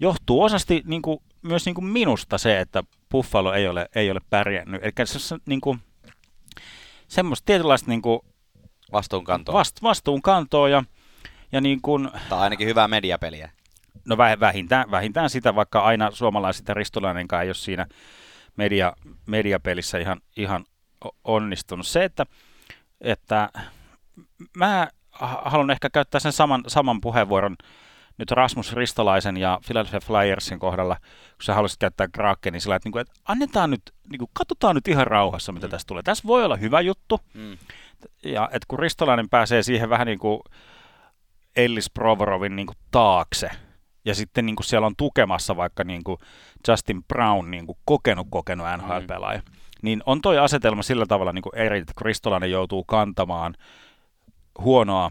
johtuu 0.00 0.42
osasti 0.42 0.82
niin 0.84 1.02
kuin, 1.02 1.18
myös 1.42 1.66
niin 1.66 1.74
kuin 1.74 1.84
minusta 1.84 2.38
se, 2.38 2.60
että 2.60 2.84
Buffalo 3.10 3.52
ei 3.52 3.68
ole, 3.68 3.88
ei 3.94 4.10
ole 4.10 4.20
pärjännyt. 4.30 4.84
Eli 4.84 5.06
se, 5.06 5.18
se 5.18 5.36
niin 5.46 5.60
kuin, 5.60 5.80
semmoista 7.08 7.46
tietynlaista 7.46 7.90
niin 7.90 8.02
kuin, 8.02 8.20
Vastuunkantoa. 8.92 9.54
vast, 9.54 9.82
vastuunkantoa 9.82 10.68
ja, 10.68 10.84
ja 11.52 11.60
niin 11.60 11.82
kuin, 11.82 12.10
tai 12.28 12.38
ainakin 12.38 12.68
hyvää 12.68 12.88
mediapeliä. 12.88 13.50
No 14.04 14.16
väh- 14.16 14.40
vähintään, 14.40 14.90
vähintään 14.90 15.30
sitä, 15.30 15.54
vaikka 15.54 15.80
aina 15.80 16.10
suomalaiset 16.10 16.68
ja 16.68 16.74
ristolainenkaan 16.74 17.42
ei 17.42 17.48
ole 17.48 17.54
siinä 17.54 17.86
media, 18.56 18.92
mediapelissä 19.26 19.98
ihan, 19.98 20.20
ihan 20.36 20.64
onnistunut. 21.24 21.86
Se, 21.86 22.04
että, 22.04 22.26
että 23.00 23.48
mä 24.56 24.88
ha- 25.10 25.42
haluan 25.44 25.70
ehkä 25.70 25.90
käyttää 25.90 26.20
sen 26.20 26.32
saman, 26.32 26.64
saman 26.66 27.00
puheenvuoron 27.00 27.56
nyt 28.18 28.30
Rasmus 28.30 28.72
Ristolaisen 28.72 29.36
ja 29.36 29.60
Philadelphia 29.66 30.00
Flyersin 30.00 30.58
kohdalla, 30.58 30.96
kun 31.00 31.42
sä 31.42 31.54
haluaisit 31.54 31.78
käyttää 31.78 32.08
Krakenin 32.12 32.60
sillä, 32.60 32.76
että, 32.76 32.86
niin 32.86 32.92
kuin, 32.92 33.00
että 33.00 33.12
annetaan 33.24 33.70
nyt, 33.70 33.82
niin 34.10 34.18
kuin, 34.18 34.30
katsotaan 34.32 34.74
nyt 34.74 34.88
ihan 34.88 35.06
rauhassa, 35.06 35.52
mitä 35.52 35.66
Mm. 35.66 35.70
tästä 35.70 35.88
tulee. 35.88 36.02
Tässä 36.02 36.26
voi 36.26 36.44
olla 36.44 36.56
hyvä 36.56 36.80
juttu, 36.80 37.20
Mm. 37.34 37.58
ja 38.24 38.44
että 38.52 38.66
kun 38.68 38.78
Ristolainen 38.78 39.28
pääsee 39.28 39.62
siihen 39.62 39.90
vähän 39.90 40.06
niin 40.06 40.18
kuin 40.18 40.40
Ellis 41.56 41.90
Provorovin 41.90 42.56
niin 42.56 42.66
kuin 42.66 42.76
taakse, 42.90 43.50
ja 44.04 44.14
sitten 44.14 44.46
niin 44.46 44.56
kuin 44.56 44.64
siellä 44.66 44.86
on 44.86 44.96
tukemassa 44.96 45.56
vaikka 45.56 45.84
niin 45.84 46.04
kuin 46.04 46.18
Justin 46.68 47.04
Brown, 47.04 47.50
niin 47.50 47.66
kuin 47.66 47.78
kokenut 47.84 48.26
kokenut 48.30 48.66
NHL-pelaaja, 48.76 49.42
niin 49.82 50.02
on 50.06 50.20
toi 50.20 50.38
asetelma 50.38 50.82
sillä 50.82 51.06
tavalla 51.06 51.32
niin 51.32 51.42
kuin 51.42 51.54
eri, 51.56 51.78
että 51.78 51.92
kun 51.98 52.06
Ristolainen 52.06 52.50
joutuu 52.50 52.84
kantamaan 52.84 53.54
huonoa, 54.58 55.10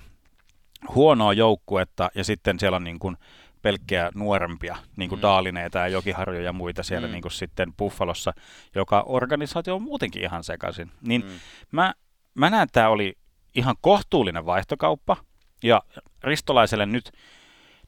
huonoa 0.95 1.33
joukkuetta, 1.33 2.09
ja 2.15 2.23
sitten 2.23 2.59
siellä 2.59 2.75
on 2.75 2.83
niin 2.83 2.99
kuin 2.99 3.17
pelkkiä 3.61 4.11
nuorempia, 4.15 4.75
niin 4.95 5.09
kuin 5.09 5.17
Mm. 5.17 5.21
mm. 5.21 5.23
Daalineita 5.27 5.79
ja 5.79 5.87
Jokiharjo 5.87 6.41
ja 6.41 6.53
muita 6.53 6.83
siellä 6.83 7.07
Mm. 7.07 7.11
mm. 7.11 7.13
niin 7.13 7.21
kuin 7.21 7.31
sitten 7.31 7.73
Buffalossa, 7.77 8.33
joka 8.75 9.03
organisaatio 9.07 9.75
on 9.75 9.81
muutenkin 9.81 10.21
ihan 10.23 10.43
sekaisin. 10.43 10.91
Niin 11.01 11.21
Mm. 11.25 11.31
mä, 11.71 11.93
mä 12.33 12.49
näen, 12.49 12.63
että 12.63 12.73
tämä 12.73 12.89
oli 12.89 13.17
ihan 13.55 13.75
kohtuullinen 13.81 14.45
vaihtokauppa, 14.45 15.17
ja 15.63 15.81
Ristolaiselle 16.23 16.85
nyt 16.85 17.11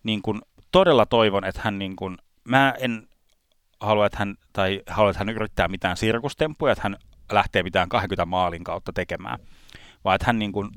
niin 0.04 0.22
kuin, 0.22 0.42
todella 0.76 1.06
toivon, 1.06 1.46
että 1.46 1.62
hän 1.64 1.80
niin 1.80 1.96
kuin, 1.96 2.18
mä 2.44 2.74
en 2.80 3.08
halua, 3.80 4.06
että 4.06 4.18
hän, 4.20 4.36
tai 4.54 4.82
halua, 4.88 5.10
että 5.10 5.20
hän 5.20 5.30
yrittää 5.30 5.68
mitään 5.68 5.98
sirkustemppuja, 5.98 6.72
että 6.72 6.84
hän 6.84 6.98
lähtee 7.32 7.64
mitään 7.64 7.90
20 7.90 8.26
maalin 8.26 8.64
kautta 8.64 8.94
tekemään, 8.94 9.40
vaan 10.04 10.16
että 10.16 10.26
hän 10.26 10.40
niin 10.40 10.52
kuin, 10.52 10.70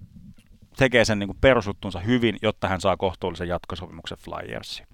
tekee 0.77 1.05
sen 1.05 1.19
niin 1.19 1.29
kuin 1.29 1.39
perusjuttunsa 1.41 2.01
hyvin, 2.01 2.37
jotta 2.43 2.69
hän 2.69 2.81
saa 2.81 2.97
kohtuullisen 2.97 3.49
jatkosopimuksen 3.49 4.19
Flyersiin. 4.19 4.89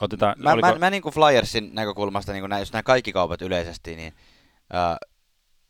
Otetaan, 0.00 0.34
Mä, 0.38 0.52
oliko, 0.52 0.68
mä, 0.68 0.78
mä 0.78 0.90
niin 0.90 1.02
kuin 1.02 1.14
Flyersin 1.14 1.70
näkökulmasta, 1.72 2.32
niin 2.32 2.42
kuin 2.42 2.50
nämä, 2.50 2.60
jos 2.60 2.72
nämä 2.72 2.82
kaikki 2.82 3.12
kaupat 3.12 3.42
yleisesti, 3.42 3.96
niin 3.96 4.14
ää, 4.72 4.96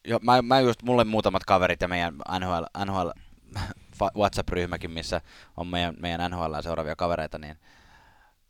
jo, 0.04 0.18
mä, 0.22 0.42
mä 0.42 0.60
just, 0.60 0.82
mulle 0.82 1.04
muutamat 1.04 1.44
kaverit 1.44 1.80
ja 1.80 1.88
meidän 1.88 2.14
NHL, 2.40 2.84
NHL 2.84 3.08
WhatsApp-ryhmäkin, 4.18 4.90
missä 4.90 5.20
on 5.56 5.66
meidän, 5.66 5.94
meidän 6.00 6.30
NHL 6.30 6.60
seuraavia 6.60 6.96
kavereita, 6.96 7.38
niin 7.38 7.56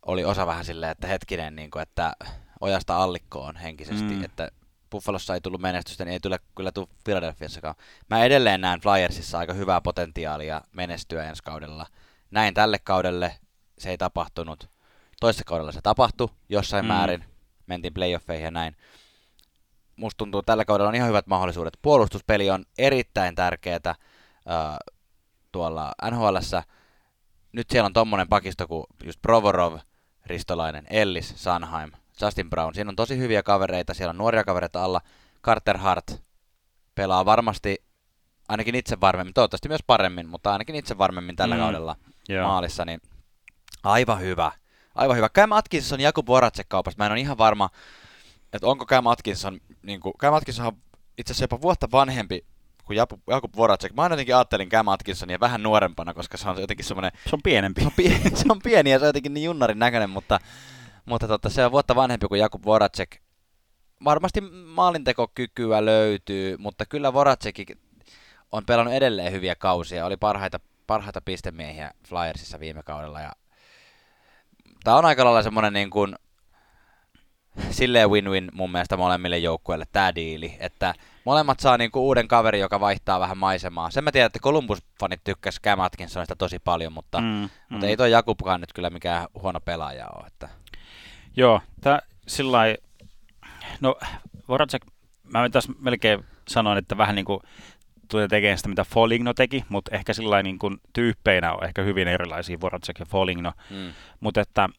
oli 0.05 0.25
osa 0.25 0.47
vähän 0.47 0.65
silleen, 0.65 0.91
että 0.91 1.07
hetkinen, 1.07 1.55
niin 1.55 1.71
kuin, 1.71 1.83
että 1.83 2.13
ojasta 2.61 2.97
allikkoon 2.97 3.55
henkisesti, 3.55 4.13
Mm. 4.13 4.23
että 4.23 4.51
Buffalossa 4.91 5.33
ei 5.33 5.41
tullut 5.41 5.61
menestystä, 5.61 6.05
niin 6.05 6.13
ei 6.13 6.19
tule 6.19 6.39
kyllä 6.55 6.71
tule 6.71 6.87
Philadelphiassakaan. 7.03 7.75
Mä 8.09 8.23
edelleen 8.23 8.61
näen 8.61 8.81
Flyersissa 8.81 9.37
aika 9.37 9.53
hyvää 9.53 9.81
potentiaalia 9.81 10.61
menestyä 10.71 11.29
ensi 11.29 11.43
kaudella. 11.43 11.85
Näin 12.31 12.53
tälle 12.53 12.79
kaudelle, 12.79 13.35
se 13.77 13.89
ei 13.89 13.97
tapahtunut. 13.97 14.69
Toisessa 15.19 15.43
kaudella 15.45 15.71
se 15.71 15.81
tapahtui 15.83 16.29
jossain 16.49 16.85
mm. 16.85 16.87
määrin, 16.87 17.25
mentiin 17.67 17.93
playoffeihin 17.93 18.45
ja 18.45 18.51
näin. 18.51 18.75
Musta 19.95 20.17
tuntuu, 20.17 20.39
että 20.39 20.51
tällä 20.51 20.65
kaudella 20.65 20.89
on 20.89 20.95
ihan 20.95 21.07
hyvät 21.09 21.27
mahdollisuudet. 21.27 21.79
Puolustuspeli 21.81 22.49
on 22.49 22.65
erittäin 22.77 23.35
tärkeää 23.35 23.79
äh, 23.87 23.95
tuolla 25.51 25.91
NHLssä. 26.11 26.63
Nyt 27.51 27.69
siellä 27.69 27.85
on 27.85 27.93
tommonen 27.93 28.27
pakisto 28.27 28.67
kuin 28.67 28.83
just 29.03 29.21
Provorov, 29.21 29.79
Ristolainen, 30.25 30.87
Ellis, 30.89 31.33
Sanheim, 31.35 31.91
Justin 32.21 32.49
Brown. 32.49 32.73
Siinä 32.75 32.89
on 32.89 32.95
tosi 32.95 33.17
hyviä 33.17 33.43
kavereita, 33.43 33.93
siellä 33.93 34.09
on 34.09 34.17
nuoria 34.17 34.43
kavereita 34.43 34.83
alla. 34.83 35.01
Carter 35.43 35.77
Hart 35.77 36.21
pelaa 36.95 37.25
varmasti 37.25 37.83
ainakin 38.49 38.75
itse 38.75 39.01
varmemmin, 39.01 39.33
toivottavasti 39.33 39.67
myös 39.67 39.83
paremmin, 39.87 40.27
mutta 40.29 40.51
ainakin 40.51 40.75
itse 40.75 40.97
varmemmin 40.97 41.35
tällä 41.35 41.55
Mm, 41.55 41.61
kaudella 41.61 41.95
joo. 42.29 42.47
maalissa, 42.47 42.85
niin 42.85 43.01
aivan 43.83 44.19
hyvä. 44.21 44.51
Aivan 44.95 45.17
hyvä. 45.17 45.29
Cam 45.29 45.51
Atkinson 45.51 45.99
Jakub 45.99 46.27
Voracek 46.27 46.69
kaupassa. 46.69 46.97
Mä 46.97 47.05
en 47.05 47.11
ole 47.11 47.19
ihan 47.19 47.37
varma, 47.37 47.69
että 48.53 48.67
onko 48.67 48.85
Cam 48.85 49.07
Atkinson, 49.07 49.59
niin 49.83 49.99
kuin, 49.99 50.13
Cam 50.17 50.33
Atkinson 50.33 50.65
on 50.65 50.77
itse 51.17 51.31
asiassa 51.33 51.43
jopa 51.43 51.61
vuotta 51.61 51.87
vanhempi 51.91 52.45
kuin 52.85 52.97
Jakub, 52.97 53.21
Jakub 53.27 53.55
Voracek. 53.55 53.93
Mä 53.93 54.03
aina 54.03 54.13
jotenkin 54.13 54.35
ajattelin 54.35 54.69
Cam 54.69 54.87
Atkinsonia 54.87 55.39
vähän 55.39 55.63
nuorempana, 55.63 56.13
koska 56.13 56.37
se 56.37 56.49
on 56.49 56.61
jotenkin 56.61 56.85
semmoinen, 56.85 57.11
Se 57.29 57.35
on 57.35 57.39
pienempi. 57.43 57.81
se 57.81 57.87
on, 57.87 57.93
pieni, 57.95 58.29
se 58.35 58.45
on 58.49 58.61
pieni 58.63 58.91
ja 58.91 58.99
se 58.99 59.05
on 59.05 59.09
jotenkin 59.09 59.33
niin 59.33 59.43
junnarin 59.45 59.79
näköinen, 59.79 60.09
mutta, 60.09 60.39
mutta 61.05 61.27
totta, 61.27 61.49
se 61.49 61.65
on 61.65 61.71
vuotta 61.71 61.95
vanhempi 61.95 62.27
kuin 62.27 62.39
Jakub 62.39 62.65
Voracek. 62.65 63.17
Varmasti 64.03 64.41
maalintekokykyä 64.65 65.85
löytyy, 65.85 66.57
mutta 66.57 66.85
kyllä 66.85 67.13
Voracek 67.13 67.55
on 68.51 68.65
pelannut 68.65 68.93
edelleen 68.93 69.31
hyviä 69.31 69.55
kausia. 69.55 70.05
Oli 70.05 70.17
parhaita, 70.17 70.59
parhaita 70.87 71.21
pistemiehiä 71.21 71.91
Flyersissa 72.07 72.59
viime 72.59 72.83
kaudella. 72.83 73.21
Ja 73.21 73.31
Tämä 74.83 74.97
on 74.97 75.05
aika 75.05 75.25
lailla 75.25 75.43
semmoinen 75.43 75.73
niin 75.73 75.89
kuin, 75.89 76.15
silleen 77.69 78.09
win-win 78.09 78.51
mun 78.53 78.71
mielestä 78.71 78.97
molemmille 78.97 79.37
joukkueille 79.37 79.85
tämä 79.91 80.15
diili, 80.15 80.57
että 80.59 80.93
molemmat 81.25 81.59
saa 81.59 81.77
niin 81.77 81.91
kuin 81.91 82.03
uuden 82.03 82.27
kaveri, 82.27 82.59
joka 82.59 82.79
vaihtaa 82.79 83.19
vähän 83.19 83.37
maisemaa. 83.37 83.89
Sen 83.89 84.03
mä 84.03 84.11
tiedän, 84.11 84.25
että 84.25 84.39
Columbus-fanit 84.43 85.21
tykkäs 85.23 85.59
Cam 85.63 85.79
Atkinsonista 85.79 86.35
tosi 86.35 86.59
paljon, 86.59 86.93
mutta, 86.93 87.21
mm, 87.21 87.25
Mm, 87.27 87.49
mutta 87.69 87.87
ei 87.87 87.97
toi 87.97 88.11
Jakubkaan 88.11 88.61
nyt 88.61 88.73
kyllä 88.73 88.89
mikään 88.89 89.27
huono 89.41 89.59
pelaaja 89.59 90.07
ole. 90.07 90.27
Että. 90.27 90.49
Joo, 91.37 91.61
tää 91.81 91.99
sillä 92.27 92.59
no 93.81 93.95
Voracek, 94.47 94.85
mä 95.23 95.49
tässä 95.49 95.73
melkein 95.79 96.25
sanoin, 96.47 96.77
että 96.77 96.97
vähän 96.97 97.15
niin 97.15 97.25
kuin 97.25 97.39
tulee 98.11 98.27
tekemään 98.27 98.57
sitä, 98.57 98.69
mitä 98.69 98.83
Foligno 98.83 99.33
teki, 99.33 99.65
mutta 99.69 99.95
ehkä 99.95 100.13
sillä 100.13 100.43
niin 100.43 100.59
kuin 100.59 100.77
tyyppeinä 100.93 101.53
on 101.53 101.63
ehkä 101.63 101.81
hyvin 101.81 102.07
erilaisia 102.07 102.61
Voracek 102.61 102.99
ja 102.99 103.05
Foligno, 103.05 103.51
Mm. 103.69 103.93
mutta 104.19 104.41
että 104.41 104.69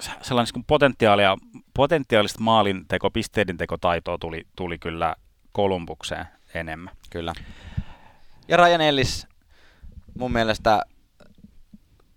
sellainen 0.00 0.52
niin 0.54 0.64
potentiaalia, 0.66 1.36
potentiaalista 1.74 2.40
maalinteko, 2.40 3.10
pisteiden 3.10 3.56
tekotaitoa 3.56 4.18
tuli, 4.18 4.46
tuli 4.56 4.78
kyllä 4.78 5.14
Kolumbukseen 5.52 6.26
enemmän. 6.54 6.94
Kyllä. 7.10 7.32
Ja 8.48 8.56
Ryan 8.56 8.80
Ellis, 8.80 9.26
mun 10.18 10.32
mielestä 10.32 10.82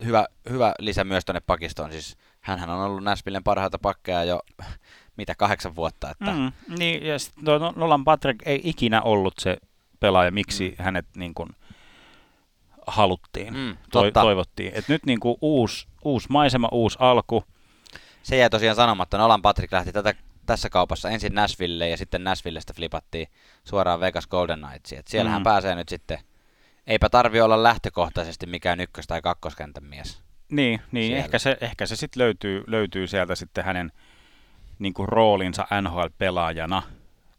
hyvä, 0.06 0.26
hyvä 0.50 0.74
lisä 0.80 1.04
myös 1.04 1.26
tuonne 1.26 1.42
pakistoon. 1.48 1.92
Siis 1.92 2.18
hänhän 2.42 2.70
on 2.70 2.82
ollut 2.82 3.04
Nashvillen 3.04 3.44
parhaita 3.44 3.80
pakkeja 3.80 4.24
jo 4.24 4.42
mitä 5.18 5.36
kahdeksan 5.36 5.76
vuotta. 5.76 6.12
Että... 6.12 6.32
Mm, 6.32 6.52
niin, 6.80 7.06
ja 7.06 7.20
sit, 7.20 7.34
no, 7.42 7.58
no, 7.58 7.74
Nolan 7.76 8.04
Patrick 8.04 8.48
ei 8.48 8.62
ikinä 8.64 9.02
ollut 9.02 9.34
se 9.40 9.58
pelaaja, 10.00 10.32
miksi 10.32 10.76
mm. 10.80 10.84
hänet 10.84 11.06
niin 11.16 11.34
kuin, 11.34 11.50
haluttiin, 12.88 13.54
mm, 13.54 13.78
toi, 13.92 14.12
toivottiin. 14.12 14.72
Et 14.76 14.88
nyt 14.88 15.06
niin 15.06 15.20
kuin, 15.20 15.38
uusi, 15.42 15.88
uusi 16.04 16.28
maisema, 16.30 16.70
uusi 16.72 16.98
alku. 17.00 17.44
Se 18.24 18.38
jäi 18.38 18.50
tosiaan 18.50 18.76
sanomatta. 18.76 19.18
Nolan 19.18 19.42
Patrick 19.42 19.74
lähti 19.74 19.92
tätä, 19.92 20.14
tässä 20.46 20.70
kaupassa 20.70 21.10
ensin 21.10 21.36
Nashville 21.36 21.90
ja 21.90 21.98
sitten 21.98 22.24
Nashvillestä 22.24 22.74
flipattiin 22.74 23.28
suoraan 23.64 24.00
Vegas 24.00 24.28
Golden 24.28 24.66
Knightsiin. 24.68 25.00
Et 25.00 25.08
siellähän 25.08 25.42
mm. 25.42 25.44
pääsee 25.44 25.76
nyt 25.76 25.90
sitten, 25.90 26.20
eipä 26.88 27.10
tarvi 27.10 27.42
olla 27.42 27.64
lähtökohtaisesti 27.64 28.46
mikään 28.46 28.80
ykkös- 28.80 29.08
tai 29.08 29.22
kakkoskentän 29.22 29.84
mies. 29.84 30.22
Niin, 30.52 30.82
niin 30.92 31.18
ehkä 31.18 31.40
se, 31.40 31.58
ehkä 31.62 31.86
se 31.86 31.96
sitten 31.96 32.22
löytyy, 32.22 32.64
löytyy 32.68 33.08
sieltä 33.08 33.36
sitten 33.36 33.66
hänen 33.66 33.92
niin 34.80 34.94
kuin 34.94 35.10
roolinsa 35.10 35.68
NHL-pelaajana. 35.82 36.84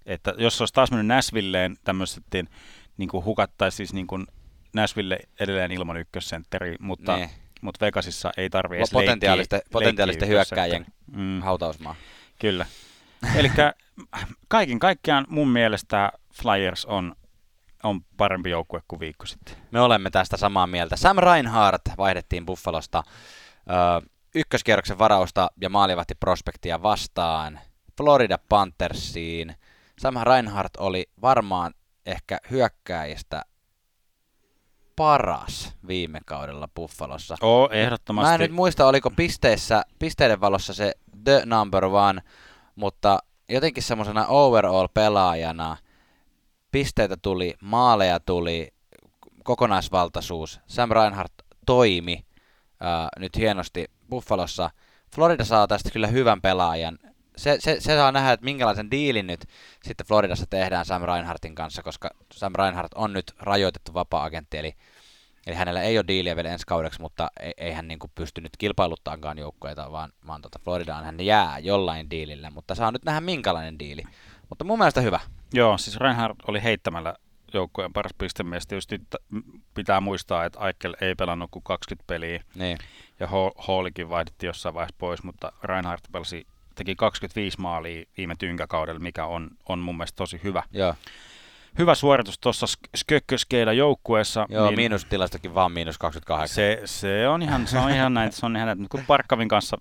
Että 0.06 0.34
jos 0.38 0.60
olisi 0.60 0.74
taas 0.74 0.90
mennyt 0.90 1.06
Nashvilleen 1.06 1.76
tämmöisettiin, 1.84 2.48
niin 2.96 3.08
kuin 3.08 3.24
hukattaisi 3.24 3.76
siis 3.76 3.92
niin 3.92 4.06
kuin 4.06 4.26
Nashville 4.72 5.18
edelleen 5.40 5.72
ilman 5.72 5.96
ykkössentteri, 5.96 6.76
mutta, 6.80 7.16
niin. 7.16 7.30
Mutta 7.64 7.84
Vegasissa 7.86 8.30
ei 8.36 8.50
tarvitse 8.50 8.78
edes 8.78 8.90
potentiaalisten, 8.90 9.56
leikkiä, 9.56 9.72
potentiaalisten 9.72 10.28
hyökkäjien 10.28 10.86
mm. 11.12 11.40
hautausmaa. 11.42 11.94
Kyllä. 12.38 12.66
Eli 13.36 13.50
kaiken 14.48 14.78
kaikkiaan 14.78 15.26
mun 15.28 15.48
mielestä 15.48 16.12
Flyers 16.32 16.84
on, 16.86 17.16
on 17.82 18.00
parempi 18.16 18.50
joukkue 18.50 18.80
kuin 18.88 19.00
viikko 19.00 19.26
sitten. 19.26 19.56
Me 19.70 19.80
olemme 19.80 20.10
tästä 20.10 20.36
samaa 20.36 20.66
mieltä. 20.66 20.96
Sam 20.96 21.16
Reinhardt 21.18 21.82
vaihdettiin 21.98 22.46
Buffalosta 22.46 23.02
ö, 23.70 24.06
ykköskierroksen 24.34 24.98
varausta 24.98 25.50
ja 25.60 25.68
maalivahti 25.68 26.14
prospektia 26.14 26.82
vastaan 26.82 27.60
Florida 27.96 28.38
Panthersiin. 28.48 29.56
Sam 29.98 30.14
Reinhardt 30.22 30.76
oli 30.76 31.06
varmaan 31.22 31.74
ehkä 32.06 32.38
hyökkäistä 32.50 33.42
paras 34.96 35.74
viime 35.86 36.20
kaudella 36.26 36.68
Buffalossa. 36.76 37.36
Oo, 37.40 37.68
ehdottomasti. 37.72 38.28
Mä 38.28 38.34
en 38.34 38.40
nyt 38.40 38.52
muista, 38.52 38.86
oliko 38.86 39.10
pisteissä, 39.10 39.82
pisteiden 39.98 40.40
valossa 40.40 40.74
se 40.74 40.92
the 41.24 41.42
number 41.46 41.84
one, 41.84 42.22
mutta 42.74 43.18
jotenkin 43.48 43.82
semmoisena 43.82 44.26
overall-pelaajana 44.26 45.76
pisteitä 46.72 47.16
tuli, 47.16 47.54
maaleja 47.62 48.20
tuli, 48.20 48.74
kokonaisvaltaisuus. 49.44 50.60
Sam 50.66 50.90
Reinhardt 50.90 51.34
toimi 51.66 52.26
ää, 52.80 53.08
nyt 53.18 53.36
hienosti 53.36 53.84
Buffalossa. 54.10 54.70
Florida 55.14 55.44
saa 55.44 55.66
tästä 55.66 55.90
kyllä 55.90 56.06
hyvän 56.06 56.40
pelaajan. 56.40 56.98
Se, 57.36 57.56
se, 57.60 57.76
se 57.80 57.96
saa 57.96 58.12
nähdä, 58.12 58.32
että 58.32 58.44
minkälaisen 58.44 58.90
diilin 58.90 59.26
nyt 59.26 59.44
sitten 59.82 60.06
Floridassa 60.06 60.46
tehdään 60.50 60.84
Sam 60.84 61.02
Reinhardtin 61.02 61.54
kanssa, 61.54 61.82
koska 61.82 62.10
Sam 62.32 62.52
Reinhardt 62.58 62.94
on 62.94 63.12
nyt 63.12 63.32
rajoitettu 63.38 63.94
vapaa-agentti, 63.94 64.58
eli, 64.58 64.74
eli 65.46 65.56
hänellä 65.56 65.82
ei 65.82 65.98
ole 65.98 66.04
diiliä 66.08 66.36
vielä 66.36 66.48
ensi 66.48 66.66
kaudeksi, 66.66 67.00
mutta 67.00 67.30
ei, 67.40 67.52
ei 67.56 67.72
hän 67.72 67.88
niin 67.88 67.98
pystynyt 68.14 68.52
kilpailuttaankaan 68.58 69.38
joukkoita, 69.38 69.92
vaan, 69.92 70.12
vaan 70.26 70.42
tota 70.42 70.58
Floridaan 70.64 71.04
hän 71.04 71.20
jää 71.20 71.58
jollain 71.58 72.10
diilillä, 72.10 72.50
mutta 72.50 72.74
saa 72.74 72.92
nyt 72.92 73.04
nähdä 73.04 73.20
minkälainen 73.20 73.78
diili. 73.78 74.02
Mutta 74.48 74.64
mun 74.64 74.78
mielestä 74.78 75.00
hyvä. 75.00 75.20
Joo, 75.52 75.78
siis 75.78 75.96
Reinhardt 75.96 76.38
oli 76.48 76.62
heittämällä 76.62 77.14
joukkueen 77.54 77.92
paras 77.92 78.14
pistemies. 78.18 78.66
Tietysti 78.66 79.00
pitää 79.74 80.00
muistaa, 80.00 80.44
että 80.44 80.58
Aikel 80.58 80.94
ei 81.00 81.14
pelannut 81.14 81.50
kuin 81.50 81.62
20 81.62 82.04
peliä. 82.06 82.44
Niin. 82.54 82.78
Ja 83.20 83.28
Hallikin 83.58 84.08
vaihdettiin 84.08 84.48
jossain 84.48 84.74
vaiheessa 84.74 84.96
pois, 84.98 85.22
mutta 85.22 85.52
Reinhardt 85.62 86.12
pelasi, 86.12 86.46
teki 86.74 86.94
25 86.96 87.60
maalia 87.60 88.04
viime 88.16 88.34
tynkäkaudella, 88.38 89.00
mikä 89.00 89.26
on, 89.26 89.50
on 89.68 89.78
mun 89.78 89.96
mielestä 89.96 90.16
tosi 90.16 90.40
hyvä. 90.44 90.62
Joo. 90.72 90.94
Hyvä 91.78 91.94
suoritus 91.94 92.38
tuossa 92.38 92.66
Skökköskeillä 92.96 93.72
joukkueessa. 93.72 94.46
Joo, 94.48 94.66
niin 94.66 94.76
miinustilastokin 94.76 95.54
vaan 95.54 95.72
miinus 95.72 95.98
28. 95.98 96.54
Se, 96.54 96.80
se 96.84 97.28
on 97.28 97.42
ihan, 97.42 97.66
se 97.66 97.78
on 97.78 97.90
ihan 97.90 98.14
näin, 98.14 98.32
se 98.32 98.46
on 98.46 98.56
ihan 98.56 98.66
näin, 98.66 98.88
kun 98.88 99.04
Parkkavin 99.06 99.48
kanssa, 99.48 99.76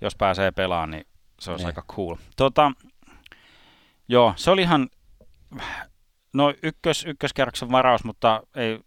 jos 0.00 0.16
pääsee 0.16 0.50
pelaamaan, 0.50 0.90
niin 0.90 1.06
se 1.40 1.50
on 1.50 1.56
niin. 1.56 1.66
aika 1.66 1.84
cool. 1.92 2.16
Tota, 2.36 2.72
joo, 4.08 4.32
se 4.36 4.50
oli 4.50 4.62
ihan 4.62 4.88
No 6.36 6.54
ykkös, 6.62 7.04
ykköskerroksen 7.04 7.70
varaus, 7.70 8.04
mutta 8.04 8.42
ei 8.54 8.80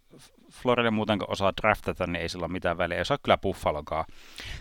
Florida 0.52 0.90
muutenkaan 0.90 1.30
osaa 1.30 1.52
draftata, 1.60 2.06
niin 2.06 2.22
ei 2.22 2.28
sillä 2.28 2.44
ole 2.44 2.52
mitään 2.52 2.78
väliä. 2.78 2.98
Ei 2.98 3.04
ole 3.10 3.18
kyllä 3.22 3.38
Buffalokaan. 3.38 4.04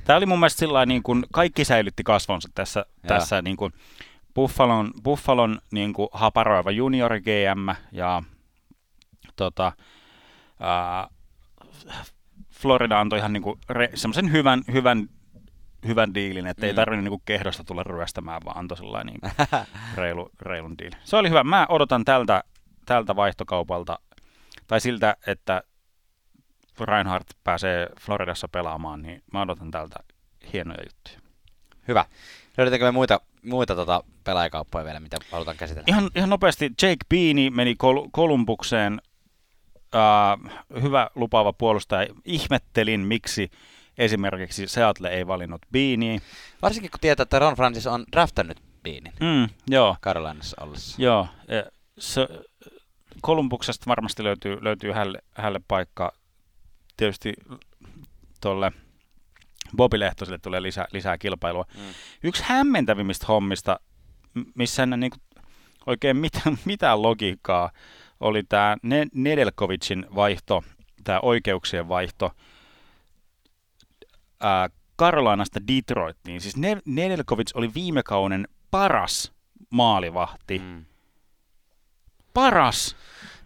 Tämä 0.04 0.18
oli 0.18 0.26
mun 0.26 0.40
mielestä 0.40 0.60
sillä 0.60 0.86
niin 0.86 1.04
kuin 1.04 1.26
kaikki 1.34 1.66
säilytti 1.66 2.04
kasvonsa 2.04 2.50
tässä, 2.56 2.86
tässä 3.08 3.42
niin 3.42 3.58
kuin 3.58 3.74
Buffalon, 4.36 4.92
Buffalon 5.04 5.62
niin 5.72 5.94
kuin 5.94 6.10
haparoiva 6.12 6.72
junior 6.72 7.20
GM 7.20 7.70
ja 7.92 8.24
tota, 9.36 9.72
ää, 10.60 11.08
Florida 12.52 13.00
antoi 13.00 13.20
ihan 13.20 13.34
niin 13.34 13.44
kuin 13.44 13.60
re, 13.70 13.90
semmoisen 13.96 14.32
hyvän, 14.32 14.62
hyvän, 14.72 15.10
hyvän 15.88 16.14
diilin, 16.14 16.48
että 16.48 16.66
mm. 16.66 16.68
ei 16.68 16.74
tarvinnut 16.74 17.04
niin 17.04 17.12
kuin 17.12 17.22
kehdosta 17.26 17.64
tulla 17.64 17.84
ryöstämään, 17.84 18.42
vaan 18.46 18.58
antoi 18.58 18.78
sellainen 18.78 19.16
niin 19.24 19.32
reilu, 19.98 20.30
reilun 20.42 20.78
diilin. 20.78 21.00
Se 21.04 21.18
oli 21.18 21.30
hyvä. 21.30 21.44
Mä 21.44 21.66
odotan 21.70 22.06
tältä 22.06 22.44
tältä 22.90 23.16
vaihtokaupalta, 23.16 24.00
tai 24.68 24.82
siltä, 24.82 25.18
että 25.28 25.64
Reinhardt 26.86 27.30
pääsee 27.44 27.88
Floridassa 28.02 28.48
pelaamaan, 28.48 29.02
niin 29.02 29.24
mä 29.34 29.42
odotan 29.42 29.72
tältä 29.72 30.00
hienoja 30.54 30.84
juttuja. 30.84 31.30
Hyvä. 31.88 32.06
Löydetäänkö 32.58 32.86
me 32.86 32.92
muita, 32.92 33.22
muita 33.44 33.76
tota 33.76 34.04
pelaajakauppoja 34.24 34.86
vielä, 34.86 35.00
mitä 35.00 35.18
halutaan 35.32 35.58
käsitellä? 35.58 35.86
Ihan, 35.88 36.10
ihan 36.16 36.30
nopeasti. 36.30 36.66
Jake 36.82 37.06
Beanie 37.10 37.50
meni 37.50 37.76
Kol- 37.76 38.08
Kolumbukseen. 38.12 39.02
Uh, 39.96 40.52
hyvä 40.82 41.10
lupaava 41.16 41.54
puolustaja. 41.54 42.08
Ihmettelin, 42.26 43.00
miksi 43.00 43.52
esimerkiksi 43.98 44.68
Seattle 44.68 45.10
ei 45.10 45.28
valinnut 45.28 45.62
Beanie. 45.72 46.20
Varsinkin 46.62 46.92
kun 46.92 47.00
tietää, 47.00 47.24
että 47.24 47.40
Ron 47.40 47.56
Francis 47.56 47.88
on 47.88 48.06
draftannut 48.12 48.58
Beanin. 48.84 49.14
Mm, 49.20 49.50
joo. 49.68 49.96
Carolinassa 50.02 50.58
ollessa. 50.62 51.02
Joo. 51.02 51.28
Se, 52.00 52.28
Kolumbuksesta 53.22 53.86
varmasti 53.88 54.24
löytyy, 54.24 54.64
löytyy 54.64 54.92
hälle, 54.92 55.22
hälle 55.36 55.62
paikka. 55.68 56.14
Tietysti 57.00 57.34
tuolle 58.42 58.72
Bobi 59.78 60.00
Lehtoselle 60.00 60.38
tulee 60.38 60.62
lisää, 60.62 60.86
lisää 60.92 61.18
kilpailua. 61.18 61.66
Mm. 61.76 61.82
Yksi 62.24 62.44
hämmentävimmistä 62.46 63.26
hommista, 63.28 63.80
missä 64.56 64.84
en 64.84 64.90
niin 64.98 65.12
oikein 65.86 66.18
mitään, 66.18 66.58
mitään 66.66 67.02
logiikkaa, 67.02 67.72
oli 68.20 68.44
tämä 68.44 68.78
Nedelkovicin 69.14 70.06
vaihto, 70.16 70.64
tämä 71.04 71.20
oikeuksien 71.20 71.88
vaihto 71.88 72.32
ää, 74.40 74.70
Carolinasta 75.00 75.60
Detroittiin. 75.68 76.42
Siis 76.42 76.56
Nedelkovic 76.86 77.52
oli 77.54 77.74
viime 77.74 78.04
kauden 78.04 78.48
paras 78.72 79.32
maalivahti. 79.70 80.60
Mm 80.60 80.86
paras. 82.34 82.96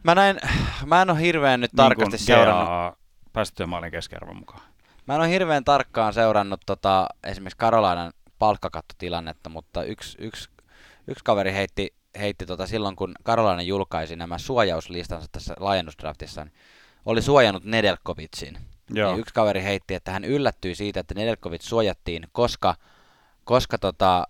Mä, 0.04 0.16
näin, 0.16 0.40
mä 0.86 1.02
en 1.02 1.10
ole 1.10 1.22
hirveän 1.22 1.62
nyt 1.62 1.72
niin 1.72 1.78
tarkasti 1.78 2.18
seurannut. 2.18 2.98
Päästettyä 3.34 3.66
maalin 3.66 3.92
keskiarvon 3.92 4.38
mukaan. 4.38 4.62
Mä 5.08 5.16
en 5.16 5.22
ole 5.22 5.30
hirveän 5.30 5.64
tarkkaan 5.64 6.14
seurannut 6.14 6.62
tota, 6.66 7.08
esimerkiksi 7.24 7.58
Karolainan 7.58 8.14
palkkakattotilannetta, 8.40 9.50
mutta 9.50 9.84
yksi, 9.84 10.18
yksi, 10.22 10.50
yksi 11.08 11.24
kaveri 11.24 11.54
heitti, 11.54 11.94
heitti 12.20 12.46
tota 12.46 12.68
silloin, 12.68 12.96
kun 12.96 13.12
Karolainen 13.24 13.68
julkaisi 13.68 14.16
nämä 14.16 14.38
suojauslistansa 14.38 15.28
tässä 15.32 15.54
laajennusdraftissa, 15.60 16.44
niin 16.44 16.54
oli 17.06 17.22
suojannut 17.22 17.64
Nedelkovitsin. 17.64 18.58
Joo. 18.90 19.12
Niin 19.12 19.20
yksi 19.20 19.34
kaveri 19.34 19.64
heitti, 19.64 19.94
että 19.94 20.12
hän 20.12 20.24
yllättyi 20.24 20.76
siitä, 20.76 21.00
että 21.00 21.14
Nedelkovits 21.14 21.70
suojattiin, 21.70 22.28
koska, 22.32 22.76
koska 23.44 23.78
tota, 23.78 24.28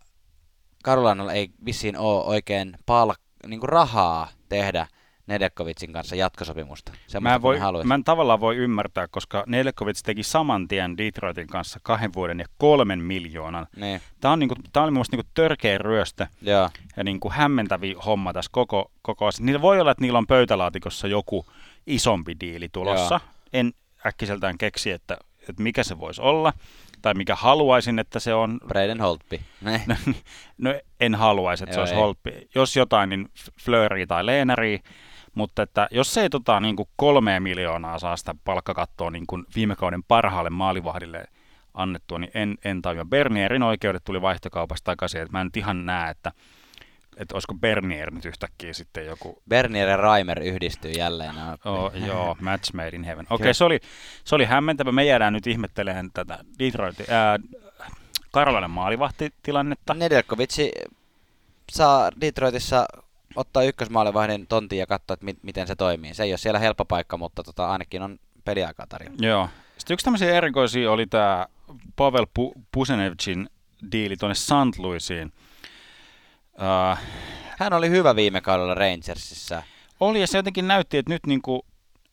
Karolainalla 0.84 1.34
ei 1.34 1.50
vissiin 1.66 1.98
ole 1.98 2.24
oikein 2.24 2.78
palk, 2.86 3.20
niin 3.48 3.64
rahaa 3.64 4.30
tehdä 4.50 4.88
Nedekovitsin 5.28 5.94
kanssa 5.94 6.16
jatkosopimusta. 6.16 6.92
Mä, 7.20 7.42
voi, 7.42 7.60
mä 7.84 7.96
en 7.96 8.04
tavallaan 8.04 8.40
voi 8.40 8.56
ymmärtää, 8.56 9.08
koska 9.08 9.44
Nedekovits 9.48 10.04
teki 10.04 10.24
saman 10.24 10.68
tien 10.68 10.98
Detroitin 10.98 11.48
kanssa 11.48 11.80
kahden 11.84 12.14
vuoden 12.14 12.40
ja 12.40 12.46
kolmen 12.58 13.00
miljoonan. 13.00 13.68
Niin. 13.76 14.02
Tämä 14.22 14.32
on, 14.32 14.40
niinku, 14.40 14.56
tämä 14.74 14.86
on 14.86 14.94
niinku 14.94 15.30
törkeä 15.34 15.78
ryöstö 15.78 16.28
ja, 16.42 16.70
ja 16.98 17.04
niinku 17.04 17.30
hämmentävi 17.30 17.96
homma 18.06 18.34
tässä 18.34 18.50
koko, 18.54 18.92
koko 19.02 19.26
asia. 19.26 19.46
Niillä 19.46 19.62
voi 19.62 19.80
olla, 19.80 19.92
että 19.92 20.02
niillä 20.02 20.18
on 20.18 20.28
pöytälaatikossa 20.28 21.08
joku 21.08 21.46
isompi 21.88 22.36
diili 22.40 22.70
tulossa. 22.72 23.20
Joo. 23.24 23.34
En 23.54 23.74
äkkiseltään 24.06 24.58
keksi, 24.58 24.92
että, 24.92 25.18
että 25.50 25.64
mikä 25.64 25.84
se 25.84 26.00
voisi 26.00 26.22
olla. 26.22 26.54
tai 27.02 27.14
mikä 27.14 27.36
haluaisin, 27.36 28.00
että 28.00 28.20
se 28.20 28.34
on. 28.34 28.60
Braden 28.68 29.02
Holtby. 29.02 29.40
No, 29.88 29.96
no 30.58 30.80
en 31.00 31.16
haluaisi, 31.16 31.64
että 31.64 31.76
Joo, 31.76 31.86
se 31.86 31.92
olisi 31.92 32.02
Holtby. 32.02 32.48
Jos 32.56 32.76
jotain, 32.76 33.10
niin 33.10 33.30
Fleury 33.62 34.08
tai 34.08 34.26
Leeneri. 34.26 34.80
Mutta 35.36 35.62
että 35.62 35.88
jos 35.92 36.14
se 36.14 36.22
ei 36.22 36.30
tota, 36.30 36.60
niin 36.60 36.76
kuin 36.76 36.90
kolme 36.96 37.40
miljoonaa 37.40 38.00
saa 38.00 38.18
sitä 38.18 38.36
palkkakattoa 38.46 39.12
niin 39.12 39.28
kuin 39.28 39.46
viime 39.56 39.76
kauden 39.76 40.04
parhaalle 40.04 40.50
maalivahdille 40.50 41.26
annettua, 41.74 42.20
niin 42.20 42.32
en, 42.34 42.58
en 42.66 42.82
tajua. 42.82 43.06
Bernierin 43.06 43.64
oikeudet 43.64 44.04
tuli 44.04 44.22
vaihtokaupasta 44.22 44.86
takaisin, 44.86 45.22
että 45.22 45.32
mä 45.32 45.42
en 45.42 45.48
nyt 45.48 45.58
ihan 45.58 45.86
näe, 45.86 46.12
että 46.12 46.32
että 47.18 47.36
olisiko 47.36 47.54
Bernier 47.54 48.12
nyt 48.12 48.26
yhtäkkiä 48.26 48.74
sitten 48.74 49.06
joku... 49.06 49.42
Bernier 49.50 49.90
ja 49.90 49.98
Reimer 49.98 50.44
yhdistyy 50.44 50.92
jälleen. 50.92 51.36
Oh, 51.66 51.92
joo, 52.08 52.38
match 52.42 52.74
made 52.74 52.90
in 52.90 53.04
heaven. 53.04 53.26
Okei, 53.30 53.44
okay, 53.44 53.54
se 53.54 53.64
oli, 53.64 53.80
se 54.24 54.36
oli 54.36 54.46
hämmentävä. 54.46 54.92
Me 54.92 55.06
jäädään 55.06 55.34
nyt 55.34 55.48
ihmettelemään 55.48 56.10
tätä 56.14 56.40
Detroit, 56.60 57.10
ää, 57.10 57.40
Karolainen 58.32 58.72
maalivahtitilannetta. 58.72 59.94
Nedelkovitsi 59.94 60.72
saa 61.72 62.12
Detroitissa 62.22 62.86
ottaa 63.36 63.64
ykkösmaalivahdin 63.64 64.48
tontin 64.48 64.80
ja 64.80 64.88
katsoa, 64.88 65.14
että 65.14 65.26
mi- 65.26 65.40
miten 65.42 65.68
se 65.68 65.76
toimii. 65.76 66.14
Se 66.14 66.24
ei 66.24 66.32
ole 66.32 66.38
siellä 66.38 66.60
helppo 66.60 66.86
paikka, 66.86 67.18
mutta 67.18 67.44
tota, 67.44 67.70
ainakin 67.70 68.02
on 68.02 68.20
peliaikaa 68.46 68.88
tarjolla. 68.88 69.28
Joo. 69.28 69.50
Sitten 69.78 69.94
yksi 69.94 70.04
tämmöisiä 70.04 70.34
erikoisia 70.34 70.92
oli 70.92 71.08
tämä 71.08 71.48
Pavel 71.96 72.26
Pusenevcin 72.72 73.50
diili 73.92 74.18
tuonne 74.18 74.36
St. 74.36 74.80
Louisiin. 74.80 75.34
Uh, 76.54 76.98
Hän 77.58 77.74
oli 77.74 77.90
hyvä 77.90 78.16
viime 78.16 78.42
kaudella 78.42 78.74
Rangersissa. 78.74 79.64
Oli 80.00 80.22
ja 80.22 80.28
se 80.28 80.38
jotenkin 80.38 80.68
näytti, 80.68 80.98
että 80.98 81.14
nyt, 81.14 81.26
niinku, 81.26 81.66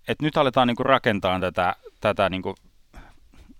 että 0.08 0.24
nyt 0.24 0.36
aletaan 0.36 0.68
niinku 0.68 0.82
rakentaa 0.82 1.40
tätä, 1.40 1.76
tätä 2.00 2.30
niinku, 2.30 2.54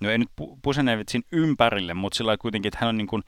no 0.00 0.10
ei 0.10 0.18
nyt 0.18 0.28
Pusenevitsin 0.62 1.24
ympärille, 1.32 1.94
mutta 1.94 2.16
sillä 2.16 2.36
kuitenkin, 2.36 2.68
että 2.68 2.78
hän 2.80 2.88
on 2.88 2.96
niinku 2.96 3.20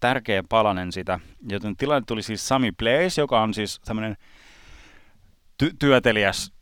tärkeä 0.00 0.42
palanen 0.48 0.92
sitä. 0.92 1.20
Joten 1.48 1.76
tilanne 1.76 2.04
tuli 2.06 2.22
siis 2.22 2.48
Sami 2.48 2.72
Place, 2.72 3.20
joka 3.20 3.42
on 3.42 3.54
siis 3.54 3.80
tämmöinen 3.84 4.16
ty- 5.62 5.76
työtelijäs 5.78 6.52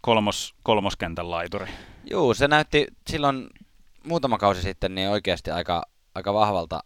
kolmos, 0.00 0.54
kolmoskentän 0.62 1.30
laituri. 1.30 1.66
Joo, 2.10 2.34
se 2.34 2.48
näytti 2.48 2.86
silloin 3.10 3.46
muutama 4.06 4.38
kausi 4.38 4.62
sitten 4.62 4.94
niin 4.94 5.08
oikeasti 5.08 5.50
aika, 5.50 5.82
aika 6.14 6.34
vahvalta 6.34 6.80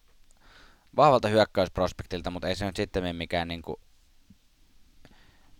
vahvalta 0.96 1.28
hyökkäysprospektilta, 1.28 2.30
mutta 2.30 2.48
ei 2.48 2.54
se 2.54 2.66
nyt 2.66 2.76
sitten 2.76 3.16
mikään 3.16 3.48
niin 3.48 3.62
kuin 3.62 3.76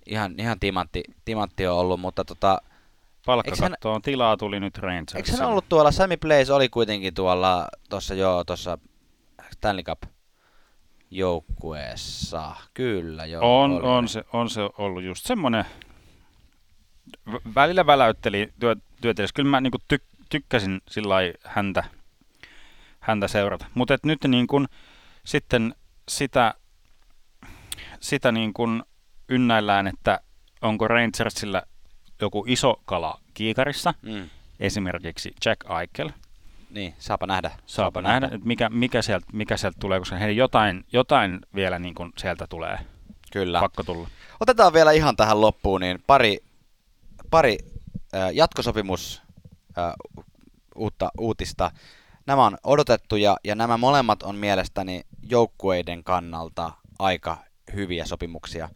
ihan, 0.07 0.35
ihan 0.39 0.61
timantti, 0.61 1.03
timantti 1.25 1.67
on 1.67 1.79
ollut, 1.79 2.01
mutta 2.01 2.25
tota, 2.25 2.63
Palkkakattoon 3.27 3.95
hän, 3.95 4.03
tilaa 4.03 4.37
tuli 4.37 4.61
nyt 4.61 4.79
Rangersissa. 4.79 5.19
Eikö 5.19 5.33
hän 5.33 5.51
ollut 5.51 5.69
tuolla, 5.69 5.91
Sammy 5.93 6.17
Blaze 6.17 6.53
oli 6.53 6.69
kuitenkin 6.69 7.15
tuolla, 7.15 7.69
tuossa 7.91 8.15
jo, 8.15 8.45
tuossa 8.47 8.79
Stanley 9.53 9.83
Cup 9.83 10.03
joukkueessa. 11.11 12.57
Kyllä, 12.75 13.27
joo. 13.27 13.63
On, 13.63 13.83
on, 13.83 14.09
se, 14.09 14.25
on 14.33 14.51
se 14.51 14.61
ollut 14.79 15.03
just 15.03 15.27
semmoinen, 15.27 15.65
välillä 17.55 17.87
väläytteli 17.87 18.53
työ, 18.61 18.77
työtelijässä. 19.01 19.35
Kyllä 19.35 19.51
mä 19.51 19.61
niin 19.61 19.71
kuin 19.71 19.83
tyk, 19.89 20.03
tykkäsin 20.31 20.81
sillä 20.89 21.15
häntä, 21.45 21.85
häntä 23.01 23.29
seurata. 23.29 23.67
Mutta 23.75 23.99
nyt 24.03 24.25
niin 24.25 24.47
kuin, 24.47 24.69
sitten 25.25 25.75
sitä, 26.09 26.55
sitä 28.01 28.33
niin 28.33 28.53
kuin 28.53 28.83
ynnäillään, 29.29 29.87
että 29.87 30.21
onko 30.63 30.89
Rangersilla 30.89 31.63
joku 32.21 32.45
iso 32.49 32.83
kala 32.85 33.21
kiikarissa, 33.35 33.95
mm. 34.03 34.31
esimerkiksi 34.61 35.35
Jack 35.45 35.61
Eichel. 35.81 36.11
Niin, 36.71 36.95
saapa 36.99 37.27
nähdä. 37.27 37.49
Saapa, 37.49 37.67
saapa 37.67 38.03
nähdä, 38.03 38.21
nähdä, 38.21 38.39
mikä, 38.45 38.69
mikä, 38.69 39.03
sieltä, 39.03 39.27
mikä 39.33 39.57
sieltä 39.57 39.77
tulee, 39.81 39.99
koska 39.99 40.17
heidän 40.17 40.37
jotain, 40.37 40.85
jotain 40.93 41.41
vielä 41.55 41.79
niin 41.79 41.95
kuin 41.95 42.13
sieltä 42.19 42.47
tulee. 42.47 42.79
Kyllä. 43.33 43.61
Pakko 43.61 43.83
tulla. 43.83 44.09
Otetaan 44.41 44.73
vielä 44.73 44.93
ihan 44.93 45.17
tähän 45.17 45.41
loppuun, 45.41 45.81
niin 45.81 46.03
pari, 46.07 46.39
pari 47.31 47.59
äh, 48.15 48.31
jatkosopimus 48.33 49.23
äh, 49.79 49.93
uutta 50.75 51.11
uutista. 51.19 51.71
Nämä 52.27 52.47
on 52.47 52.59
odotettuja 52.65 53.37
ja 53.45 53.55
nämä 53.55 53.77
molemmat 53.77 54.23
on 54.23 54.37
mielestäni 54.37 55.01
joukkueiden 55.23 56.05
kannalta 56.05 56.73
aika 56.99 57.37
hyviä 57.75 58.05
sopimuksia. 58.05 58.69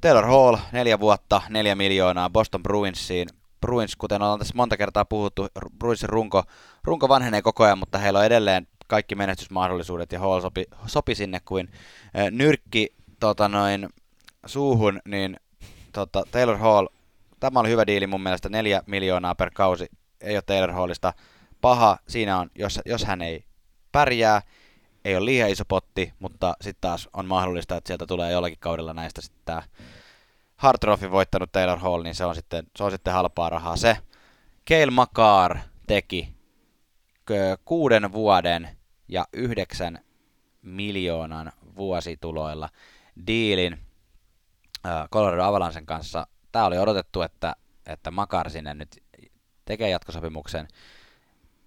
Taylor 0.00 0.26
Hall, 0.26 0.56
neljä 0.72 1.00
vuotta, 1.00 1.42
neljä 1.48 1.74
miljoonaa 1.74 2.30
Boston 2.30 2.62
Bruinsiin. 2.62 3.28
Bruins, 3.64 3.96
kuten 3.96 4.22
ollaan 4.22 4.38
tässä 4.38 4.54
monta 4.56 4.76
kertaa 4.76 5.04
puhuttu, 5.04 5.48
Bruinsin 5.78 6.08
runko, 6.08 6.42
runko 6.84 7.08
vanhenee 7.08 7.42
koko 7.42 7.64
ajan, 7.64 7.78
mutta 7.78 7.98
heillä 7.98 8.18
on 8.18 8.24
edelleen 8.24 8.66
kaikki 8.86 9.14
menestysmahdollisuudet 9.14 10.12
ja 10.12 10.20
Hall 10.20 10.40
sopi, 10.40 10.64
sopi 10.86 11.14
sinne 11.14 11.40
kuin 11.44 11.68
äh, 12.18 12.30
nyrkki 12.30 12.94
tota 13.20 13.48
noin, 13.48 13.88
suuhun, 14.46 15.00
niin 15.04 15.36
tota, 15.92 16.22
Taylor 16.30 16.56
Hall, 16.56 16.86
tämä 17.40 17.60
oli 17.60 17.68
hyvä 17.68 17.86
diili 17.86 18.06
mun 18.06 18.22
mielestä, 18.22 18.48
neljä 18.48 18.82
miljoonaa 18.86 19.34
per 19.34 19.50
kausi, 19.54 19.86
ei 20.20 20.36
ole 20.36 20.42
Taylor 20.46 20.72
Hallista 20.72 21.12
paha. 21.60 21.98
Siinä 22.08 22.38
on, 22.38 22.50
jos, 22.54 22.80
jos 22.86 23.04
hän 23.04 23.22
ei 23.22 23.44
pärjää, 23.92 24.42
ei 25.04 25.16
ole 25.16 25.24
liian 25.24 25.50
iso 25.50 25.64
potti, 25.68 26.12
mutta 26.18 26.54
sitten 26.60 26.80
taas 26.80 27.08
on 27.12 27.26
mahdollista, 27.26 27.76
että 27.76 27.88
sieltä 27.88 28.06
tulee 28.06 28.32
jollakin 28.32 28.58
kaudella 28.60 28.94
näistä 28.94 29.20
sitten 29.20 29.42
tämä 29.44 29.62
Hard 30.64 30.78
Trophy 30.80 31.10
voittanut 31.10 31.52
Taylor 31.52 31.78
Hall, 31.78 32.02
niin 32.02 32.14
se 32.14 32.24
on 32.24 32.34
sitten, 32.34 32.66
se 32.76 32.84
on 32.84 32.90
sitten 32.90 33.12
halpaa 33.12 33.48
rahaa. 33.48 33.76
Se 33.76 33.96
Keil 34.64 34.90
Makar 34.90 35.58
teki 35.86 36.34
kuuden 37.64 38.12
vuoden 38.12 38.68
ja 39.08 39.26
yhdeksän 39.32 39.98
miljoonan 40.62 41.52
vuosituloilla 41.76 42.68
diilin 43.26 43.78
Colorado 45.12 45.42
Avalansen 45.42 45.86
kanssa. 45.86 46.26
Tämä 46.52 46.64
oli 46.66 46.78
odotettu, 46.78 47.22
että, 47.22 47.56
että 47.86 48.10
Makar 48.10 48.50
sinne 48.50 48.74
nyt 48.74 49.02
tekee 49.64 49.90
jatkosopimuksen. 49.90 50.68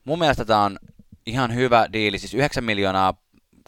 Mun 0.05 0.19
mielestä 0.19 0.45
tämä 0.45 0.63
on 0.63 0.79
ihan 1.25 1.55
hyvä 1.55 1.87
diili, 1.93 2.19
siis 2.19 2.33
9 2.33 2.63
miljoonaa 2.63 3.13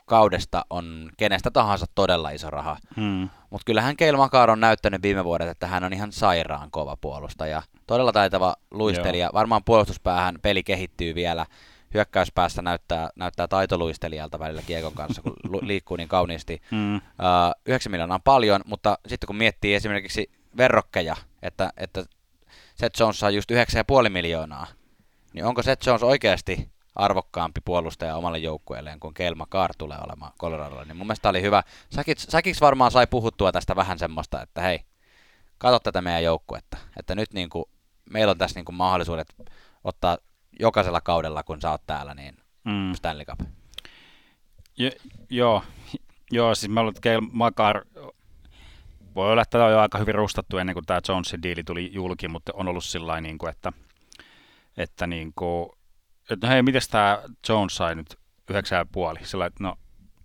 kaudesta 0.10 0.66
on 0.70 1.10
kenestä 1.18 1.52
tahansa 1.52 1.86
todella 1.96 2.30
iso 2.30 2.50
raha. 2.50 2.78
Hmm. 2.96 3.30
Mutta 3.50 3.66
kyllähän 3.66 3.98
Keil 3.98 4.18
Makar 4.18 4.50
on 4.50 4.60
näyttänyt 4.60 5.02
viime 5.02 5.24
vuodet, 5.24 5.48
että 5.48 5.68
hän 5.68 5.84
on 5.84 5.94
ihan 5.94 6.12
sairaan 6.12 6.72
kova 6.72 6.98
puolustaja. 7.02 7.62
Todella 7.88 8.12
taitava 8.12 8.56
luistelija. 8.72 9.26
Joo. 9.26 9.34
Varmaan 9.34 9.64
puolustuspäähän 9.64 10.36
peli 10.42 10.64
kehittyy 10.64 11.16
vielä. 11.16 11.46
Hyökkäyspäässä 11.94 12.62
näyttää, 12.62 13.10
näyttää 13.16 13.48
taitoluistelijalta 13.48 14.40
välillä 14.40 14.62
kiekon 14.62 14.94
kanssa, 14.94 15.22
kun 15.22 15.34
liikkuu 15.62 15.98
niin 15.98 16.10
kauniisti. 16.10 16.62
Hmm. 16.72 16.96
Uh, 16.96 17.02
9 17.66 17.92
miljoonaa 17.92 18.16
on 18.16 18.22
paljon, 18.22 18.62
mutta 18.66 18.98
sitten 19.08 19.28
kun 19.28 19.36
miettii 19.36 19.74
esimerkiksi 19.74 20.32
verrokkeja, 20.58 21.16
että, 21.42 21.70
että 21.78 22.06
Seth 22.76 23.00
Jones 23.00 23.20
saa 23.20 23.30
just 23.30 23.52
9,5 23.52 24.10
miljoonaa, 24.10 24.68
niin 25.34 25.46
onko 25.46 25.64
Seth 25.64 25.88
Jones 25.88 26.04
oikeasti 26.04 26.70
arvokkaampi 27.00 27.62
puolustaja 27.66 28.16
omalle 28.16 28.38
joukkueelleen 28.38 29.00
kuin 29.00 29.14
Kelma 29.14 29.46
Kaar 29.50 29.72
tulee 29.78 29.98
olemaan 30.04 30.32
Coloradolla, 30.40 30.86
niin 30.86 30.98
mun 30.98 31.08
mielestä 31.08 31.30
oli 31.30 31.42
hyvä. 31.42 31.64
Sakits, 31.90 32.28
Sakits 32.30 32.62
varmaan 32.62 32.92
sai 32.92 33.08
puhuttua 33.08 33.52
tästä 33.52 33.76
vähän 33.76 34.00
semmoista, 34.00 34.42
että 34.42 34.62
hei, 34.62 34.80
katso 35.58 35.80
tätä 35.80 36.02
meidän 36.02 36.24
joukkuetta, 36.24 36.78
että 37.00 37.16
nyt 37.16 37.34
niin 37.34 37.50
kuin, 37.50 37.66
meillä 38.10 38.32
on 38.32 38.38
tässä 38.38 38.60
niin 38.60 38.66
kuin 38.66 38.76
mahdollisuudet 38.76 39.36
ottaa 39.84 40.18
jokaisella 40.60 41.02
kaudella, 41.02 41.44
kun 41.44 41.62
sä 41.62 41.72
oot 41.72 41.82
täällä, 41.88 42.14
niin 42.14 42.38
mm. 42.64 42.94
Stanley 42.94 43.26
Cup. 43.26 43.40
Jo, 44.78 44.90
joo, 45.30 45.64
joo, 46.32 46.56
siis 46.56 46.70
mä 46.70 46.80
luulen, 46.82 46.92
että 46.92 47.02
Keil 47.02 47.22
Makar 47.32 47.86
voi 49.16 49.32
olla, 49.32 49.42
että 49.42 49.52
tämä 49.52 49.66
on 49.66 49.72
jo 49.72 49.80
aika 49.80 49.98
hyvin 49.98 50.16
rustattu 50.16 50.58
ennen 50.58 50.74
kuin 50.74 50.86
tämä 50.86 51.00
Jonesin 51.08 51.44
diili 51.44 51.64
tuli 51.64 51.94
julki, 51.94 52.28
mutta 52.28 52.52
on 52.56 52.68
ollut 52.68 52.84
sillä 52.84 53.22
niin 53.22 53.38
kuin, 53.38 53.50
että, 53.50 53.74
että 54.78 55.08
niin 55.08 55.34
kuin, 55.36 55.70
että 56.30 56.48
no 56.48 56.54
hei, 56.54 56.62
miten 56.62 56.82
tämä 56.92 57.24
Jones 57.50 57.76
sai 57.76 57.96
nyt 57.96 58.20
yhdeksän 58.50 58.78
ja 58.78 58.86
puoli? 58.92 59.20
Sillä 59.24 59.46
että 59.46 59.64
no, 59.64 59.76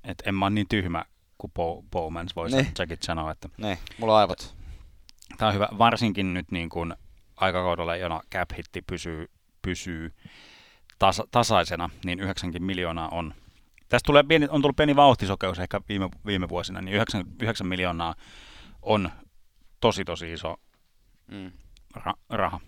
että 0.04 0.24
en 0.26 0.34
mä 0.34 0.44
ole 0.44 0.54
niin 0.54 0.68
tyhmä 0.68 1.04
kuin 1.38 1.52
Bowmans 1.90 2.36
voisi 2.36 2.56
niin. 2.56 2.72
Jackit 2.78 3.02
sanoa. 3.02 3.30
Että 3.30 3.48
niin, 3.56 3.78
mulla 3.98 4.14
on 4.14 4.20
aivot. 4.20 4.54
Tämä 5.38 5.48
on 5.48 5.54
hyvä, 5.54 5.68
varsinkin 5.78 6.34
nyt 6.34 6.50
niin 6.50 6.68
kuin 6.68 6.94
aikakaudella, 7.36 7.96
jona 7.96 8.20
cap 8.32 8.50
hitti 8.56 8.82
pysyy, 8.82 9.30
pysyy 9.62 10.12
tasa, 10.98 11.24
tasaisena, 11.30 11.90
niin 12.04 12.20
9 12.20 12.52
miljoonaa 12.58 13.08
on. 13.08 13.34
Tästä 13.88 14.06
tulee 14.06 14.22
pieni, 14.22 14.46
on 14.50 14.62
tullut 14.62 14.76
pieni 14.76 14.96
vauhtisokeus 14.96 15.58
ehkä 15.58 15.80
viime, 15.88 16.08
viime 16.26 16.48
vuosina, 16.48 16.80
niin 16.80 16.94
9, 16.94 17.24
9 17.42 17.66
miljoonaa 17.66 18.14
on 18.82 19.10
tosi 19.80 20.04
tosi 20.04 20.32
iso 20.32 20.56
mm. 21.26 21.52
ra- 21.98 22.18
raha. 22.28 22.60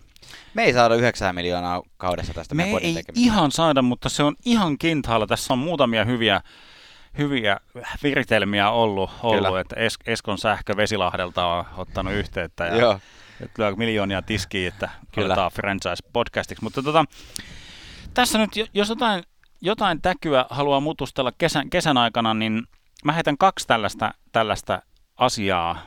Me 0.53 0.63
ei 0.63 0.73
saada 0.73 0.95
9 0.95 1.35
miljoonaa 1.35 1.81
kaudessa 1.97 2.33
tästä 2.33 2.55
Me 2.55 2.63
ei 2.63 2.73
tekemistä. 2.73 3.11
ihan 3.15 3.51
saada, 3.51 3.81
mutta 3.81 4.09
se 4.09 4.23
on 4.23 4.35
ihan 4.45 4.77
kintaalla. 4.77 5.27
Tässä 5.27 5.53
on 5.53 5.59
muutamia 5.59 6.05
hyviä, 6.05 6.41
hyviä 7.17 7.57
viritelmiä 8.03 8.69
ollut, 8.69 9.09
ollut 9.23 9.59
että 9.59 9.75
es- 9.75 10.11
Eskon 10.11 10.37
sähkö 10.37 10.77
Vesilahdelta 10.77 11.45
on 11.45 11.65
ottanut 11.77 12.13
yhteyttä 12.13 12.65
ja 12.65 12.75
Joo. 12.75 12.99
Että 13.41 13.71
miljoonia 13.75 14.21
tiskiin, 14.21 14.67
että 14.67 14.89
kyllä 15.13 15.51
franchise 15.53 16.03
podcastiksi. 16.13 16.63
Mutta 16.63 16.83
tota, 16.83 17.05
tässä 18.13 18.37
nyt, 18.37 18.51
jos 18.73 18.89
jotain 18.89 19.23
jotain 19.61 20.01
täkyä 20.01 20.45
haluaa 20.49 20.79
mutustella 20.79 21.31
kesän, 21.37 21.69
kesän 21.69 21.97
aikana, 21.97 22.33
niin 22.33 22.63
mä 23.05 23.11
heitän 23.11 23.37
kaksi 23.37 23.67
tällaista, 23.67 24.13
tällaista 24.31 24.81
asiaa, 25.17 25.81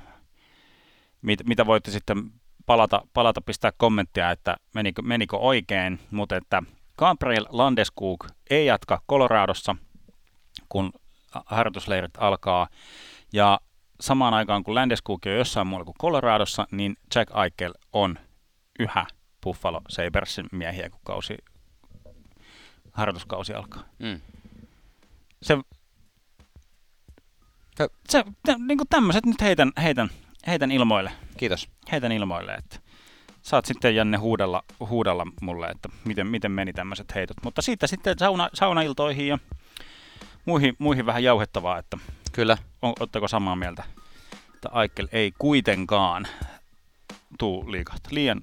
mit, 1.22 1.41
mitä 1.47 1.66
voitte 1.66 1.91
sitten 1.91 2.30
palata, 2.66 3.02
palata 3.14 3.40
pistää 3.40 3.72
kommenttia, 3.76 4.30
että 4.30 4.56
menikö, 4.74 5.02
menikö 5.02 5.36
oikein, 5.36 6.00
mutta 6.11 6.36
että 6.36 6.62
Gabriel 6.98 7.46
Landeskog 7.48 8.26
ei 8.50 8.66
jatka 8.66 9.02
Coloradossa, 9.11 9.76
kun 10.68 10.92
harjoitusleirit 11.46 12.11
alkaa, 12.18 12.68
ja 13.32 13.61
samaan 14.00 14.34
aikaan 14.34 14.64
kun 14.64 14.74
Landeskog 14.74 15.26
on 15.26 15.32
jossain 15.32 15.66
muualla 15.66 15.84
kuin 15.84 15.98
Coloradossa, 16.00 16.66
niin 16.70 16.96
Jack 17.14 17.32
Eichel 17.44 17.72
on 17.92 18.18
yhä 18.78 19.06
Buffalo 19.42 19.80
Sabersin 19.88 20.46
miehiä, 20.52 20.90
kun 20.90 21.00
kausi, 21.04 21.36
harjoituskausi 22.92 23.54
alkaa. 23.54 23.82
Mm. 23.98 24.20
Se, 25.42 25.58
se 28.08 28.24
niin 28.58 28.78
kuin 28.78 28.88
tämmöiset 28.88 29.26
nyt 29.26 29.40
heitän, 29.40 29.72
heitän, 29.82 30.11
heitän 30.47 30.72
ilmoille. 30.72 31.12
Kiitos. 31.36 31.68
Heitän 31.93 32.12
ilmoille, 32.12 32.55
että 32.55 32.76
saat 33.43 33.64
sitten 33.64 33.97
Janne 33.97 34.16
huudella, 34.16 34.62
huudella 34.80 35.26
mulle, 35.41 35.68
että 35.68 35.88
miten, 36.05 36.26
miten 36.26 36.53
meni 36.53 36.72
tämmöiset 36.72 37.14
heitot. 37.14 37.36
Mutta 37.45 37.62
siitä 37.62 37.86
sitten 37.86 38.18
sauna, 38.18 38.49
saunailtoihin 38.55 39.28
ja 39.28 39.38
muihin, 40.45 40.76
muihin 40.78 41.07
vähän 41.07 41.24
jauhettavaa, 41.24 41.78
että 41.78 41.99
Kyllä. 42.32 42.59
on, 42.82 42.93
ootteko 43.01 43.28
samaa 43.28 43.57
mieltä, 43.57 43.84
että 44.55 44.68
Aikel 44.72 45.09
ei 45.12 45.32
kuitenkaan 45.38 46.26
tuu 47.38 47.72
liikahta. 47.72 48.09
Liian, 48.12 48.43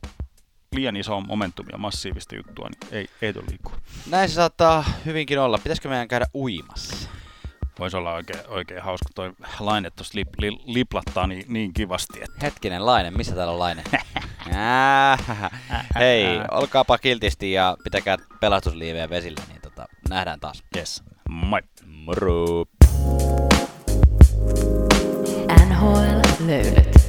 liian 0.72 0.96
iso 0.96 1.22
momentum 1.22 1.66
ja 1.72 1.78
massiivista 1.78 2.36
juttua, 2.36 2.70
niin 2.70 2.94
ei, 2.94 3.08
ei 3.22 3.34
tule 3.34 3.46
liikkua. 3.50 3.78
Näin 4.10 4.30
se 4.30 4.36
saattaa 4.36 4.86
hyvinkin 5.06 5.40
olla. 5.40 5.58
Pitäisikö 5.58 5.90
meidän 5.90 6.08
käydä 6.08 6.26
uimassa? 6.36 7.10
Voisi 7.80 7.98
olla 7.98 8.14
oikein, 8.14 8.40
oikein 8.48 8.82
hauska 8.82 9.10
toi 9.16 9.34
laine 9.60 9.90
tuossa 9.90 10.12
lip, 10.16 10.28
li, 10.38 10.60
liplattaa 10.66 11.28
niin, 11.28 11.46
niin 11.48 11.74
kivasti, 11.74 12.20
että 12.24 12.40
Hetkinen, 12.42 12.86
Laine. 12.86 13.12
Missä 13.12 13.36
täällä 13.36 13.54
on 13.54 13.60
Laine? 13.60 13.84
Ää, 14.54 15.18
Hei, 15.96 16.26
olkaapa 16.52 16.98
kiltisti 16.98 17.52
ja 17.52 17.78
pitäkää 17.84 18.18
pelastusliivejä 18.40 19.10
vesillä, 19.10 19.42
niin 19.50 19.62
tota, 19.62 19.86
nähdään 20.10 20.40
taas. 20.40 20.64
yes, 20.78 21.04
moi! 21.30 21.62
Moro! 21.86 22.66
NHL 25.68 26.46
löydöt. 26.48 27.07